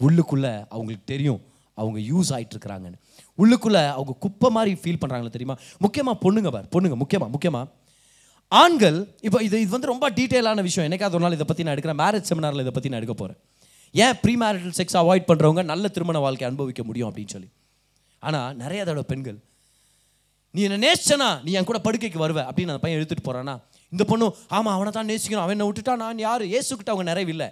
உள்ளுக்குள்ளே 0.00 0.52
அவங்களுக்கு 0.74 1.06
தெரியும் 1.12 1.40
அவங்க 1.80 1.98
யூஸ் 2.10 2.30
ஆகிட்டு 2.36 2.54
இருக்கிறாங்கன்னு. 2.56 2.98
உள்ளுக்குள்ளே 3.42 3.82
அவங்க 3.96 4.12
குப்பை 4.24 4.48
மாதிரி 4.56 4.72
ஃபீல் 4.82 5.00
பண்ணுறாங்களே 5.02 5.32
தெரியுமா? 5.36 5.56
முக்கியமாக 5.84 6.16
பொண்ணுங்க 6.24 6.50
பார் 6.56 6.66
பொண்ணுங்க 6.74 6.96
முக்கியமாக 7.02 7.30
முக்கியமாக 7.34 7.66
ஆண்கள் 8.62 8.98
இப்போ 9.26 9.38
இது 9.46 9.56
இது 9.64 9.70
வந்து 9.76 9.90
ரொம்ப 9.92 10.06
டீட்டெயிலான 10.18 10.62
விஷயம். 10.68 10.86
என்னைக்காவது 10.88 11.16
ஒரு 11.18 11.24
நாள் 11.24 11.36
இதை 11.38 11.46
பற்றி 11.50 11.64
நான் 11.66 11.74
எடுக்கிறேன். 11.76 12.00
மேரேஜ் 12.02 12.28
செமினாரில் 12.30 12.64
இதை 12.64 12.74
பற்றி 12.76 12.90
நான் 12.92 13.00
எடுக்க 13.02 13.16
போகிறேன் 13.22 13.38
ஏன் 13.94 14.16
ப்ரீ 14.22 14.34
மேரிட்டல் 14.42 14.74
செக்ஸ் 14.78 14.98
அவாய்ட் 15.02 15.28
பண்ணுறவங்க 15.30 15.62
நல்ல 15.70 15.88
திருமண 15.88 16.18
வாழ்க்கை 16.18 16.46
அனுபவிக்க 16.48 16.82
முடியும் 16.88 17.08
அப்படின்னு 17.10 17.32
சொல்லி? 17.36 17.48
ஆனால் 18.18 18.56
நிறைய 18.62 18.80
தடவை 18.84 19.04
பெண்கள் 19.12 19.38
நீ 20.54 20.60
என்ன 20.66 20.78
நேசிச்சனா? 20.86 21.28
நீ 21.44 21.50
என் 21.58 21.68
கூட 21.70 21.78
படுக்கைக்கு 21.86 22.18
வருவ? 22.22 22.40
அப்படின்னு 22.50 22.72
அந்த 22.74 22.82
பையன் 22.84 22.98
எடுத்துகிட்டு 23.00 23.26
போகிறானா 23.28 23.54
இந்த 23.92 24.04
பொண்ணு 24.04 24.26
ஆமாம் 24.56 24.74
அவனை 24.76 24.90
தான் 24.92 25.08
நேசிக்கணும். 25.10 25.44
அவனை 25.46 25.66
விட்டுட்டா 25.68 25.96
நான் 25.96 26.18
யார்? 26.18 26.44
ஏசுக்கிட்ட 26.58 26.90
அவங்க 26.94 27.06
நிறைவில்லை. 27.12 27.48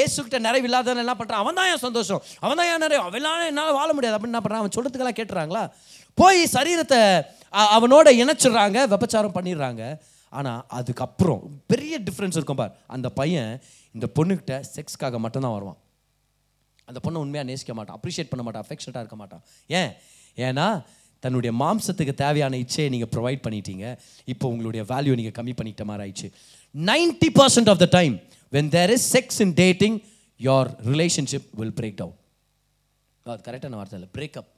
ஏசுக்கிட்ட 0.00 0.38
நிறைவு 0.46 0.66
இல்லாதவன் 0.68 1.02
என்ன 1.04 1.14
பண்ணுறான் 1.18 1.42
அவன் 1.42 1.58
தான் 1.58 1.68
என் 1.72 1.84
சந்தோஷம். 1.86 2.22
அவன் 2.44 2.58
தான் 2.60 2.68
என் 2.72 2.84
நிறைய 2.84 3.00
அவெல்லாம் 3.08 3.46
என்னால் 3.50 3.72
வாழ 3.72 3.88
முடியாது. 3.92 4.16
அப்படின்னு 4.16 4.34
என்ன 4.34 4.42
பண்ணுறான் 4.44 4.62
அவன் 4.62 4.74
சொல்கிறதுக்கெல்லாம் 4.76 5.18
கேட்டுறாங்களா? 5.20 5.62
போய் 6.14 6.40
சரீரத்தை 6.54 7.00
அவனோட 7.76 8.08
இணைச்சிடுறாங்க 8.22 8.78
விபச்சாரம் 8.94 9.36
பண்ணிடுறாங்க. 9.36 9.82
ஆனால் 10.30 10.64
அதுக்கப்புறம் 10.68 11.62
பெரிய 11.66 12.00
டிஃப்ரென்ஸ் 12.00 12.36
இருக்கும் 12.38 12.56
பார். 12.56 12.78
அந்த 12.86 13.10
பையன் 13.10 13.60
இந்த 13.92 14.06
பொண்ணுக்கிட்ட 14.14 14.64
செக்ஸ்க்காக 14.74 15.18
மட்டும்தான் 15.18 15.52
வருவான். 15.52 15.76
அந்த 16.84 17.00
பொண்ணை 17.02 17.14
உண்மையாக 17.14 17.50
நேசிக்க 17.50 17.74
மாட்டான் 17.74 18.00
அப்ரிஷியேட் 18.00 18.28
பண்ண 18.28 18.42
மாட்டான் 18.44 18.64
அஃபெக்ஷனாக 18.66 19.02
இருக்க 19.02 19.16
மாட்டான். 19.16 19.42
ஏன்? 19.66 19.92
ஏன்னா 20.36 20.84
தன்னுடைய 21.20 21.56
மாம்சத்துக்கு 21.64 22.14
தேவையான 22.14 22.56
இச்சையை 22.56 22.88
நீங்கள் 22.88 23.12
ப்ரொவைட் 23.14 23.40
பண்ணிட்டீங்க. 23.48 23.98
இப்போ 24.24 24.48
உங்களுடைய 24.48 24.86
வேல்யூ 24.94 25.14
நீங்கள் 25.14 25.44
கம்மி 25.44 25.52
பண்ணிட்ட 25.60 25.84
மாதிரி 25.84 26.02
ஆயிடுச்சு. 26.04 26.28
Ninety 26.76 27.28
percent 27.34 27.70
of 27.70 27.78
the 27.78 27.88
time 27.90 28.20
when 28.52 28.68
there 28.68 28.90
is 28.90 29.16
sex 29.16 29.40
in 29.46 29.54
dating 29.54 29.98
your 30.40 30.68
relationship 30.92 31.48
will 31.52 31.74
break 31.80 31.94
down 31.94 32.16
அது 33.22 33.50
கரெக்டான 33.50 33.78
வார்த்தை 33.80 34.00
இல்லை. 34.00 34.08
Breakup 34.18 34.50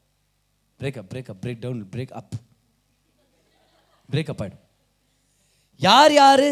breakup 0.80 1.08
breakup 1.12 1.40
break 1.42 1.58
down 1.58 1.88
break 1.96 2.10
up 2.10 2.34
breakup 4.12 4.42
ஆகிடும் 4.42 4.64
யார் 5.86 6.12
யார்? 6.20 6.48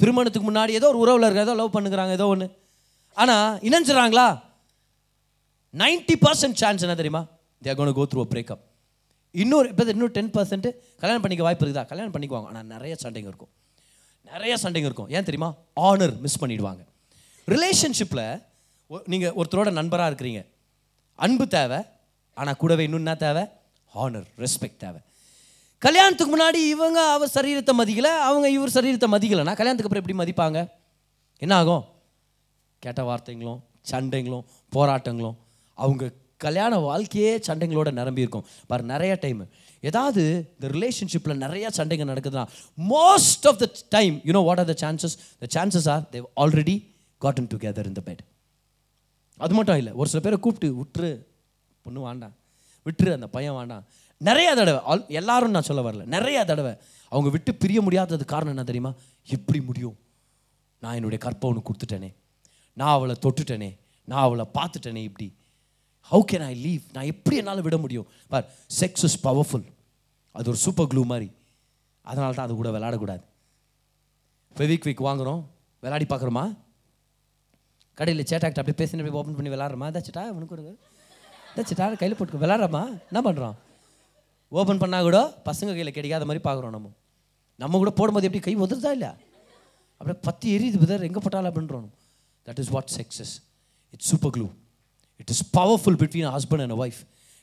திருமணத்துக்கு 0.00 0.46
முன்னாடி 0.50 0.72
ஏதோ 0.78 0.88
ஒரு 0.92 0.98
உறவில் 1.04 1.26
இருக்க 1.26 1.46
ஏதோ 1.46 1.54
லவ் 1.60 1.74
பண்ணுறாங்க 1.76 2.12
ஏதோ 2.18 2.26
ஒன்று 2.32 2.46
ஆனால் 3.22 3.58
இணைஞ்சிடறாங்களா? 3.68 4.26
நைன்டி 5.82 6.14
பர்சன்ட் 6.24 6.58
சான்ஸ் 6.60 6.84
என்ன 6.86 6.94
தெரியுமா? 7.00 7.22
They 7.64 7.74
gonna 7.78 7.92
go 7.98 8.04
through 8.12 8.22
breakup 8.32 8.62
இன்னொரு 9.42 9.66
இப்போ 9.72 9.84
இன்னும் 9.94 10.14
டென் 10.16 10.30
பர்சன்ட்டு 10.36 10.70
கல்யாணம் 11.02 11.24
பண்ணிக்க 11.24 11.42
வாய்ப்பு 11.46 11.64
இருக்குதா? 11.64 11.84
கல்யாணம் 11.90 12.14
பண்ணிக்குவாங்க. 12.14 12.48
ஆனால் 12.52 12.68
நிறைய 12.74 12.94
சண்டைங்க 13.02 13.28
இருக்கும். 13.32 13.50
நிறைய 14.30 14.54
சண்டைங்க 14.62 14.88
இருக்கும். 14.90 15.10
ஏன் 15.16 15.26
தெரியுமா? 15.28 15.50
ஆனர் 15.88 16.14
மிஸ் 16.24 16.40
பண்ணிடுவாங்க. 16.42 16.82
ரிலேஷன்ஷிப்பில் 17.54 18.24
நீங்கள் 19.12 19.34
ஒருத்தரோட 19.40 19.70
நண்பராக 19.78 20.10
இருக்கிறீங்க. 20.10 20.42
அன்பு 21.26 21.46
தேவை 21.56 21.78
ஆனால் 22.40 22.58
கூடவே 22.62 22.82
இன்னும் 22.88 23.02
என்ன 23.04 23.14
தேவை? 23.26 23.44
ஆனர் 23.94 24.26
ரெஸ்பெக்ட் 24.44 24.82
தேவை. 24.84 25.00
கல்யாணத்துக்கு 25.82 26.32
முன்னாடி 26.34 26.60
இவங்க 26.74 26.98
அவர் 27.14 27.34
சரீரத்தை 27.36 27.72
மதிக்கலை 27.80 28.10
அவங்க 28.28 28.46
இவர் 28.56 28.74
சரீரத்தை 28.76 29.08
மதிக்கலைன்னா 29.14 29.54
கல்யாணத்துக்கு 29.60 29.88
அப்புறம் 29.88 30.04
எப்படி 30.04 30.18
மதிப்பாங்க? 30.22 30.58
என்ன 31.42 31.52
ஆகும்? 31.60 31.84
கேட்ட 32.82 33.00
வார்த்தைங்களும் 33.10 33.60
சண்டைங்களும் 33.90 34.44
போராட்டங்களும் 34.72 35.36
அவங்க 35.78 36.10
கல்யாண 36.44 36.74
வாழ்க்கையே 36.88 37.32
சண்டைங்களோட 37.46 37.88
நிரம்பி 37.98 38.24
இருக்கும். 38.24 38.44
பாரு 38.68 38.82
நிறைய 38.92 39.12
டைம் 39.24 39.40
ஏதாவது 39.82 40.22
இந்த 40.56 40.66
ரிலேஷன்ஷிப்பில் 40.76 41.42
நிறைய 41.44 41.66
சண்டைங்க 41.78 42.04
நடக்குதுன்னா 42.12 42.44
most 42.92 43.46
of 43.50 43.60
the 43.62 43.66
time 43.96 44.14
you know 44.28 44.42
what 44.48 44.60
are 44.62 44.70
the 44.72 44.76
chances 44.84 45.16
the 45.42 45.48
chances 45.56 45.88
are 45.94 46.04
they've 46.14 46.26
already 46.42 46.76
gotten 47.22 47.50
together 47.54 47.88
in 47.90 47.98
the 48.00 48.02
bed 48.08 48.22
அது 49.40 49.54
மட்டும் 49.58 49.78
இல்லை 49.82 49.92
ஒரு 50.00 50.08
சில 50.12 50.20
பேரை 50.26 50.38
கூப்பிட்டு 50.44 50.70
விட்டுரு 50.80 51.10
பொண்ணு 51.86 52.00
வேண்டாம் 52.08 52.34
விட்டுரு 52.86 53.12
அந்த 53.18 53.28
பையன் 53.36 53.58
வேண்டாம் 53.60 53.84
நிறைய 54.28 54.54
தடவை 54.54 54.80
ஆல் 54.92 55.04
எல்லாரும் 55.20 55.54
நான் 55.56 55.68
சொல்ல 55.68 55.82
வரல 55.86 56.04
நிறைய 56.14 56.44
தடவை 56.44 56.72
அவங்க 57.12 57.28
விட்டு 57.34 57.54
பிரிய 57.54 57.78
முடியாதது 57.80 58.24
காரணம் 58.24 58.52
என்ன 58.54 58.64
தெரியுமா? 58.64 58.92
எப்படி 59.26 59.60
முடியும்? 59.60 59.96
நான் 60.82 60.94
என்னுடைய 60.98 61.20
கற்பவனுக்கு 61.24 61.68
கொடுத்துட்டேனே. 61.68 62.10
நான் 62.72 62.94
அவளை 62.96 63.14
தொட்டுட்டேனே. 63.24 63.70
நான் 64.04 64.24
அவளை 64.26 64.44
பார்த்துட்டேனே 64.58 65.02
இப்படி. 65.08 65.26
ஹவு 66.10 66.22
கேன் 66.32 66.44
ஐ 66.44 66.54
லீவ் 66.66 66.82
நான் 66.92 67.08
எப்படி 67.12 67.36
என்னால் 67.36 67.62
விட 67.62 67.76
முடியும்? 67.76 68.06
பார் 68.28 68.46
செக்ஸ் 68.80 69.04
இஸ் 69.08 69.26
பவர்ஃபுல் 69.26 69.66
அது 70.34 70.48
ஒரு 70.48 70.58
சூப்பர் 70.64 70.86
க்ளூ 70.86 71.04
மாதிரி. 71.12 71.28
அதனால 72.00 72.32
தான் 72.32 72.46
அது 72.46 72.54
கூட 72.54 72.70
விளையாடக்கூடாது. 72.76 73.22
ஃபெவிக் 74.56 74.86
வீக் 74.88 75.06
வாங்குகிறோம் 75.08 75.42
விளையாடி 75.82 76.06
பார்க்குறோமா? 76.12 76.44
கடையில் 77.98 78.28
சேட்டாக்கிட்ட 78.30 78.60
அப்படியே 78.62 78.78
பேசினே 78.82 79.10
ஓப்பன் 79.10 79.38
பண்ணி 79.38 79.50
விளாட்றமா 79.54 79.88
தச்சிட்டா 79.96 80.22
உனக்கு 80.36 80.54
ஒரு 80.56 80.64
தச்சிட்டா 81.56 81.86
கையில் 81.96 82.18
போட்டு 82.18 82.44
விளாட்றமா 82.44 82.82
என்ன 83.10 83.20
பண்ணுறான் 83.26 83.56
ஓப்பன் 84.52 84.80
பண்ணால் 84.82 85.06
கூட 85.08 85.18
பசங்க 85.48 85.70
கையில் 85.76 85.96
கிடைக்காத 85.96 86.24
மாதிரி 86.28 86.42
பார்க்குறோம் 86.46 86.74
நம்ம. 86.76 86.88
நம்ம 87.62 87.78
கூட 87.82 87.90
போடும்போது 87.98 88.26
எப்படி 88.28 88.42
கை 88.46 88.54
உதறதா 88.64 88.90
இல்லையா? 88.96 89.12
அப்படியே 90.00 90.18
பத்து 90.26 90.46
எரியுது 90.56 90.78
பிதர் 90.82 91.06
எங்கே 91.08 91.20
போட்டாலும் 91.24 91.50
அப்படின்றோம் 91.50 91.88
that 92.46 92.60
is 92.62 92.72
what 92.76 92.90
success 92.98 93.34
it's 93.94 94.08
super 94.12 94.32
glue 94.36 94.46
it 95.22 95.30
is 95.34 95.44
powerful 95.58 95.98
between 96.02 96.30
husband 96.36 96.64
and 96.66 96.76
wife 96.82 97.00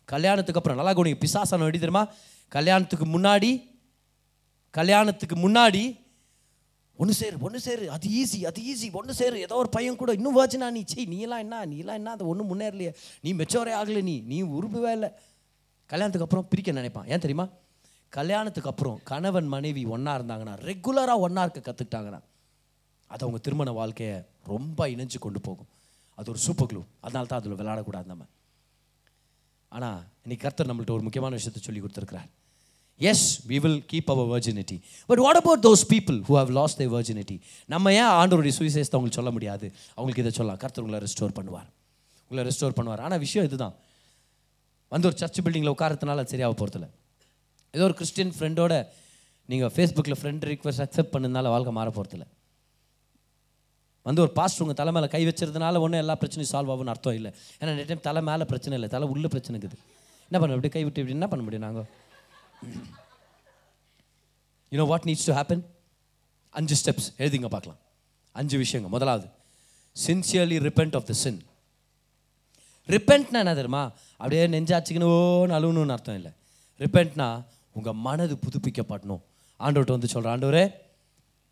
கல்யாணத்துக்கு 0.10 0.60
அப்புறம் 0.60 0.80
நல்லா 0.80 0.93
கூட 0.99 1.14
பிசாசான 1.24 1.66
எப்படி 1.68 1.82
தெரியுமா? 1.86 2.03
கல்யாணத்துக்கு 2.51 3.05
முன்னாடி 3.16 3.51
கல்யாணத்துக்கு 4.74 5.36
முன்னாடி 5.45 5.84
ஒன்று 6.99 7.14
சேரு 7.14 7.36
ஒன்று 7.47 7.60
சேரு 7.68 7.86
அது 7.95 8.08
ஈஸி 8.20 8.39
அது 8.49 8.60
ஈஸி 8.72 8.88
ஒன்று 8.99 9.14
சேரு. 9.14 9.38
ஏதோ 9.45 9.55
ஒரு 9.55 9.70
பையன் 9.70 9.99
கூட 10.01 10.12
இன்னும் 10.14 10.38
வாச்சுனா 10.38 10.68
நீ 10.78 10.82
சீ 10.91 11.01
நீ 11.05 11.18
எல்லாம் 11.26 11.43
என்ன 11.45 11.66
நீ 11.72 11.78
எல்லாம் 11.84 11.95
என்ன 11.95 12.12
அது 12.12 12.24
ஒன்றும் 12.28 12.49
முன்னேறலையே. 12.51 12.91
நீ 13.22 13.30
மெச்சோரே 13.34 13.74
ஆகலை 13.80 14.01
நீ 14.01 14.16
நீ 14.32 14.38
உருபவே 14.58 14.91
இல்லை. 14.97 15.10
கல்யாணத்துக்கு 15.91 16.27
அப்புறம் 16.27 16.47
பிரிக்க 16.51 16.71
நினைப்பான். 16.79 17.07
ஏன் 17.13 17.23
தெரியுமா? 17.25 17.45
கல்யாணத்துக்கு 18.13 18.69
அப்புறம் 18.71 18.97
கணவன் 19.11 19.47
மனைவி 19.53 19.83
ஒன்றா 19.95 20.13
இருந்தாங்கன்னா 20.19 20.55
ரெகுலராக 20.69 21.25
ஒன்றா 21.25 21.43
இருக்க 21.45 21.61
கற்றுக்கிட்டாங்கன்னா 21.67 22.21
அது 23.11 23.23
அவங்க 23.25 23.39
திருமண 23.45 23.71
வாழ்க்கையை 23.71 24.15
ரொம்ப 24.53 24.88
இணைஞ்சு 24.93 25.19
கொண்டு 25.25 25.39
போகும். 25.41 25.69
அது 26.17 26.29
ஒரு 26.33 26.39
சூப்பர் 26.45 26.69
க்ளூ 26.69 26.81
அதனால 27.05 27.27
தான் 27.31 27.39
அதில் 27.39 27.59
விளையாடக்கூடாது 27.61 28.07
நம்ம. 28.11 28.23
ஆனால் 29.75 29.99
இன்னைக்கு 30.23 30.43
கர்த்தர் 30.45 30.69
நம்மள்ட்ட 30.69 30.97
ஒரு 30.97 31.05
முக்கியமான 31.07 31.35
விஷயத்தை 31.39 31.61
சொல்லி 31.61 31.81
கொடுத்துருக்கிறார். 31.83 32.27
Yes 33.09 33.25
we 33.49 33.57
will 33.63 33.81
keep 33.91 34.11
our 34.13 34.29
virginity 34.33 34.77
but 35.09 35.21
what 35.25 35.39
about 35.41 35.65
those 35.65 35.83
people 35.93 36.17
who 36.29 36.35
have 36.41 36.51
lost 36.59 36.79
they 36.81 36.88
virginity 36.97 37.38
நம்ம 37.73 37.93
ஏன் 38.01 38.13
ஆண்டோருடைய 38.19 38.53
சுவிசேஷத்தை 38.59 38.95
அவங்களுக்கு 38.97 39.19
சொல்ல 39.21 39.31
முடியாது? 39.31 39.67
அவங்களுக்கு 39.95 40.23
இதை 40.23 40.33
சொல்லலாம். 40.39 40.61
கர்த்தர் 40.63 40.83
உங்களை 40.85 41.01
ரெஸ்டோர் 41.07 41.35
பண்ணுவார். 41.39 41.67
உங்களை 42.31 42.43
ரெஸ்டோர் 42.51 42.77
பண்ணுவார். 42.79 43.03
ஆனால் 43.07 43.19
விஷயம் 43.19 43.47
இதுதான். 43.49 43.75
வந்து 44.93 45.07
ஒரு 45.09 45.17
சர்ச் 45.21 45.41
பில்டிங்கில் 45.45 45.73
உட்காரத்துனால 45.75 46.23
அது 46.23 46.33
சரியாக 46.33 46.55
போகிறதில்ல 46.59 46.88
ஏதோ 47.75 47.83
ஒரு 47.89 47.95
கிறிஸ்டியன் 47.99 48.33
ஃப்ரெண்டோட 48.38 48.73
நீங்கள் 49.51 49.71
ஃபேஸ்புக்கில் 49.75 50.19
ஃப்ரெண்ட் 50.21 50.43
ரிக்வஸ்ட் 50.53 50.83
அக்செப்ட் 50.85 51.13
பண்ணதுனால 51.13 51.49
வாழ்க்கை 51.55 51.73
மாற 51.77 51.89
போகிறதில்ல 51.97 52.25
வந்து 54.07 54.21
ஒரு 54.25 54.31
பாஸ்ட் 54.39 54.61
உங்கள் 54.63 54.77
தலை 54.79 54.91
மேலே 54.95 55.07
கை 55.13 55.21
வச்சதுனால 55.27 55.79
ஒன்றும் 55.85 56.01
எல்லா 56.03 56.15
பிரச்சனையும் 56.21 56.51
சால்வ் 56.51 56.71
ஆகும்னு 56.73 56.91
அர்த்தம் 56.93 57.15
இல்லை. 57.19 57.31
ஏன்னா 57.59 57.71
நிறைய 57.73 57.85
டைம் 57.89 58.03
தலை 58.05 58.21
மேலே 58.29 58.43
பிரச்சனை 58.51 58.75
இல்லை 58.77 58.89
தலை 58.93 59.07
உள்ள 59.13 59.25
பிரச்சனை 59.33 59.55
இருக்குது. 59.59 59.77
என்ன 60.27 60.38
பண்ண 60.41 60.55
இப்படி 60.57 60.71
கை 60.75 60.83
விட்டு 60.85 61.01
இப்படி 61.01 61.15
என்ன 61.17 61.27
பண்ண 61.31 61.43
முடியும் 61.47 61.65
நாங்கள் 61.67 61.88
you know 64.71 64.85
what 64.91 65.07
needs 65.09 65.27
to 65.29 65.33
happen 65.39 65.63
அஞ்சு 66.59 66.75
ஸ்டெப்ஸ் 66.81 67.09
எழுதிங்க 67.23 67.49
பார்க்கலாம். 67.55 67.79
அஞ்சு 68.39 68.55
விஷயங்கள். 68.63 68.93
முதலாவது 68.95 69.27
sincerely 69.95 70.57
repent 70.67 70.95
of 70.99 71.07
the 71.11 71.13
sin 71.23 71.39
ரிப்பெண்ட்னா 72.95 73.39
என்ன 73.43 73.53
தெரியுமா? 73.59 73.83
அப்படியே 74.19 74.43
நெஞ்சாச்சுக்கணும் 74.55 75.13
ஓன்னு 75.17 75.55
அழுவணும்னு 75.57 75.95
அர்த்தம் 75.95 76.17
இல்லை. 76.19 76.31
ரிப்பெண்ட்னா 76.83 77.27
உங்கள் 77.77 77.97
மனது 78.07 78.35
புதுப்பிக்கப்படணும். 78.45 79.21
ஆண்டவர்கிட்ட 79.59 79.97
வந்து 79.97 80.13
சொல்கிற 80.13 80.31
ஆண்டவரே 80.33 80.65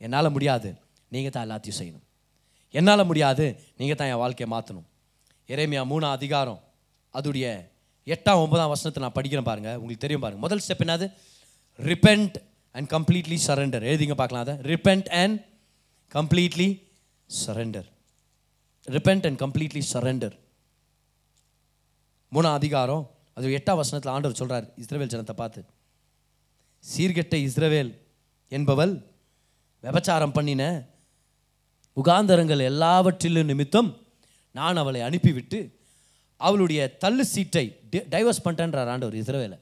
என்னால் 0.01 0.33
முடியாது. 0.35 0.69
நீங்கள் 1.13 1.33
தான் 1.35 1.45
எல்லாத்தையும் 1.47 1.79
செய்யணும். 1.81 2.05
என்னால் 2.73 3.09
முடியாது. 3.11 3.45
நீங்கள் 3.79 3.99
தான் 3.99 4.11
என் 4.13 4.21
வாழ்க்கையை 4.23 4.49
மாற்றணும் 4.55 4.87
இறைமையா 5.49 5.81
மூணாம் 5.91 6.15
அதிகாரம் 6.17 6.61
அதுடைய 7.13 7.45
எட்டாம் 8.13 8.41
ஒன்பதாம் 8.43 8.71
வசனத்தை 8.73 8.99
நான் 9.03 9.17
படிக்கிறேன் 9.17 9.49
பாருங்கள் 9.49 9.77
உங்களுக்கு 9.79 10.03
தெரியும் 10.05 10.23
பாருங்கள் 10.23 10.45
முதல் 10.45 10.63
ஸ்டெப் 10.65 10.83
என்னது? 10.85 11.05
ரிப்பெண்ட் 11.79 12.35
அண்ட் 12.75 12.89
கம்ப்ளீட்லி 12.95 13.37
சரண்டர் 13.47 13.83
எழுதிங்க 13.91 14.15
பார்க்கலாம் 14.21 14.45
அதை. 14.45 14.55
Repent 14.71 15.09
and 15.21 15.37
completely 16.15 16.69
surrender 17.29 17.87
repent 18.87 19.25
and 19.27 19.39
completely 19.43 19.83
surrender 19.93 20.35
மூணாம் 22.31 22.57
அதிகாரம் 22.59 23.03
அது 23.37 23.55
எட்டாம் 23.57 23.79
வசனத்தில் 23.81 24.13
ஆண்டவர் 24.13 24.39
சொல்கிறார் 24.39 24.65
இஸ்ரவேல் 24.81 25.11
ஜனத்தை 25.13 25.35
பார்த்து. 25.41 25.61
சீர்கெட்ட 26.83 27.35
இஸ்ரவேல் 27.47 27.91
என்பவள் 28.51 28.93
விபச்சாரம் 29.83 30.35
பண்ணின 30.37 30.63
உகாந்தரங்கள் 31.97 32.61
எல்லாவற்றிலும் 32.71 33.49
நிமித்தம் 33.51 33.89
நான் 34.55 34.81
அவளை 34.81 35.01
அனுப்பிவிட்டு 35.07 35.59
அவளுடைய 36.41 36.81
தள்ளு 37.03 37.25
சீட்டை 37.33 37.65
டைவர்ஸ் 38.13 38.43
பண்ணிட்டேன்றார் 38.45 38.91
ஆண்டவர் 38.93 39.19
இஸ்ரவேலை. 39.21 39.57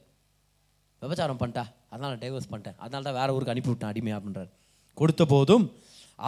விபச்சாரம் 1.02 1.40
பண்ணிட்டா? 1.40 1.64
அதனால் 1.92 2.20
டைவர்ஸ் 2.22 2.50
பண்ணிட்டேன். 2.50 2.76
அதனால 2.82 3.04
தான் 3.06 3.18
வேறு 3.20 3.34
ஊருக்கு 3.34 3.54
அனுப்பிவிட்டேன் 3.54 3.90
அடிமை 3.92 4.12
அப்படின்றார். 4.16 4.50
கொடுத்த 4.98 5.22
போதும் 5.34 5.64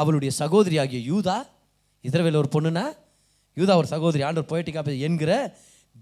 அவளுடைய 0.00 0.30
சகோதரி 0.42 0.76
ஆகிய 0.82 1.00
யூதா 1.12 1.36
இஸ்ரவேல் 2.04 2.40
ஒரு 2.42 2.50
பொண்ணுனா 2.56 2.84
யூதா 3.56 3.74
ஒரு 3.80 3.88
சகோதரி 3.94 4.22
ஆண்டவர் 4.28 4.50
போயிட்டிக்கா 4.52 4.82
என்கிற 5.08 5.32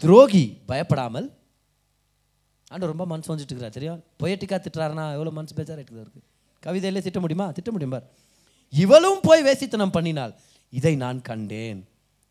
துரோகி. 0.01 0.45
பயப்படாமல். 0.65 1.27
ஆண்டு 2.67 2.85
ரொம்ப 2.91 3.05
மனசு 3.05 3.29
வந்துட்டு 3.31 3.53
இருக்கிறார் 3.53 3.75
தெரியும்? 3.77 3.99
பொயட்டிக்காக 4.21 4.59
திட்டுறாருன்னா 4.65 5.05
எவ்வளோ 5.17 5.31
மனசு 5.31 5.55
பேச்சார 5.55 5.79
இருக்கு 5.79 6.21
கவிதையிலே 6.63 7.01
திட்ட 7.01 7.19
முடியுமா? 7.19 7.51
திட்ட 7.51 7.71
முடியும் 7.71 7.93
பார். 7.95 8.05
இவளும் 8.69 9.19
போய் 9.21 9.43
வேசித்தனம் 9.43 9.93
பண்ணினாள் 9.97 10.33
இதை 10.69 10.95
நான் 10.95 11.19
கண்டேன். 11.21 11.81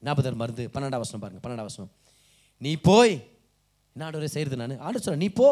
ஞாபகர் 0.03 0.35
மருந்து 0.35 0.71
பன்னெண்டாம் 0.75 1.05
வசனம் 1.05 1.23
பாருங்க 1.25 1.41
பன்னெண்டாம் 1.45 1.69
வசனம். 1.71 1.91
நீ 2.59 2.73
போய் 2.89 3.13
என்ன 3.97 4.03
ஆண்டவரே 4.07 4.31
செய்கிறது 4.35 4.59
நான்? 4.63 4.79
ஆண்டு 4.79 5.05
சொல்ல 5.05 5.23
நீ 5.25 5.29
போ. 5.29 5.49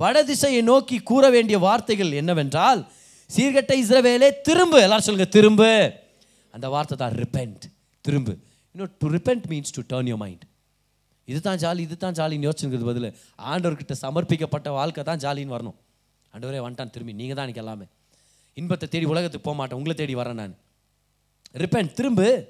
வடதிசையை 0.00 0.62
நோக்கி 0.62 0.98
கூற 1.10 1.24
வேண்டிய 1.30 1.58
வார்த்தைகள் 1.58 2.12
என்னவென்றால் 2.12 2.80
சீர்கட்ட 3.36 3.72
இஸ்ரவேலே 3.82 4.30
திரும்பு. 4.48 4.78
எல்லாரும் 4.86 5.08
சொல்லுங்க 5.08 5.30
திரும்பு. 5.38 5.72
அந்த 6.54 6.68
வார்த்தை 6.68 6.96
தான் 6.98 7.14
ரிப்பெண்ட் 7.22 7.64
திரும்பு. 8.00 8.32
You know 8.74 8.86
to 8.98 9.08
repent 9.16 9.46
means 9.52 9.76
to 9.78 9.82
turn 9.92 10.10
your 10.12 10.22
mind 10.24 10.44
இதுதான் 11.24 11.58
ஜாலி 11.58 11.78
இதுதான் 11.78 12.14
ஜாலின்னு 12.14 12.48
யோசிச்சுங்கிறது 12.48 12.84
பதில். 12.84 13.14
ஆண்டவர்கிட்ட 13.38 13.94
சமர்ப்பிக்கப்பட்ட 14.00 14.68
வாழ்க்கை 14.68 15.04
தான் 15.04 15.18
ஜாலின்னு 15.18 15.54
வரணும். 15.56 15.74
ஆண்டவரே 16.34 16.60
வந்துட்டான் 16.66 16.90
திரும்பி. 16.90 17.12
நீங்கள் 17.12 17.36
தான் 17.36 17.44
எனக்கு 17.44 17.60
எல்லாமே. 17.60 17.84
இன்பத்தை 18.54 18.88
தேடி 18.88 19.04
உலகத்துக்கு 19.04 19.46
போக 19.48 19.56
மாட்டேன். 19.56 19.78
உங்களை 19.78 19.96
தேடி 19.96 20.14
வரேன் 20.14 20.32
நான். 20.32 20.56
ரிப்பேன் 21.52 21.92
திரும்பு. 21.92 22.48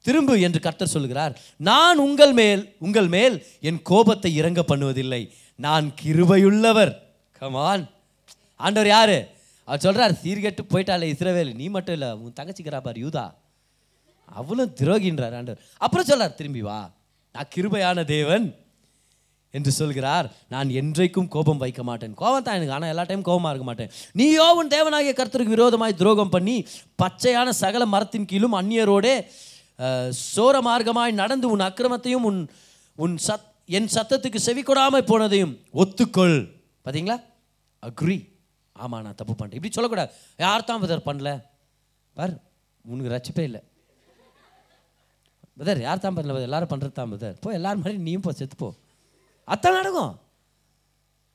திரும்பு 0.00 0.40
என்று 0.40 0.60
கர்த்தர் 0.60 0.88
சொல்லுகிறார். 0.88 1.40
நான் 1.56 1.98
உங்கள் 1.98 2.32
மேல் 2.32 2.76
உங்கள் 2.78 3.08
மேல் 3.08 3.46
என் 3.60 3.82
கோபத்தை 3.82 4.34
இறங்க 4.34 4.64
பண்ணுவதில்லை. 4.68 5.30
நான் 5.54 5.92
கிருபையுள்ளவர். 6.02 6.92
கமான் 7.32 7.90
ஆண்டவர் 8.56 8.86
யாரு? 8.86 9.28
அவர் 9.64 9.80
சொல்கிறார் 9.80 10.12
சீர்கெட்டு 10.12 10.62
போயிட்டாலே 10.72 11.06
இஸ்ரவேல். 11.14 11.54
நீ 11.54 11.68
மட்டும் 11.68 11.92
இல்லை 11.92 12.12
உன் 12.12 12.32
தங்கச்சிக்கிறா 12.40 12.80
பார் 12.80 12.96
யூதா. 12.96 13.34
அவளும் 14.24 14.74
துரோகின்றார் 14.80 15.36
ஆண்டவர். 15.36 15.62
அப்புறம் 15.78 16.06
சொல்கிறார் 16.06 16.34
திரும்பி 16.34 16.62
வா. 16.62 16.90
நான் 17.38 17.52
கிருபையான 17.54 17.98
தேவன் 18.14 18.46
என்று 19.54 19.72
சொல்கிறார். 19.78 20.26
நான் 20.54 20.68
என்றைக்கும் 20.80 21.28
கோபம் 21.34 21.60
வைக்க 21.62 21.82
மாட்டேன். 21.88 22.14
கோபம் 22.20 22.46
தான் 22.46 22.56
எனக்கு 22.58 22.74
ஆனால் 22.76 22.90
எல்லா 22.92 23.04
டைம் 23.10 23.22
கோபமாக 23.28 23.52
இருக்க 23.52 23.66
மாட்டேன். 23.68 23.90
நீயோ 24.18 24.46
உன் 24.60 24.72
தேவனாகிய 24.74 25.12
கருத்தருக்கு 25.18 25.54
விரோதமாய் 25.56 26.00
துரோகம் 26.00 26.32
பண்ணி 26.34 26.56
பச்சையான 27.02 27.52
சகல 27.60 27.86
மரத்தின் 27.94 28.26
கீழும் 28.32 28.56
அந்நியரோடே 28.60 29.14
சோர 30.34 30.54
மார்க்கமாய் 30.68 31.20
நடந்து 31.22 31.46
உன் 31.54 31.64
அக்கிரமத்தையும் 31.68 32.26
உன் 32.30 32.40
உன் 33.04 33.16
சத் 33.28 33.46
என் 33.78 33.88
சத்தத்துக்கு 33.96 34.40
செவி 34.48 34.62
கொடாமல் 34.68 35.08
போனதையும் 35.12 35.54
ஒத்துக்கொள். 35.82 36.38
பார்த்தீங்களா 36.84 37.18
அக்ரி 37.82 38.18
ஆமாம் 38.76 39.04
நான் 39.06 39.18
தப்பு 39.20 39.34
பண்ணிட்டேன். 39.34 39.60
இப்படி 39.60 39.76
சொல்லக்கூடாது. 39.78 40.10
யார் 40.44 40.68
தான் 40.70 40.82
பதர் 40.84 41.06
பண்ணல? 41.08 41.30
பார் 42.16 42.34
உனக்கு 42.84 43.14
ரச்சிப்பே 43.16 43.44
இல்லை. 43.48 43.60
பதர் 45.58 45.80
யார் 45.86 46.02
தான் 46.04 46.16
பண்ணல 46.16 46.34
பதர் 46.36 46.48
எல்லாரும் 46.48 46.70
பண்ணுறது 46.72 46.96
தான் 46.98 47.12
பதர் 47.14 47.36
போ 47.44 47.52
எல்லாரும் 47.58 47.82
மாதிரி 47.84 47.98
நீயும் 48.06 48.24
போ 48.26 48.32
செத்து 48.40 48.56
போ. 48.56 48.68
அத்தான் 49.48 49.78
நடக்கும். 49.80 50.12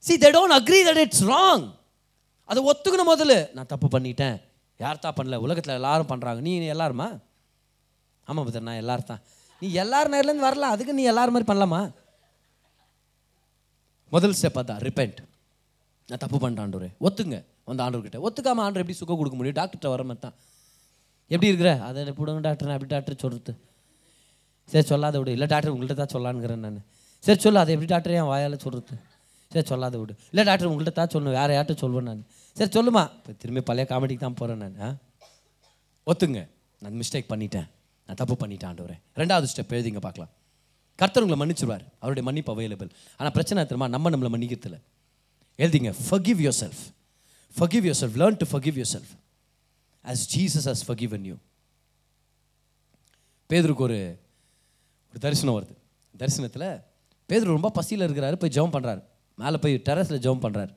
See 0.04 0.14
they 0.24 0.30
don't 0.36 0.56
agree 0.60 0.80
that 0.88 1.02
it's 1.06 1.24
wrong 1.34 1.66
அதை 2.50 2.62
ஒத்துக்கணும் 2.72 3.12
முதல்ல. 3.14 3.36
நான் 3.58 3.70
தப்பு 3.74 3.88
பண்ணிட்டேன். 3.96 4.38
யார் 4.80 5.04
தான் 5.06 5.16
பண்ணல? 5.18 5.36
உலகத்தில் 5.46 5.76
எல்லாரும் 5.80 6.10
பண்ணுறாங்க 6.12 6.42
நீ 6.48 6.54
எல்லாருமா? 6.76 7.08
ஆமாம் 8.28 8.46
பதர் 8.48 8.68
நான் 8.70 8.82
எல்லாரும் 8.84 9.10
தான். 9.12 9.22
நீ 9.62 9.68
எல்லார் 9.84 10.12
நேரிலேருந்து 10.14 10.48
வரல. 10.50 10.70
அதுக்கு 10.76 10.94
நீ 11.00 11.04
எல்லார் 11.12 11.34
மாதிரி 11.36 11.50
பண்ணலாமா? 11.52 11.82
முதல் 14.16 14.36
ஸ்டெப் 14.40 14.60
அதான். 14.62 14.82
ரிப்பெண்ட் 14.88 15.20
நான் 16.10 16.22
தப்பு 16.24 16.38
பண்ணிட்டேன் 16.38 16.66
ஆண்டவரே. 16.66 16.90
ஒத்துங்க. 17.08 17.38
வந்து 17.70 17.84
ஆண்டவர்கிட்ட. 17.84 18.20
ஒத்துக்காமல் 18.28 18.64
ஆண்டவர் 18.66 18.84
எப்படி 18.84 18.98
சுகம் 19.02 19.20
கொடுக்க 19.20 19.38
முடியும்? 19.38 19.60
டாக்டர்கிட்ட 19.60 19.90
வர 19.96 20.04
மாதிரி 20.04 20.24
தான். 20.26 20.36
எப்படி 21.32 21.52
இருக்கிற? 21.52 21.72
அதை 21.88 22.12
போடுங்க 22.18 22.44
டாக்டர் 22.48 22.70
நான் 22.72 22.92
டாக்டர் 22.96 23.22
சொல்கிறது 23.26 23.54
சரி 24.66 24.86
சொல்லாத 24.86 25.18
விடு. 25.18 25.32
இல்லை 25.32 25.48
டாக்டர் 25.48 25.74
உங்கள்கிட்ட 25.76 25.94
தான் 25.94 26.14
சொல்லான்ங்கிறேன் 26.14 26.56
நான். 26.56 26.84
சரி 27.20 27.40
சொல்லு 27.40 27.60
அதை 27.60 27.74
எப்படி 27.74 27.92
டாக்டர் 27.94 28.14
என் 28.14 28.24
வாயால் 28.24 28.58
சொல்கிறது 28.58 28.98
சரி 29.52 29.66
சொல்லாத 29.68 29.98
விடு. 29.98 30.16
இல்லை 30.30 30.44
டாக்டர் 30.44 30.70
உங்கள்கிட்ட 30.72 30.92
தான் 30.92 31.08
சொல்லணும். 31.14 31.36
வேறு 31.40 31.54
யார்கிட்ட 31.56 31.76
சொல்லுவேன் 31.84 32.02
நான். 32.02 32.26
சரி 32.54 32.80
சொல்லுமா. 32.80 33.12
இப்போ 33.12 33.32
திரும்பி 33.32 33.62
பழைய 33.62 33.88
காமெடிக்கு 33.90 34.20
தான் 34.20 34.34
போகிறேன் 34.34 34.58
நான் 34.58 34.80
ஆ? 34.80 34.96
ஒத்துங்க. 36.08 36.48
நான் 36.82 36.94
மிஸ்டேக் 36.94 37.30
பண்ணிட்டேன். 37.30 37.68
நான் 38.06 38.16
தப்பு 38.16 38.48
பண்ணிட்டேன் 38.48 38.70
ஆண்டவரே. 38.72 39.00
ரெண்டாவது 39.16 39.48
ஸ்டெப் 39.56 39.70
எழுதிங்க 39.70 39.98
பார்க்கலாம். 39.98 40.30
கர்த்தர் 40.96 41.24
உங்களை 41.24 41.38
மன்னிச்சுருவார். 41.42 41.84
அவருடைய 42.00 42.24
மன்னிப்பு 42.24 42.52
அவைலபிள் 42.56 42.90
ஆனால் 43.18 43.32
பிரச்சனை 43.32 43.66
தெரியுமா? 43.66 43.88
நம்ம 43.88 44.10
நம்மளை 44.10 44.32
மன்னிக்கிறதில்ல. 44.36 44.80
எழுதிங்க 45.58 45.96
forgive 46.10 46.42
yourself 46.60 46.84
forgive 47.60 47.86
yourself. 47.86 48.12
Self 48.12 48.18
learn 48.22 48.38
learn 48.38 48.38
to 48.38 48.46
forgive 48.46 48.78
as 50.06 50.24
Jesus 50.36 50.68
as 50.72 50.84
has 50.88 51.14
அன் 51.14 51.24
யூ 51.24 51.36
பேதருக்கு 53.50 53.86
ஒரு 53.90 54.20
ஒரு 55.14 55.22
தரிசனம் 55.26 55.56
வருது. 55.58 55.74
தரிசனத்தில் 56.16 56.70
பேதர் 57.30 57.56
ரொம்ப 57.58 57.70
பசியில் 57.70 58.06
இருக்கிறாரு 58.08 58.36
போய் 58.36 58.54
ஜெபம் 58.58 58.74
பண்ணுறாரு 58.76 59.02
மேலே 59.38 59.58
போய் 59.58 59.76
டெரஸில் 59.88 60.24
ஜெபம் 60.26 60.44
பண்ணுறாரு 60.46 60.74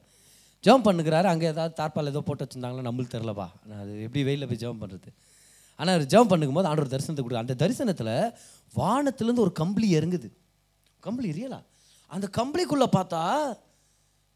ஜெபம் 0.64 0.84
பண்ணுகிறாரு 0.88 1.24
அங்கே 1.24 1.46
ஏதாவது 1.46 1.74
தார்பால் 1.80 2.10
ஏதோ 2.12 2.20
போட்டு 2.20 2.44
வச்சுருந்தாங்களா 2.44 2.86
நம்மளுக்கு 2.88 3.14
தெரிலப்பா 3.16 3.46
நான் 3.68 3.80
அது 3.80 4.02
எப்படி 4.02 4.22
வெயிலில் 4.22 4.48
போய் 4.48 4.60
ஜெபம் 4.62 4.80
பண்ணுறது 4.82 5.10
ஆனால் 5.78 5.94
அவர் 5.94 6.06
ஜெபம் 6.12 6.30
பண்ணும்போது 6.32 6.68
ஆண்டவர் 6.70 6.92
தரிசனத்தை 6.94 7.22
கொடுக்கு 7.22 7.44
அந்த 7.44 7.56
தரிசனத்தில் 7.62 8.12
வானத்துலேருந்து 8.76 9.44
ஒரு 9.46 9.52
கம்பளி 9.52 9.88
இறங்குது. 9.98 10.28
கம்பளி 11.02 11.30
ரியலா? 11.38 11.60
அந்த 12.06 12.26
கம்பளிக்குள்ளே 12.38 12.88
பார்த்தா 12.96 13.20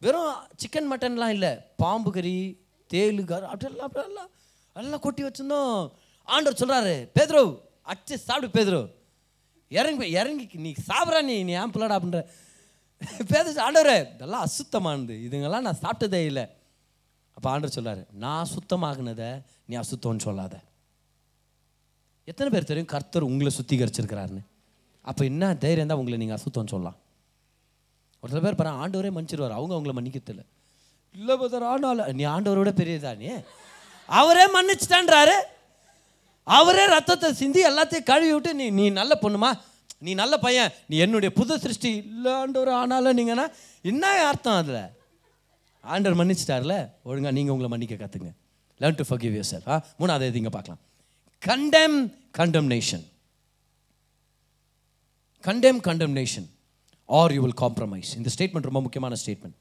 வெறும் 0.02 0.34
சிக்கன் 0.62 0.90
மட்டன்லாம் 0.92 1.28
இல்லை. 1.28 1.52
பாம்பு 1.76 2.10
கறி 2.10 2.36
தேலு 2.90 3.24
கறி 3.24 3.46
அப்படியெல்லாம் 3.52 3.88
அப்படியெல்லாம் 3.88 4.30
எல்லாம் 4.76 5.00
கொட்டி 5.00 5.22
வச்சுருந்தோம். 5.24 5.92
ஆண்டவர் 6.28 6.60
சொல்கிறாரு 6.62 6.94
பேதுரு 7.18 7.42
அச்சு 7.82 8.18
சாப்பிடு 8.18 8.54
பேதுரோ. 8.58 8.82
இறங்கி 9.78 10.06
இறங்கி 10.20 10.44
நீ 10.66 10.70
சாப்பிட்றா 10.88 11.20
நீ 11.30 11.34
நீ 11.48 11.52
ஏன் 11.62 11.72
பிள்ளாடா 11.74 11.96
அப்படின்ற. 11.96 12.22
பேச 13.32 13.52
ஆண்டவரே 13.66 13.98
இதெல்லாம் 14.14 14.44
அசுத்தமானது. 14.46 15.14
இதுங்கெல்லாம் 15.26 15.66
நான் 15.66 15.82
சாப்பிட்டதே 15.84 16.20
இல்லை. 16.30 16.44
அப்போ 17.36 17.48
ஆண்டவர் 17.50 17.76
சொல்கிறார் 17.76 18.00
நான் 18.24 18.50
சுத்தமாகினதை 18.54 19.28
நீ 19.68 19.74
அசுத்தம்னு 19.82 20.26
சொல்லாத. 20.26 20.54
எத்தனை 22.30 22.48
பேர் 22.54 22.68
தெரியும் 22.70 22.90
கர்த்தர் 22.94 23.28
உங்களை 23.28 23.50
சுத்திகரிச்சிருக்கிறாருன்னு? 23.58 24.42
அப்போ 25.10 25.22
என்ன 25.30 25.52
தைரியம் 25.64 25.90
தான் 25.92 26.00
உங்களை 26.00 26.18
நீங்கள் 26.22 26.38
அசுத்தம்னு 26.38 26.72
சொல்லலாம். 26.74 26.98
ஒரு 28.22 28.30
சில 28.32 28.42
பேர் 28.44 28.58
பாரு 28.58 28.70
ஆண்டவரே 28.82 29.10
மன்னிச்சிருவார். 29.16 29.56
அவங்க 29.58 29.72
அவங்கள 29.76 29.94
மன்னிக்கிறதில்ல 29.98 30.44
இல்லை 31.14 31.34
பதர் 31.42 31.68
ஆனால 31.70 32.12
நீ 32.18 32.24
ஆண்டவரோட 32.34 32.70
பெரியதா 32.80 33.12
நீ? 33.22 33.28
அவரே 34.08 34.44
மன்னிச்சிட்டான்றாரு. 34.56 35.36
அவரே 36.58 36.84
ரத்தத்தை 36.94 37.28
சிந்தி 37.40 37.60
எல்லாத்தையும் 37.70 38.08
கழுவி 38.10 38.32
விட்டு 38.32 38.52
நீ 38.60 38.66
நீ 38.78 38.84
நல்ல 39.00 39.12
பொண்ணுமா? 39.22 39.50
நீ 40.06 40.12
நல்ல 40.20 40.34
பையன். 40.44 40.70
நீ 40.90 40.96
என்னுடைய 41.04 41.30
புது 41.38 41.54
சிருஷ்டி 41.64 41.90
இல்லாண்டவர் 42.12 42.72
ஆனாலும் 42.80 43.16
நீங்கன்னா 43.18 43.46
என்ன? 43.90 44.04
அர்த்தம் 44.30 44.58
அதில்? 44.60 44.82
ஆண்டர் 45.94 46.16
மன்னிச்சிட்டார்ல? 46.20 46.76
ஒழுங்காக 47.08 47.34
நீங்கள் 47.36 47.54
உங்களை 47.54 47.70
மன்னிக்க 47.74 47.94
கற்றுங்க 48.02 48.30
லேர்ன் 48.82 48.98
டு 49.00 49.04
forgive 49.10 49.34
yourself. 49.38 49.64
ஆ 49.72 49.74
மூணாவது 50.00 50.26
எதுங்க 50.30 50.52
பார்க்கலாம். 50.56 50.80
Condemn 51.48 51.98
condemnation 52.38 53.04
condemn 55.44 55.80
condemnation 55.88 56.46
or 57.18 57.32
you 57.34 57.40
will 57.44 57.58
compromise 57.60 58.10
இந்த 58.20 58.30
ஸ்டேட்மெண்ட் 58.36 58.68
ரொம்ப 58.70 58.80
முக்கியமான 58.86 59.16
ஸ்டேட்மெண்ட் 59.24 59.56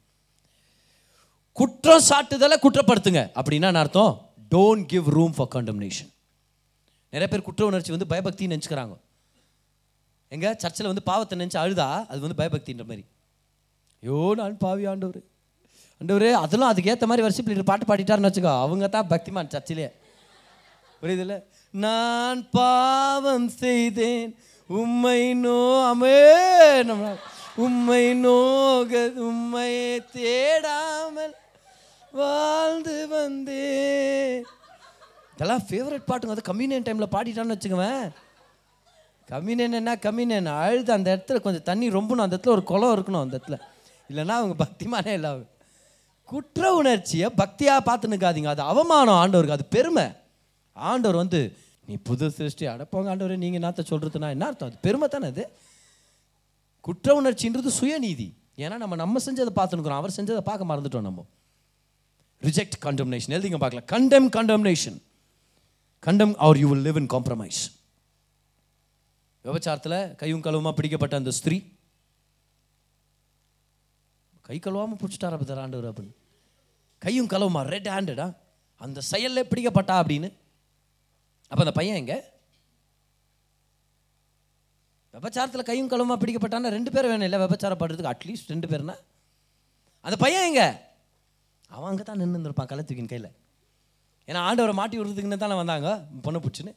குற்றம் 1.59 2.05
சாட்டுதலை 2.09 2.57
குற்றப்படுத்துங்க. 2.65 3.21
அப்படின்னா 3.39 3.69
என்ன 3.71 3.83
அர்த்தம்? 3.85 4.13
Don't 4.55 4.85
give 4.93 5.07
room 5.17 5.35
for 5.37 5.51
condemnation 5.55 6.09
நிறைய 7.13 7.27
பேர் 7.31 7.47
குற்ற 7.47 7.61
உணர்ச்சி 7.69 7.91
வந்து 7.95 8.09
பயபக்தின்னு 8.11 8.53
நினச்சிக்கிறாங்க. 8.55 8.95
எங்க? 10.35 10.47
சர்ச்சில் 10.63 10.91
வந்து 10.91 11.03
பாவத்தை 11.09 11.35
நினச்சி 11.39 11.57
அழுதா 11.61 11.87
அது 12.11 12.19
வந்து 12.25 12.39
பயபக்தின்ற 12.41 12.83
மாதிரி. 12.89 13.03
ஐயோ 14.03 14.17
நான் 14.39 14.57
பாவி 14.65 14.83
ஆண்டவர். 14.91 15.21
ஆண்டவர் 16.01 16.27
அதெல்லாம் 16.43 16.71
அதுக்கேற்ற 16.73 17.05
மாதிரி 17.11 17.25
வருஷம் 17.25 17.47
லீடர் 17.49 17.69
பாட்டு 17.69 17.87
பாடிட்டாருன்னு 17.89 18.29
வச்சுக்கோ 18.29 18.53
அவங்க 18.65 18.87
தான் 18.95 19.09
பக்திமான் 19.13 19.53
சர்ச்சிலே. 19.55 19.87
புரியுதுல்ல? 21.01 21.35
நான் 21.73 22.39
பாவம் 22.57 23.49
செய்தேன் 23.63 24.31
உம்மை 24.69 25.21
நோ 25.43 25.59
அமே 25.91 26.15
நம்ம 26.89 27.11
உம்மை 27.65 28.03
நோக 28.23 29.01
உம்மை 29.29 29.71
தேடாமல் 30.15 31.35
வாழ்ந்து 32.19 32.97
வந்தேன். 33.15 34.45
இதெல்லாம் 35.39 35.63
ஃபேவரட் 35.67 36.07
பாட்டுங்க. 36.07 36.29
அது 36.29 36.41
கம்யூனியன் 36.41 36.83
டைமில் 36.83 37.11
பாடிட்டான்னு 37.11 37.55
வச்சுக்குவேன். 37.55 38.11
கம்யூனியன் 39.25 39.71
என்ன 39.71 39.97
கம்யூனியன் 39.97 40.45
அழுது 40.45 40.91
அந்த 40.93 41.09
இடத்துல 41.15 41.39
கொஞ்சம் 41.39 41.63
தண்ணி 41.63 41.89
ரொம்பணும். 41.89 42.25
அந்த 42.25 42.35
இடத்துல 42.37 42.47
ஒரு 42.47 42.63
குளம் 42.63 42.93
இருக்கணும் 42.95 43.21
அந்த 43.21 43.37
இடத்துல. 43.37 43.57
இல்லைன்னா 44.09 44.35
அவங்க 44.39 44.55
பக்திமானே 44.65 45.07
இல்லை. 45.07 45.29
அவங்க 45.29 45.47
குற்ற 46.23 46.73
உணர்ச்சியை 46.73 47.29
பக்தியாக 47.37 47.79
பார்த்து 47.79 48.09
நிற்காதீங்க 48.09 48.45
அது 48.45 48.61
அவமானம் 48.61 49.19
ஆண்டவருக்கு. 49.21 49.57
அது 49.57 49.65
பெருமை. 49.65 50.05
ஆண்டவர் 50.73 51.17
வந்து 51.17 51.57
நீ 51.85 51.95
புது 51.95 52.31
சிருஷ்டி 52.31 52.67
அடப்போங்க 52.67 53.09
ஆண்டவர். 53.09 53.37
நீங்கள் 53.37 53.61
என்னத்த 53.61 53.83
சொல்கிறதுனா 53.89 54.29
என்ன 54.29 54.45
அர்த்தம்? 54.45 54.69
அது 54.69 54.77
பெருமை 54.81 55.07
தானே 55.07 55.27
அது? 55.27 55.49
குற்ற 56.81 57.21
உணர்ச்சின்றது 57.21 57.71
சுயநீதி. 57.81 58.33
ஏன்னா 58.55 58.77
நம்ம 58.77 58.95
நம்ம 58.95 59.19
செஞ்சதை 59.25 59.51
பார்த்துனுக்குறோம். 59.55 60.01
அவர் 60.01 60.15
செஞ்சதை 60.15 60.37
பார்க்க 60.37 60.75
மறந்துட்டோம் 60.75 61.01
நம்ம. 61.01 61.25
ரிஜெக்ட் 62.41 62.77
கண்டம்னேஷன் 62.81 63.35
எழுதிங்க 63.37 63.57
பார்க்கலாம். 63.57 63.85
Condemn 63.85 64.29
condemnation 64.29 65.07
condemn 66.05 66.35
or 66.45 66.57
you 66.57 66.67
will 66.69 66.85
live 66.87 66.97
in 67.01 67.09
compromise 67.13 67.59
விபச்சாரத்தில் 69.45 70.15
கையும் 70.21 70.43
கழுவுமா 70.45 70.71
பிடிக்கப்பட்ட 70.77 71.15
அந்த 71.15 71.31
ஸ்திரீ. 71.31 71.57
கை 74.41 74.59
கழுவாமல் 74.59 74.99
பிடிச்சிட்டாரா 75.01 75.37
பத்தர் 75.39 75.61
ஆண்டவர் 75.63 75.89
அப்படின்னு. 75.91 76.13
கையும் 76.99 77.29
கழுவுமா 77.33 77.61
ரெட் 77.73 77.89
ஹேண்டடா 77.95 78.27
அந்த 78.77 79.01
செயல்ல 79.11 79.43
பிடிக்கப்பட்டா 79.51 79.95
அப்படின்னு. 80.01 80.29
அப்போ 81.51 81.61
அந்த 81.65 81.73
பையன் 81.79 81.99
எங்கே? 82.01 82.17
விபச்சாரத்தில் 85.13 85.67
கையும் 85.69 85.91
கழுவுமா 85.91 86.17
பிடிக்கப்பட்டான்னா 86.23 86.69
ரெண்டு 86.77 86.91
பேர் 86.91 87.09
வேணும் 87.11 87.27
இல்லை 87.29 87.39
விபச்சாரம் 87.45 88.09
அட்லீஸ்ட் 88.13 88.51
ரெண்டு 88.53 88.67
பேர்னா? 88.71 88.95
அந்த 90.01 90.17
பையன் 90.23 90.47
எங்கே? 90.49 90.67
அவன் 91.69 91.89
அங்கே 91.89 92.03
தான் 92.03 92.19
நின்று 92.21 92.35
இருந்திருப்பான் 92.35 92.71
கழுத்துக்கின் 92.71 93.13
கையில். 93.13 93.31
ஏன்னா 94.29 94.39
ஆண்டவரை 94.47 94.73
மாட்டி 94.79 94.97
விடுறதுக்குன்னு 94.97 95.43
தானே 95.43 95.55
வந்தாங்க? 95.55 95.89
பொண்ணை 96.25 96.39
பிடிச்சின்னு. 96.43 96.73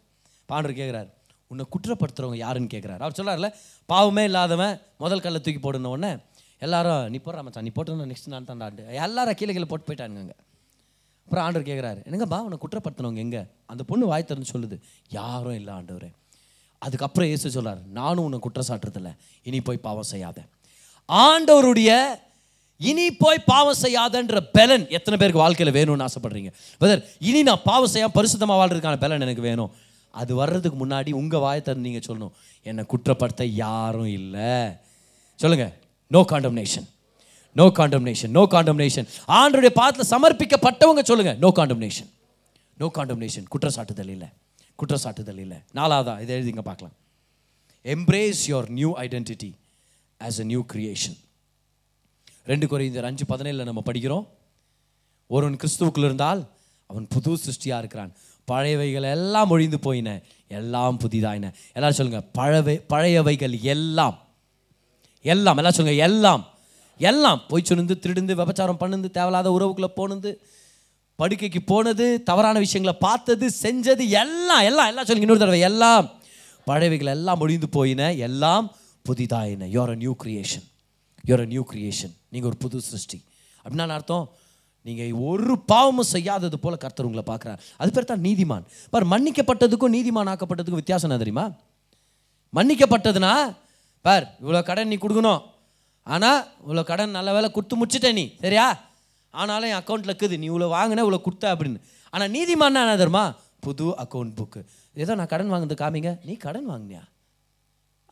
பாண்டவர் 0.48 0.78
கேட்குறாரு 0.78 1.10
உன்னை 1.50 1.64
குற்றப்படுத்துறவங்க 1.74 2.38
யாருன்னு 2.42 2.70
கேட்குறாரு 2.74 3.02
அவர் 3.04 3.16
சொல்றாருல 3.18 3.48
பாவமே 3.88 4.22
இல்லாதவன் 4.24 4.74
முதல் 4.96 5.24
கல்லை 5.24 5.40
தூக்கி 5.40 5.60
போடுன 5.60 5.90
உடனே 5.94 6.12
எல்லாரும் 6.62 7.02
நீ 7.12 7.18
போடுற 7.18 7.42
மச்சான் 7.46 7.66
நீ 7.66 7.70
போட்டு 7.70 8.08
நெக்ஸ்ட் 8.10 8.32
நான் 8.34 8.48
தாண்டாண்டு 8.50 8.82
எல்லாரும் 9.06 9.36
கீழே 9.40 9.52
கீழே 9.52 9.68
போட்டு 9.70 9.86
போயிட்டானுங்க 9.88 10.34
அப்புறம் 11.24 11.44
ஆண்டவர் 11.46 11.66
கேட்குறாரு 11.68 12.00
என்னங்கப்பா 12.06 12.38
உன்னை 12.46 12.58
குற்றப்படுத்தினவங்க 12.62 13.20
எங்கே? 13.26 13.42
அந்த 13.66 13.82
பொண்ணு 13.90 14.04
வாய் 14.06 14.28
திறந்து 14.30 14.52
சொல்லுது 14.54 14.76
யாரும் 15.10 15.56
இல்லை 15.60 15.72
ஆண்டவர். 15.74 16.08
அதுக்கப்புறம் 16.82 17.28
இயேசு 17.30 17.54
சொல்கிறார் 17.56 17.80
நானும் 17.98 18.24
உன்னை 18.24 18.38
குற்றம் 18.38 18.68
சாட்டுறதில்ல 18.68 19.10
இனி 19.46 19.60
போய் 19.60 19.84
பாவம் 19.86 20.10
செய்யாத. 20.12 20.38
ஆண்டவருடைய 21.08 21.90
இனி 22.80 23.04
போய் 23.22 23.46
பாவம் 23.50 23.80
செய்யாதன்ற 23.82 24.38
பலன் 24.56 24.84
எத்தனை 24.96 25.16
பேருக்கு 25.18 25.42
வாழ்க்கையில் 25.44 25.76
வேணும்னு 25.78 26.06
ஆசைப்படுறீங்க? 26.06 26.50
பிரதர் 26.80 27.02
இனி 27.28 27.40
நான் 27.48 27.66
பாவம் 27.68 27.92
செய்யாமல் 27.92 28.16
பரிசுத்தமாக 28.18 28.58
வாழ்றதுக்கான 28.60 28.98
பலன் 29.04 29.24
எனக்கு 29.26 29.44
வேணும். 29.50 29.70
அது 30.20 30.32
வர்றதுக்கு 30.40 30.78
முன்னாடி 30.84 31.10
உங்கள் 31.20 31.42
வாயத்தை 31.44 31.74
நீங்கள் 31.84 32.06
சொல்லணும். 32.08 32.32
என்னை 32.66 32.82
குற்றப்படுத்த 32.92 33.42
யாரும் 33.64 34.10
இல்லை. 34.20 34.54
சொல்லுங்கள் 35.42 35.72
no 36.14 36.20
condemnation 36.32 36.88
no 37.56 37.64
condemnation 37.78 38.32
no 38.36 38.42
condemnation 38.54 39.06
ஆண்டருடைய 39.38 39.72
பாதத்தில் 39.78 40.10
சமர்ப்பிக்கப்பட்டவங்க 40.14 41.02
சொல்லுங்கள் 41.10 41.38
நோ 41.44 41.48
காண்டம்னேஷன் 41.58 42.10
நோ 42.80 42.86
காண்டம்னேஷன் 42.98 43.46
குற்றச்சாட்டுதல் 43.52 44.12
இல்லை. 44.14 44.28
குற்றச்சாட்டுதல் 44.78 45.40
இல்லை. 45.44 45.58
நாலாவதா? 45.78 46.14
இதை 46.22 46.32
எழுதிங்க 46.36 46.62
பார்க்கலாம். 46.68 46.94
Embrace 47.94 48.40
your 48.50 48.68
new 48.78 48.90
identity 49.04 49.50
as 50.20 50.40
a 50.44 50.46
new 50.52 50.62
creation 50.72 51.18
ரெண்டு 52.44 52.66
குறைந்தர் 52.66 53.04
அஞ்சு 53.04 53.24
பதினேழில் 53.24 53.64
நம்ம 53.64 53.82
படிக்கிறோம். 53.86 54.26
ஒருவன் 55.26 55.56
கிறிஸ்துவுக்குள் 55.56 56.04
இருந்தால் 56.04 56.48
அவன் 56.86 57.06
புது 57.08 57.38
சிருஷ்டியாக 57.44 57.78
இருக்கிறான். 57.78 58.12
பழையவைகள் 58.50 59.02
எல்லாம் 59.02 59.50
ஒழிந்து 59.50 59.78
போயின. 59.78 60.20
எல்லாம் 60.48 60.98
புதிதாயின. 60.98 61.52
எல்லாரும் 61.72 61.98
சொல்லுங்கள் 61.98 62.28
பழவை 62.32 62.80
பழையவைகள் 62.88 63.60
எல்லாம். 63.60 64.16
எல்லாம் 65.20 65.56
எல்லாம் 65.56 65.72
சொல்லுங்கள் 65.72 66.04
எல்லாம். 66.04 66.42
எல்லாம். 66.98 67.42
போய் 67.48 67.64
சொன்னது 67.64 67.98
திருடுந்து 68.00 68.34
விபச்சாரம் 68.34 68.80
பண்ணுந்து 68.80 69.10
தேவையில்லாத 69.10 69.50
உறவுக்குள்ளே 69.50 69.90
போனது 69.94 70.40
படுக்கைக்கு 71.18 71.60
போனது 71.64 72.22
தவறான 72.22 72.58
விஷயங்களை 72.58 72.98
பார்த்தது 73.00 73.46
செஞ்சது 73.62 74.04
எல்லாம் 74.22 74.62
எல்லாம் 74.68 74.88
எல்லாம் 74.90 75.06
சொல்லுங்க 75.06 75.26
இன்னொரு 75.26 75.38
தடவை 75.38 75.60
எல்லாம். 75.60 76.10
பழையவைகள் 76.66 77.14
எல்லாம் 77.16 77.40
ஒழிந்து 77.40 77.68
போயின. 77.68 78.14
எல்லாம் 78.14 78.74
புதிதாயின. 79.08 79.68
You're 79.76 79.90
a 79.90 79.94
new 79.94 80.16
creation 80.24 80.66
you're 81.26 81.40
a 81.40 81.44
new 81.44 81.64
creation 81.72 82.14
நீங்கள் 82.32 82.50
ஒரு 82.50 82.58
புது 82.64 82.76
சிருஷ்டி. 82.90 83.18
அப்படின்னா 83.62 83.86
அர்த்தம் 83.98 84.26
நீங்கள் 84.86 85.12
ஒரு 85.30 85.54
பாவமும் 85.70 86.10
செய்யாதது 86.12 86.56
போல 86.62 86.74
கர்த்தர் 86.84 87.08
உங்களை 87.08 87.24
பார்க்குறார். 87.30 87.60
அது 87.80 87.90
பேர் 87.96 88.08
தான் 88.12 88.24
நீதிமான். 88.28 88.64
பார் 88.92 89.06
மன்னிக்கப்பட்டதுக்கும் 89.12 89.94
நீதிமான் 89.96 90.30
ஆக்கப்பட்டதுக்கும் 90.32 90.82
வித்தியாசம் 90.82 91.08
என்ன 91.08 91.18
தெரியுமா? 91.22 91.44
மன்னிக்கப்பட்டதுன்னா 92.58 93.34
பார் 94.06 94.24
இவ்வளோ 94.44 94.62
கடன் 94.70 94.90
நீ 94.92 94.96
கொடுக்கணும். 95.02 95.42
ஆனால் 96.14 96.40
இவ்வளோ 96.64 96.82
கடன் 96.90 97.16
நல்ல 97.18 97.32
வேலை 97.36 97.48
கொடுத்து 97.56 97.74
முடிச்சிட்ட 97.80 98.10
நீ 98.18 98.24
சரியா? 98.44 98.66
ஆனாலும் 99.34 99.68
என் 99.72 99.80
அக்கௌண்ட்டில் 99.80 100.10
இருக்குது. 100.12 100.36
நீ 100.40 100.46
இவ்வளோ 100.52 100.68
வாங்கின 100.76 101.04
இவ்வளோ 101.06 101.20
கொடுத்த 101.26 101.46
அப்படின்னு. 101.54 101.78
ஆனால் 102.14 102.30
நீதிமான் 102.36 102.78
என்ன 102.82 102.96
தெரியுமா? 103.02 103.24
புது 103.66 103.86
அக்கௌண்ட் 104.02 104.32
புக்கு 104.38 104.60
ஏதோ 105.02 105.12
நான் 105.18 105.30
கடன் 105.32 105.52
வாங்கினது 105.52 105.76
காமிங்க. 105.82 106.10
நீ 106.28 106.32
கடன் 106.46 106.68
வாங்கினியா? 106.70 107.02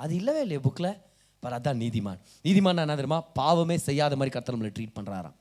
அது 0.02 0.12
இல்லவே 0.20 0.42
இல்லையே 0.44 0.60
புக்கில் 0.66 0.92
பார் 1.42 1.54
அதான் 1.58 1.78
நீதிமான். 1.82 2.18
நீதிமான் 2.46 2.82
என்ன 2.84 2.96
தெரியுமா? 3.00 3.20
பாவமே 3.38 3.76
செய்யாத 3.88 4.16
மாதிரி 4.20 4.32
கர்த்தர் 4.34 4.56
நம்மளை 4.56 4.72
ட்ரீட் 4.78 4.96
பண்ணுறாராம் 4.96 5.36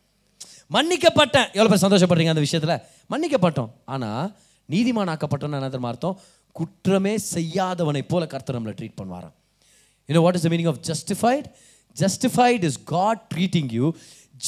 மன்னிக்கப்பட்டேன். 0.76 1.48
எவ்வளோ 1.58 1.70
பேர் 1.72 1.84
சந்தோஷப்படுறீங்க 1.86 2.34
அந்த 2.34 2.44
விஷயத்தில்? 2.46 2.76
மன்னிக்கப்பட்டோம். 3.14 3.72
ஆனால் 3.94 4.28
நீதிமான் 4.74 5.12
ஆக்கப்பட்டோம்னு 5.14 5.60
என்ன 5.60 5.70
தெரியுமா 5.74 5.92
அர்த்தம்? 5.94 6.18
குற்றமே 6.60 7.14
செய்யாதவனை 7.34 8.02
போல 8.12 8.24
கர்த்தர் 8.34 8.58
நம்மளை 8.60 8.76
treat 8.80 8.98
பண்ணுவாராம். 9.00 9.36
You know 10.10 10.22
what 10.26 10.38
is 10.40 10.46
the 10.48 10.52
meaning 10.54 10.72
of 10.74 10.82
justified 10.90 11.48
justified 12.04 12.64
is 12.70 12.80
God 12.96 13.22
treating 13.36 13.70
you 13.78 13.86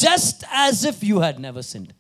just 0.04 0.44
as 0.64 0.84
if 0.92 1.04
you 1.12 1.18
had 1.26 1.40
never 1.48 1.68
never 1.76 1.94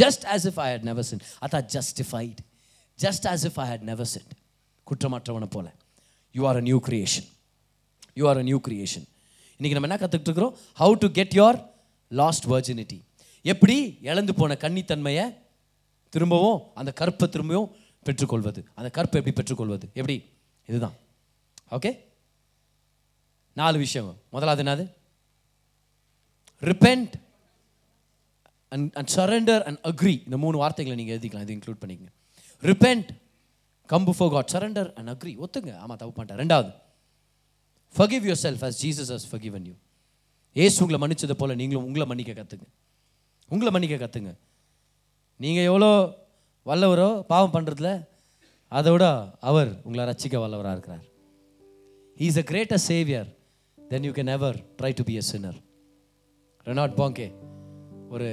just 0.00 0.24
as 0.34 0.46
if 0.50 0.60
I 0.64 0.68
had 0.72 0.86
never 0.90 1.06
never 1.10 1.38
அதான் 1.46 1.68
justified 1.76 2.40
just 2.98 3.24
as 3.34 3.42
if 3.48 3.56
I 3.62 3.68
had 3.70 3.82
never 3.90 4.04
sinned. 4.14 4.32
குற்றமற்றவனை 4.86 5.48
போல. 5.56 5.66
You 6.34 6.42
are 6.50 6.58
a 6.60 6.64
new 6.70 6.78
creation 6.88 7.28
you 8.20 8.24
are 8.30 8.40
a 8.42 8.44
new 8.50 8.58
creation 8.68 9.06
இன்னைக்கு 9.60 9.76
நம்ம 9.76 9.88
என்ன 9.88 9.98
கற்றுக்கிட்டு 10.02 10.30
இருக்கிறோம் 10.30 10.56
how 10.82 10.94
to 11.02 11.08
get 11.18 11.34
your 11.40 11.58
lost 12.20 12.46
virginity 12.52 12.98
எப்படி 13.52 13.76
இழந்து 14.10 14.34
போன 14.34 14.56
கன்னித்தன்மையை 14.64 15.24
திரும்பவும் 16.14 16.60
அந்த 16.80 16.90
கற்பை 17.00 17.26
திரும்பவும் 17.28 17.70
பெற்றுக்கொள்வது? 18.06 18.60
அந்த 18.78 18.88
கற்பை 18.96 19.18
எப்படி 19.20 19.32
பெற்றுக்கொள்வது? 19.32 19.86
எப்படி? 20.00 20.16
இதுதான். 20.66 20.96
ஓகே 21.70 21.90
நாலு 23.60 23.78
விஷயம். 23.78 24.10
முதலாவது 24.34 24.62
என்னது? 24.64 24.84
Repent 26.70 27.12
and 28.74 28.92
and 28.98 29.10
surrender 29.16 29.62
and 29.68 29.80
agree 29.90 30.14
இந்த 30.24 30.36
மூணு 30.44 30.56
வார்த்தைகளை 30.62 30.96
நீங்கள் 30.98 31.14
எழுதிக்கலாம். 31.16 31.44
இது 31.46 31.54
இன்க்ளூட் 31.56 31.82
பண்ணிக்கங்க. 31.82 32.12
Repent 32.70 33.10
come 33.92 34.12
for 34.18 34.26
God 34.34 34.50
surrender 34.54 34.90
and 34.98 35.10
agree 35.14 35.34
ஒத்துங்க. 35.44 35.72
ஆமாம் 35.84 35.96
தப்பு 35.96 36.14
பண்ணிட்டேன். 36.16 36.40
ரெண்டாவது 36.42 36.72
forgive 37.94 38.24
yourself 38.42 38.64
as 38.64 38.78
Jesus 38.82 39.12
has 39.12 39.26
forgiven 39.32 39.66
you 39.66 39.74
Yesu 40.52 40.82
உங்களை 40.82 40.98
மன்னிச்சதை 41.00 41.32
போல் 41.32 41.56
நீங்களும் 41.56 41.84
உங்களை 41.84 42.06
மன்னிக்க 42.06 42.32
கற்றுங்க 42.32 42.66
உங்களை 43.50 43.70
மன்னிக்க 43.72 43.96
கற்றுங்க 43.96 44.36
நீங்கள் 45.36 45.64
எவ்வளோ 45.64 46.20
வல்லவரோ 46.66 47.20
பாவம் 47.22 47.52
பண்ணுறதுல 47.52 48.06
அதை 48.68 48.92
விட 48.92 49.34
அவர் 49.40 49.80
உங்களை 49.82 50.04
ரசிக்க 50.04 50.38
வல்லவராக 50.38 50.72
இருக்கிறார். 50.72 51.04
He 52.20 52.24
is 52.24 52.38
a 52.38 52.42
greater 52.42 52.78
saviour 52.78 53.28
then 53.78 54.04
you 54.04 54.12
can 54.12 54.26
ever 54.26 54.56
try 54.82 54.92
to 54.92 55.04
be 55.04 55.14
a 55.14 55.20
sinner 55.20 55.58
Reinhard 56.66 56.96
Bonnke 56.96 57.32
ஒரு 58.08 58.28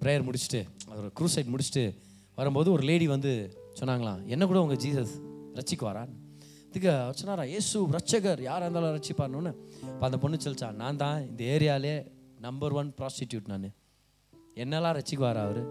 ப்ரேயர் 0.00 0.22
முடிச்சுட்டு 0.22 0.66
ஒரு 0.96 1.12
க்ரூசைட் 1.20 1.46
முடிச்சுட்டு 1.46 1.94
வரும்போது 2.34 2.72
ஒரு 2.72 2.82
லேடி 2.82 3.06
வந்து 3.06 3.32
சொன்னாங்களாம் 3.80 4.26
என்ன 4.26 4.46
கூட 4.46 4.60
உங்கள் 4.60 4.76
ஜீசஸ் 4.76 5.14
ரசிக்குவாரான்னு 5.54 6.25
இதுக்கு 6.68 6.90
அவர் 7.02 7.18
சொன்னாரா 7.20 7.44
இயேசு 7.52 7.78
ரட்சகர் 7.96 8.40
யாராக 8.48 8.66
இருந்தாலும் 8.66 8.94
ரட்சிப்பார்னு 8.96 9.52
இப்போ 9.92 10.04
அந்த 10.08 10.18
பொண்ணு 10.22 10.44
சொல்லிச்சான் 10.44 10.78
நான் 10.82 11.00
தான் 11.02 11.18
இந்த 11.30 11.42
ஏரியாலே 11.54 11.94
நம்பர் 12.46 12.74
ஒன் 12.80 12.90
ப்ராஸ்டிடியூட் 12.98 13.46
நான். 13.52 13.68
என்னெல்லாம் 14.62 14.96
ரசிக்குவார் 14.98 15.40
அவர்? 15.44 15.62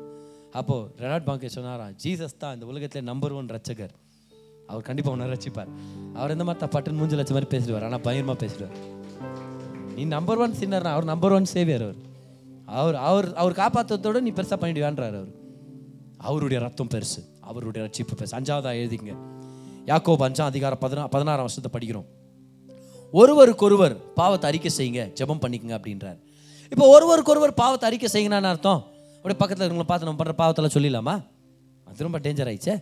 அப்போது 0.59 0.89
ரெனாட் 1.03 1.27
பாங்கே 1.27 1.49
சொன்னாரா 1.57 1.85
ஜீசஸ் 2.03 2.41
தான் 2.43 2.53
இந்த 2.55 2.65
உலகத்திலே 2.71 3.03
நம்பர் 3.11 3.35
ஒன் 3.39 3.49
ரட்சகர் 3.55 3.93
அவர் 4.69 4.85
கண்டிப்பாக 4.87 5.15
உன்னை 5.15 5.27
ரட்சிப்பார் 5.33 5.71
அவர் 6.17 6.33
இந்த 6.35 6.45
மாதிரி 6.47 6.71
பட்டன் 6.75 6.97
மூஞ்சி 6.99 7.17
லட்சம் 7.19 7.37
மாதிரி 7.37 7.49
பேசிடுவார். 7.53 7.85
ஆனால் 7.87 8.03
பயங்கரமாக 8.05 8.37
பேசிடுவார். 8.43 8.77
நீ 9.95 10.03
நம்பர் 10.15 10.41
ஒன் 10.45 10.55
சின்னர் 10.61 10.87
அவர் 10.93 11.07
நம்பர் 11.11 11.35
ஒன் 11.37 11.49
சேவியர் 11.55 11.85
அவர். 11.87 11.99
அவர் 12.79 12.97
அவர் 13.09 13.27
அவர் 13.41 13.59
காப்பாற்றத்தோடு 13.61 14.21
நீ 14.27 14.31
பெருசாக 14.39 14.59
பண்ணிடுவான்றார் 14.63 15.17
அவர். 15.21 15.31
அவருடைய 16.27 16.59
ரத்தம் 16.65 16.91
பெருசு. 16.93 17.21
அவருடைய 17.49 17.81
ரட்சிப்பு 17.87 18.13
பெருசு. 18.19 18.35
அஞ்சாவதாக 18.39 18.79
எழுதிங்க 18.81 19.13
யாக்கோப் 19.89 20.23
அஞ்சாம் 20.25 20.49
அதிகாரம் 20.51 20.79
பதினா 20.81 21.03
பதினாறாம் 21.15 21.45
வருஷத்தை 21.45 21.69
படிக்கிறோம். 21.75 22.05
ஒருவருக்கொருவர் 23.11 24.13
பாவத்தை 24.13 24.45
அறிக்கை 24.49 24.71
செய்யுங்க 24.77 25.01
ஜெபம் 25.19 25.41
பண்ணிக்கங்க 25.43 25.73
அப்படின்றார். 25.77 26.17
இப்போ 26.71 26.85
ஒருவருக்கொருவர் 26.95 27.53
பாவத்தை 27.53 27.89
அறிக்கை 27.89 28.09
செய்யுங்கன்னு 28.13 28.49
அர்த்தம்? 28.51 28.81
அப்படியே 29.15 29.37
பக்கத்தில் 29.41 29.65
இருக்கவங்களை 29.65 29.89
பார்த்து 29.91 30.07
நம்ம 30.07 30.19
பண்ணுற 30.21 30.35
பாவத்தெல்லாம் 30.41 30.75
சொல்லிடலாமா? 30.77 31.15
அது 31.87 32.05
ரொம்ப 32.07 32.19
டேஞ்சர் 32.19 32.49
ஆயிடுச்சே. 32.51 32.75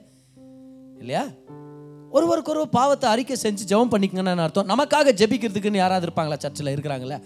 இல்லையா? 1.01 1.23
ஒருவருக்கொருவர் 2.11 2.69
பாவத்தை 2.69 3.09
அறிக்கை 3.09 3.37
செஞ்சு 3.43 3.63
ஜெபம் 3.71 3.91
பண்ணிக்கங்கன்னு 3.93 4.45
அர்த்தம்? 4.45 4.69
நமக்காக 4.71 5.13
ஜெபிக்கிறதுக்குன்னு 5.21 5.81
யாராவது 5.83 6.07
இருப்பாங்களா? 6.07 6.37
சர்ச்சில் 6.37 6.73
இருக்கிறாங்களா 6.75 7.17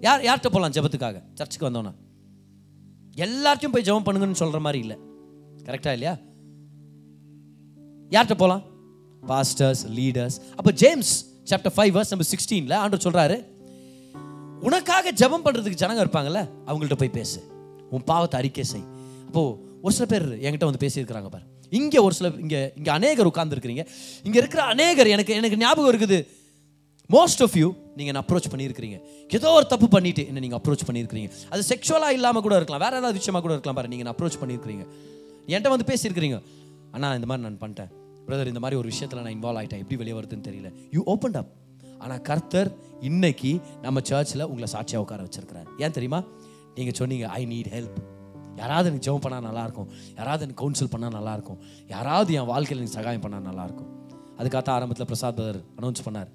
யார் 0.00 0.22
யார்கிட்ட 0.28 0.50
போகலாம் 0.56 0.74
ஜெபத்துக்காக? 0.76 1.18
சர்ச்சுக்கு 1.34 1.68
வந்தோன்னா 1.68 1.92
எல்லார்ட்டையும் 3.24 3.74
போய் 3.74 3.86
ஜெபம் 3.88 4.06
பண்ணுங்கன்னு 4.06 4.40
சொல்கிற 4.42 4.60
மாதிரி 4.60 4.80
இல்லை. 4.84 4.96
கரெக்டாக 5.66 5.96
இல்லையா? 5.98 6.14
யார்கிட்ட 8.14 8.38
போகலாம் 8.44 8.64
பாஸ்டர்ஸ் 9.30 9.82
லீடர்ஸ் 9.98 10.36
அப்போ 10.58 10.70
James 10.82 11.12
chapter 11.50 11.74
five 11.76 11.92
verse 11.96 12.12
number 12.12 12.30
சிக்ஸ்டீனில் 12.32 12.76
ஆண்டவர் 12.82 13.04
சொல்கிறாரு 13.06 13.36
உனக்காக 14.68 15.12
ஜெபம் 15.20 15.44
பண்ணுறதுக்கு 15.46 15.80
ஜனங்க 15.82 16.02
இருப்பாங்கல்ல 16.04 16.40
அவங்கள்ட்ட 16.66 16.96
போய் 17.00 17.16
பேசு. 17.18 17.38
உன் 17.94 18.04
பாவத்தை 18.04 18.36
அறிக்கை 18.40 18.64
செய். 18.64 18.84
அப்போது 19.26 19.56
ஒரு 19.84 19.94
சில 19.94 20.06
பேர் 20.12 20.26
என்கிட்ட 20.44 20.66
வந்து 20.68 20.82
பேசியிருக்கிறாங்க 20.84 21.28
பாரு. 21.34 21.44
இங்கே 21.78 21.98
ஒரு 21.98 22.14
சில 22.14 22.28
இங்கே 22.44 22.60
இங்கே 22.78 22.90
அநேகர் 22.90 23.30
உட்கார்ந்துருக்கிறீங்க. 23.30 23.82
இங்கே 24.26 24.38
இருக்கிற 24.42 24.62
அநேகர் 24.62 25.06
எனக்கு 25.06 25.34
எனக்கு 25.40 25.56
ஞாபகம் 25.56 25.90
இருக்குது. 25.92 26.18
மோஸ்ட் 27.10 27.42
ஆஃப் 27.46 27.56
யூ 27.60 27.68
நீங்கள் 27.96 28.12
என்ன 28.14 28.22
அப்ரோச் 28.24 28.48
பண்ணியிருக்கிறீங்க. 28.52 28.98
ஏதோ 29.28 29.50
ஒரு 29.58 29.66
தப்பு 29.66 29.88
பண்ணிட்டு 29.88 30.26
என்ன 30.26 30.40
நீங்கள் 30.40 30.60
அப்ரோச் 30.60 30.86
பண்ணியிருக்கிறீங்க. 30.88 31.30
அது 31.50 31.62
செக்ஷுவலாக 31.72 32.16
இல்லாமல் 32.18 32.42
கூட 32.46 32.56
இருக்கலாம். 32.56 32.82
வேறு 32.84 32.96
ஏதாவது 32.96 33.18
விஷயமா 33.20 33.40
கூட 33.40 33.52
இருக்கலாம் 33.56 33.78
பாரு. 33.80 33.88
நீங்கள் 33.88 34.12
அப்ரோச் 34.12 34.40
பண்ணியிருக்கிறீங்க. 34.42 34.86
என்கிட்ட 35.48 35.68
வந்து 35.74 35.88
பேசியிருக்கிறீங்க. 35.92 36.38
அண்ணா 36.92 37.14
இந்த 37.14 37.26
மாதிரி 37.26 37.44
நான் 37.46 37.60
பண்ணிட்டேன். 37.64 37.92
பிரதர் 38.26 38.50
இந்த 38.52 38.62
மாதிரி 38.64 38.78
ஒரு 38.80 38.88
விஷயத்தில் 38.92 39.22
நான் 39.24 39.36
இன்வால்வ் 39.36 39.60
ஆகிட்டேன் 39.60 39.82
எப்படி 39.84 39.98
வெளியே 40.02 40.16
வருதுன்னு 40.18 40.46
தெரியல. 40.48 40.70
யூ 40.96 41.02
ஓப்பன் 41.12 41.38
அப் 41.40 41.52
ஆனால் 41.98 42.22
கர்த்தர் 42.28 42.70
இன்னைக்கு 43.08 43.50
நம்ம 43.82 44.00
சர்ச்சில் 44.10 44.44
உங்களை 44.50 44.68
சாட்சியாக 44.74 45.04
உட்கார 45.04 45.22
வச்சிருக்கிறார். 45.26 45.68
ஏன் 45.78 45.94
தெரியுமா? 45.98 46.20
நீங்கள் 46.76 46.96
சொன்னீங்க 47.00 47.26
ஐ 47.38 47.42
நீட் 47.52 47.70
ஹெல்ப் 47.76 47.98
யாராவது 48.60 48.88
எனக்கு 48.90 49.06
ஜெபம் 49.06 49.24
பண்ணால் 49.24 49.46
நல்லாயிருக்கும் 49.48 49.88
யாராவது 50.18 50.42
எனக்கு 50.44 50.60
கவுன்சில் 50.62 50.90
பண்ணால் 50.94 51.14
நல்லாயிருக்கும் 51.18 51.60
யாராவது 51.94 52.34
என் 52.38 52.48
வாழ்க்கையில் 52.52 52.82
எனக்கு 52.82 52.98
சகாயம் 52.98 53.24
பண்ணால் 53.24 53.46
நல்லாயிருக்கும் 53.50 53.90
அதுக்காக 54.38 54.62
தான் 54.62 54.76
ஆரம்பத்தில் 54.78 55.08
பிரசாத் 55.10 55.36
பிரதர் 55.38 55.60
அனௌன்ஸ் 55.78 56.04
பண்ணார். 56.06 56.30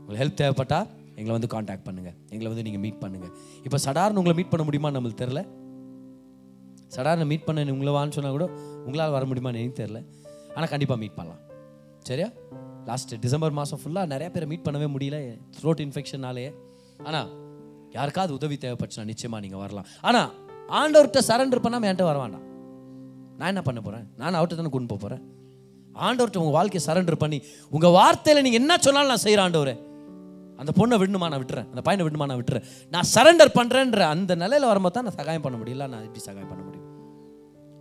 உங்களுக்கு 0.00 0.22
ஹெல்ப் 0.22 0.38
தேவைப்பட்டா 0.40 0.78
எங்களை 1.18 1.34
வந்து 1.36 1.50
காண்டாக்ட் 1.54 1.86
பண்ணுங்கள் 1.88 2.16
எங்களை 2.34 2.48
வந்து 2.52 2.64
நீங்கள் 2.66 2.82
மீட் 2.84 3.00
பண்ணுங்கள் 3.04 3.32
இப்போ 3.66 3.78
சடார்னு 3.86 4.20
உங்களை 4.22 4.34
மீட் 4.38 4.52
பண்ண 4.52 4.64
முடியுமா 4.68 4.90
நம்மளுக்கு 4.96 5.22
தெரில 5.24 5.40
சடார்னு 6.96 7.26
மீட் 7.32 7.46
பண்ண 7.46 7.64
உங்களை 7.76 7.92
வான்னு 7.98 8.16
சொன்னால் 8.16 8.36
கூட 8.36 8.46
உங்களால் 8.86 9.14
வர 9.16 9.24
முடியுமான்னு 9.30 9.60
எனக்கு 9.62 9.80
தெரில 9.82 10.00
ஆனால் 10.58 10.70
கண்டிப்பாக 10.72 10.98
மீட் 11.02 11.16
பண்ணலாம். 11.18 11.42
சரியா? 12.08 12.28
லாஸ்ட் 12.88 13.12
டிசம்பர் 13.24 13.56
மாதம் 13.58 13.80
ஃபுல்லாக 13.80 14.06
நிறைய 14.12 14.28
பேரை 14.34 14.46
மீட் 14.50 14.66
பண்ணவே 14.66 14.86
முடியல 14.94 15.16
த்ரோட் 15.56 15.80
இன்ஃபெக்ஷனாலே 15.84 16.46
ஆனால் 17.08 17.30
யாருக்காவது 17.96 18.32
உதவி 18.38 18.56
தேவைப்பட்டுச்சுன்னா 18.62 19.10
நிச்சயமாக 19.12 19.40
நீங்கள் 19.44 19.62
வரலாம். 19.64 19.88
ஆனால் 20.08 20.30
ஆண்டவர்கிட்ட 20.78 21.20
சரண்டர் 21.30 21.64
பண்ணாமல் 21.64 21.88
என்கிட்ட 21.88 22.06
வர 22.10 22.18
வேண்டாம். 22.22 22.46
நான் 23.38 23.50
என்ன 23.52 23.62
பண்ண 23.66 23.80
போகிறேன் 23.86 24.06
நான் 24.20 24.38
அவர்கிட்ட 24.38 24.60
தானே 24.60 24.72
கொண்டு 24.76 24.90
போக 24.92 25.00
போகிறேன் 25.04 25.22
ஆண்டவர்கிட்ட 26.06 26.40
உங்கள் 26.42 26.56
வாழ்க்கையை 26.56 26.82
சரண்டர் 26.88 27.22
பண்ணி 27.22 27.38
உங்கள் 27.76 27.94
வார்த்தையில் 27.98 28.44
நீங்கள் 28.46 28.62
என்ன 28.62 28.78
சொன்னாலும் 28.86 29.12
நான் 29.12 29.24
செய்கிறேன் 29.24 29.46
ஆண்டவரே. 29.46 29.74
அந்த 30.60 30.70
பொண்ணை 30.78 30.96
விடணுமா? 31.00 31.26
நான் 31.32 31.42
விட்டுறேன். 31.42 31.68
அந்த 31.72 31.82
பையனை 31.86 32.04
விடணுமா? 32.06 32.26
நான் 32.30 32.40
விட்டுறேன். 32.40 32.64
நான் 32.94 33.08
சரண்டர் 33.14 33.52
பண்ணுறேன்ற 33.58 34.00
அந்த 34.14 34.32
நிலையில் 34.42 34.70
வரும்போது 34.70 34.94
தான் 34.96 35.06
நான் 35.08 35.18
சகாயம் 35.20 35.44
பண்ண 35.46 35.58
முடியல 35.60 35.86
நான் 35.92 36.04
எப்படி 36.06 36.22
சகாயம் 36.28 36.50
பண்ண 36.52 36.62
முடியும்? 36.68 36.86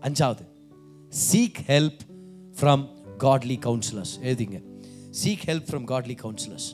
அஞ்சாவது 0.07 0.45
seek 1.27 1.61
help 1.71 2.03
from 2.61 2.87
godly 3.17 3.59
counsellors 3.61 4.13
எழுதிங்க. 4.21 4.61
Seek 5.23 5.39
help 5.45 5.67
from 5.69 5.83
godly 5.83 6.13
counsellors 6.13 6.69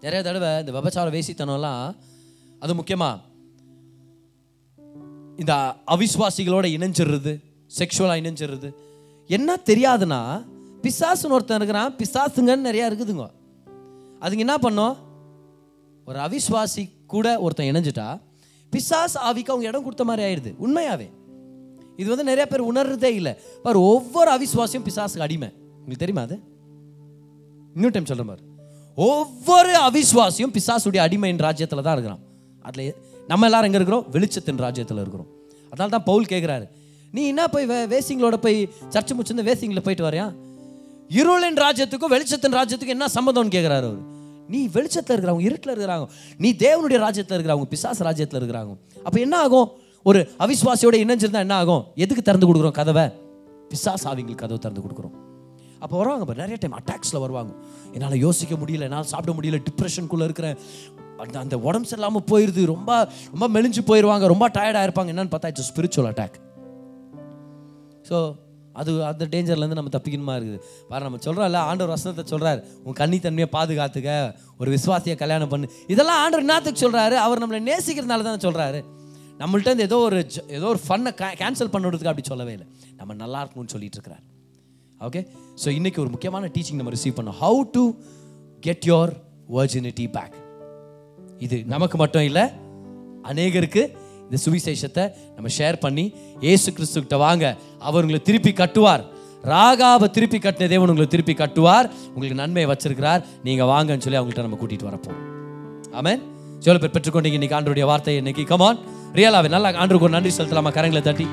நிறைய 0.00 0.22
தடவை 0.22 0.58
இந்த 0.58 0.72
விபச்சார 0.72 1.10
வேசித்தனம்லாம் 1.10 1.96
அது 2.58 2.74
முக்கியமாக 2.74 3.20
இந்த 5.36 5.74
அவிஸ்வாசிகளோட 5.86 6.66
இணைஞ்சிடுறது 6.76 7.42
செக்ஷுவலாக 7.78 8.20
இணைஞ்சிடுறது. 8.20 8.72
என்ன 9.26 9.60
தெரியாதுன்னா 9.64 10.44
பிசாசுன்னு 10.82 11.30
ஒருத்தன் 11.30 11.56
இருக்கிறான் 11.56 11.96
பிசாசுங்கன்னு 11.96 12.66
நிறையா 12.68 12.86
இருக்குதுங்க. 12.90 13.30
அதுங்க 14.20 14.38
என்ன 14.38 14.58
பண்ணும்? 14.58 14.96
ஒரு 16.06 16.18
அவிஸ்வாசி 16.18 16.90
கூட 17.06 17.40
ஒருத்தன் 17.40 17.66
இணைஞ்சிட்டா 17.66 18.20
பிசாஸ் 18.72 19.14
ஆவிக்கு 19.14 19.50
அவங்க 19.50 19.66
இடம் 19.66 19.82
கொடுத்த 19.82 20.04
மாதிரி 20.04 20.34
ஆயிடுது. 20.34 20.54
உண்மையாவே. 20.66 21.19
இது 22.00 22.08
வந்து 22.12 22.26
நிறைய 22.30 22.44
பேர் 22.52 22.68
உணர்றதே 22.70 23.10
இல்லை. 23.20 23.32
பாரு 23.64 23.78
ஒவ்வொரு 23.92 24.30
அவிஸ்வாசியும் 24.36 24.86
பிசாசுக்கு 24.88 25.26
அடிமை. 25.26 25.48
உங்களுக்கு 25.80 26.02
தெரியுமா 26.04 26.24
அது? 26.28 26.36
இன்னொரு 27.74 27.94
டைம் 27.96 28.08
சொல்கிறேன் 28.10 28.30
பாரு. 28.32 28.42
ஒவ்வொரு 29.10 29.72
அவிஸ்வாசியும் 29.88 30.52
பிசாசுடைய 30.56 31.00
அடிமையின் 31.06 31.42
ராஜ்யத்தில் 31.46 31.86
தான் 31.86 31.96
இருக்கிறான். 31.96 32.22
அதில் 32.68 32.94
நம்ம 33.28 33.44
எல்லாரும் 33.48 33.68
எங்கே 33.68 33.78
இருக்கிறோம்? 33.80 34.06
வெளிச்சத்தின் 34.16 34.62
ராஜ்யத்தில் 34.66 35.00
இருக்கிறோம். 35.02 35.28
அதனால 35.72 35.90
தான் 35.96 36.06
பவுல் 36.10 36.30
கேட்குறாரு 36.32 36.66
நீ 37.16 37.22
என்ன 37.32 37.42
போய் 37.52 37.66
வே 37.70 37.78
வேசிங்களோட 37.92 38.36
போய் 38.44 38.58
சர்ச்சை 38.94 39.14
முடிச்சிருந்து 39.16 39.46
வேசிங்கில் 39.48 39.84
போயிட்டு 39.86 40.06
வரையா 40.08 40.26
இருளின் 41.20 41.58
ராஜ்யத்துக்கும் 41.64 42.12
வெளிச்சத்தின் 42.14 42.56
ராஜ்யத்துக்கும் 42.58 42.96
என்ன 42.96 43.06
சம்மந்தம்னு 43.14 43.54
கேட்குறாரு 43.56 43.86
அவர். 43.90 44.02
நீ 44.48 44.60
வெளிச்சத்தில் 44.76 45.14
இருக்கிறவங்க 45.16 45.46
இருட்டில் 45.48 45.72
இருக்கிறாங்க. 45.74 46.06
நீ 46.38 46.48
தேவனுடைய 46.64 46.98
ராஜ்யத்தில் 47.06 47.36
இருக்கிறவங்க 47.36 47.68
பிசாசு 47.74 48.04
ராஜ்யத்தில் 48.08 48.40
இருக்கிறாங்க. 48.40 48.72
அப்போ 49.04 49.18
என்ன 49.26 49.36
ஆகும்? 49.44 49.68
ஒரு 50.06 50.20
அவிஸ்வாசியோட 50.44 50.96
இணைஞ்சிருந்தா 51.04 51.40
என்ன 51.46 51.56
ஆகும்? 51.62 51.82
எதுக்கு 52.04 52.22
திறந்து 52.22 52.46
கொடுக்குறோம் 52.48 52.76
கதவை? 52.78 53.04
பிசாஸ் 53.72 54.06
ஆவிங்களுக்கு 54.10 54.42
கதவை 54.44 54.58
திறந்து 54.64 54.82
கொடுக்குறோம். 54.84 55.16
அப்போ 55.84 55.94
வருவாங்க 55.96 56.24
பாரு, 56.28 56.38
நிறைய 56.42 56.56
டைம் 56.60 56.76
அட்டாக்ஸில் 56.78 57.22
வருவாங்க. 57.24 57.52
என்னால் 57.94 58.16
யோசிக்க 58.26 58.54
முடியல 58.54 58.86
என்னால் 58.88 59.08
சாப்பிட 59.12 59.32
முடியல 59.38 59.58
டிப்ரெஷனுக்குள்ளே 59.68 60.26
இருக்கிறேன். 60.28 60.56
அந்த 61.22 61.36
அந்த 61.44 61.56
உடம்பு 61.68 61.88
சரியில்லாமல் 61.88 62.26
போயிடுது 62.30 62.62
ரொம்ப 62.74 62.90
ரொம்ப 63.32 63.46
மெலிஞ்சு 63.56 63.82
போயிடுவாங்க 63.90 64.26
ரொம்ப 64.32 64.46
டயர்டாக 64.56 64.86
இருப்பாங்க. 64.88 65.12
என்னன்னு 65.14 65.32
பார்த்தா 65.34 65.50
இட்ஸ் 65.52 65.70
ஸ்பிரிச்சுவல் 65.72 66.08
அட்டாக் 66.10 66.36
ஸோ 68.08 68.18
அது 68.80 68.90
அந்த 69.08 69.24
டேஞ்சர்லேருந்து 69.32 69.78
நம்ம 69.78 69.92
தப்பிக்கணுமா 69.94 70.34
இருக்குது? 70.38 70.58
பாரு 70.90 71.02
நம்ம 71.06 71.18
சொல்கிறோம்ல 71.24 71.60
ஆண்டவர் 71.70 71.92
வசனத்தை 71.94 72.24
சொல்கிறார் 72.32 72.60
உன் 72.84 72.96
கன்னித்தன்மையை 73.00 73.48
பாதுகாத்துக்க 73.56 74.10
ஒரு 74.60 74.70
விசுவாசியை 74.76 75.16
கல்யாணம் 75.22 75.52
பண்ணு. 75.52 75.68
இதெல்லாம் 75.94 76.20
ஆண்டவர் 76.24 76.44
என்னத்துக்கு 76.46 76.82
சொல்கிறாரு 76.84 77.16
அவர் 77.26 77.42
நம்மளை 77.42 77.60
நேசிக்கிறதுனால 77.70 78.26
தானே 78.28 78.40
சொல்கிறாரு 78.46 78.80
நம்மள்ட்ட 79.40 79.70
இருந்து 79.70 79.86
ஏதோ 79.88 79.98
ஒரு 80.08 80.18
ஏதோ 80.58 80.66
ஒரு 80.72 80.80
ஃபன்னை 80.86 81.12
கேன்சல் 81.42 81.72
பண்ணுறதுக்கு 81.74 82.10
அப்படி 82.12 82.26
சொல்லவே 82.32 82.52
இல்லை. 82.56 82.66
நம்ம 83.00 83.14
நல்லா 83.22 83.38
இருக்கணும்னு 83.42 83.72
சொல்லிட்டு 83.74 83.98
இருக்கிறார். 83.98 84.24
ஓகே 85.06 85.20
ஸோ 85.62 85.68
இன்னைக்கு 85.78 86.00
ஒரு 86.04 86.10
முக்கியமான 86.14 86.50
டீச்சிங் 86.56 86.80
நம்ம 86.80 86.92
ரிசீவ் 86.96 87.16
பண்ணோம். 87.18 87.38
How 87.44 87.60
to 87.76 87.84
get 88.66 88.86
your 88.90 89.12
virginity 89.58 90.06
back 90.16 90.34
இது 91.46 91.56
நமக்கு 91.74 91.96
மட்டும் 92.02 92.26
இல்லை 92.30 92.44
அநேகருக்கு 93.30 93.82
இந்த 94.26 94.38
சுவிசேஷத்தை 94.42 95.04
நம்ம 95.36 95.48
ஷேர் 95.58 95.76
பண்ணி 95.84 96.04
இயேசு 96.46 96.68
கிறிஸ்துக்கிட்ட 96.76 97.16
வாங்க 97.26 97.44
அவர் 97.88 98.04
உங்களை 98.04 98.20
திருப்பி 98.28 98.52
கட்டுவார். 98.60 99.04
ராகாவை 99.52 100.08
திருப்பி 100.16 100.38
கட்டின 100.44 100.68
தேவன் 100.72 100.90
உங்களை 100.92 101.08
திருப்பி 101.14 101.34
கட்டுவார். 101.40 101.86
உங்களுக்கு 102.14 102.40
நன்மையை 102.42 102.66
வச்சிருக்கிறார். 102.72 103.22
நீங்கள் 103.46 103.70
வாங்கன்னு 103.72 104.04
சொல்லி 104.06 104.20
அவங்கள்ட்ட 104.20 104.46
நம்ம 104.46 104.58
கூட்டிகிட்டு 104.62 104.88
வரப்போம். 104.90 105.18
ஆமாம் 105.98 106.22
சில 106.64 106.78
பேர் 106.78 106.94
பெற்றுக்கொண்டீங்க 106.94 107.38
இன்னைக்கு 107.38 107.56
ஆண்டருடைய 107.58 107.84
வார்த்தை 107.90 108.16
இன்னைக்கு. 108.16 108.42
கமான் 108.50 108.78
ரியலாவே 109.18 109.48
நல்லா 109.54 109.68
ஆண்டருக்கு 109.82 110.06
ஒரு 110.08 110.14
நன்றி 110.16 110.30
செலுத்தலாமா. 110.36 110.70
கரங்களை 110.76 111.02
தட்டி. 111.02 111.26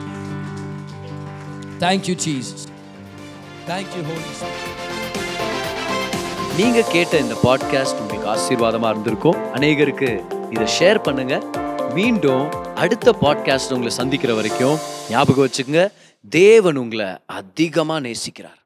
தேங்க்யூ 1.83 2.15
சீசஸ் 2.25 2.65
தேங்க்யூ 3.69 4.01
ஹோலி 4.09 4.31
நீங்க 6.59 6.81
கேட்ட 6.93 7.19
இந்த 7.19 7.35
பாட்காஸ்ட் 7.43 7.99
உங்களுக்கு 8.03 8.29
ஆசீர்வாதமா 8.35 8.89
இருந்திருக்கும். 8.89 9.39
அநேகருக்கு 9.55 10.09
இதை 10.51 10.67
ஷேர் 10.77 10.99
பண்ணுங்க. 11.07 11.35
மீண்டும் 11.97 12.45
அடுத்த 12.83 13.15
பாட்காஸ்ட் 13.21 13.73
உங்களை 13.77 13.93
சந்திக்கிற 13.99 14.33
வரைக்கும் 14.33 14.77
ஞாபகம் 15.09 15.45
வச்சுக்கோங்க. 15.47 15.83
தேவன் 16.29 16.75
உங்களை 16.75 17.09
அதிகமாக 17.25 18.01
நேசிக்கிறார். 18.07 18.59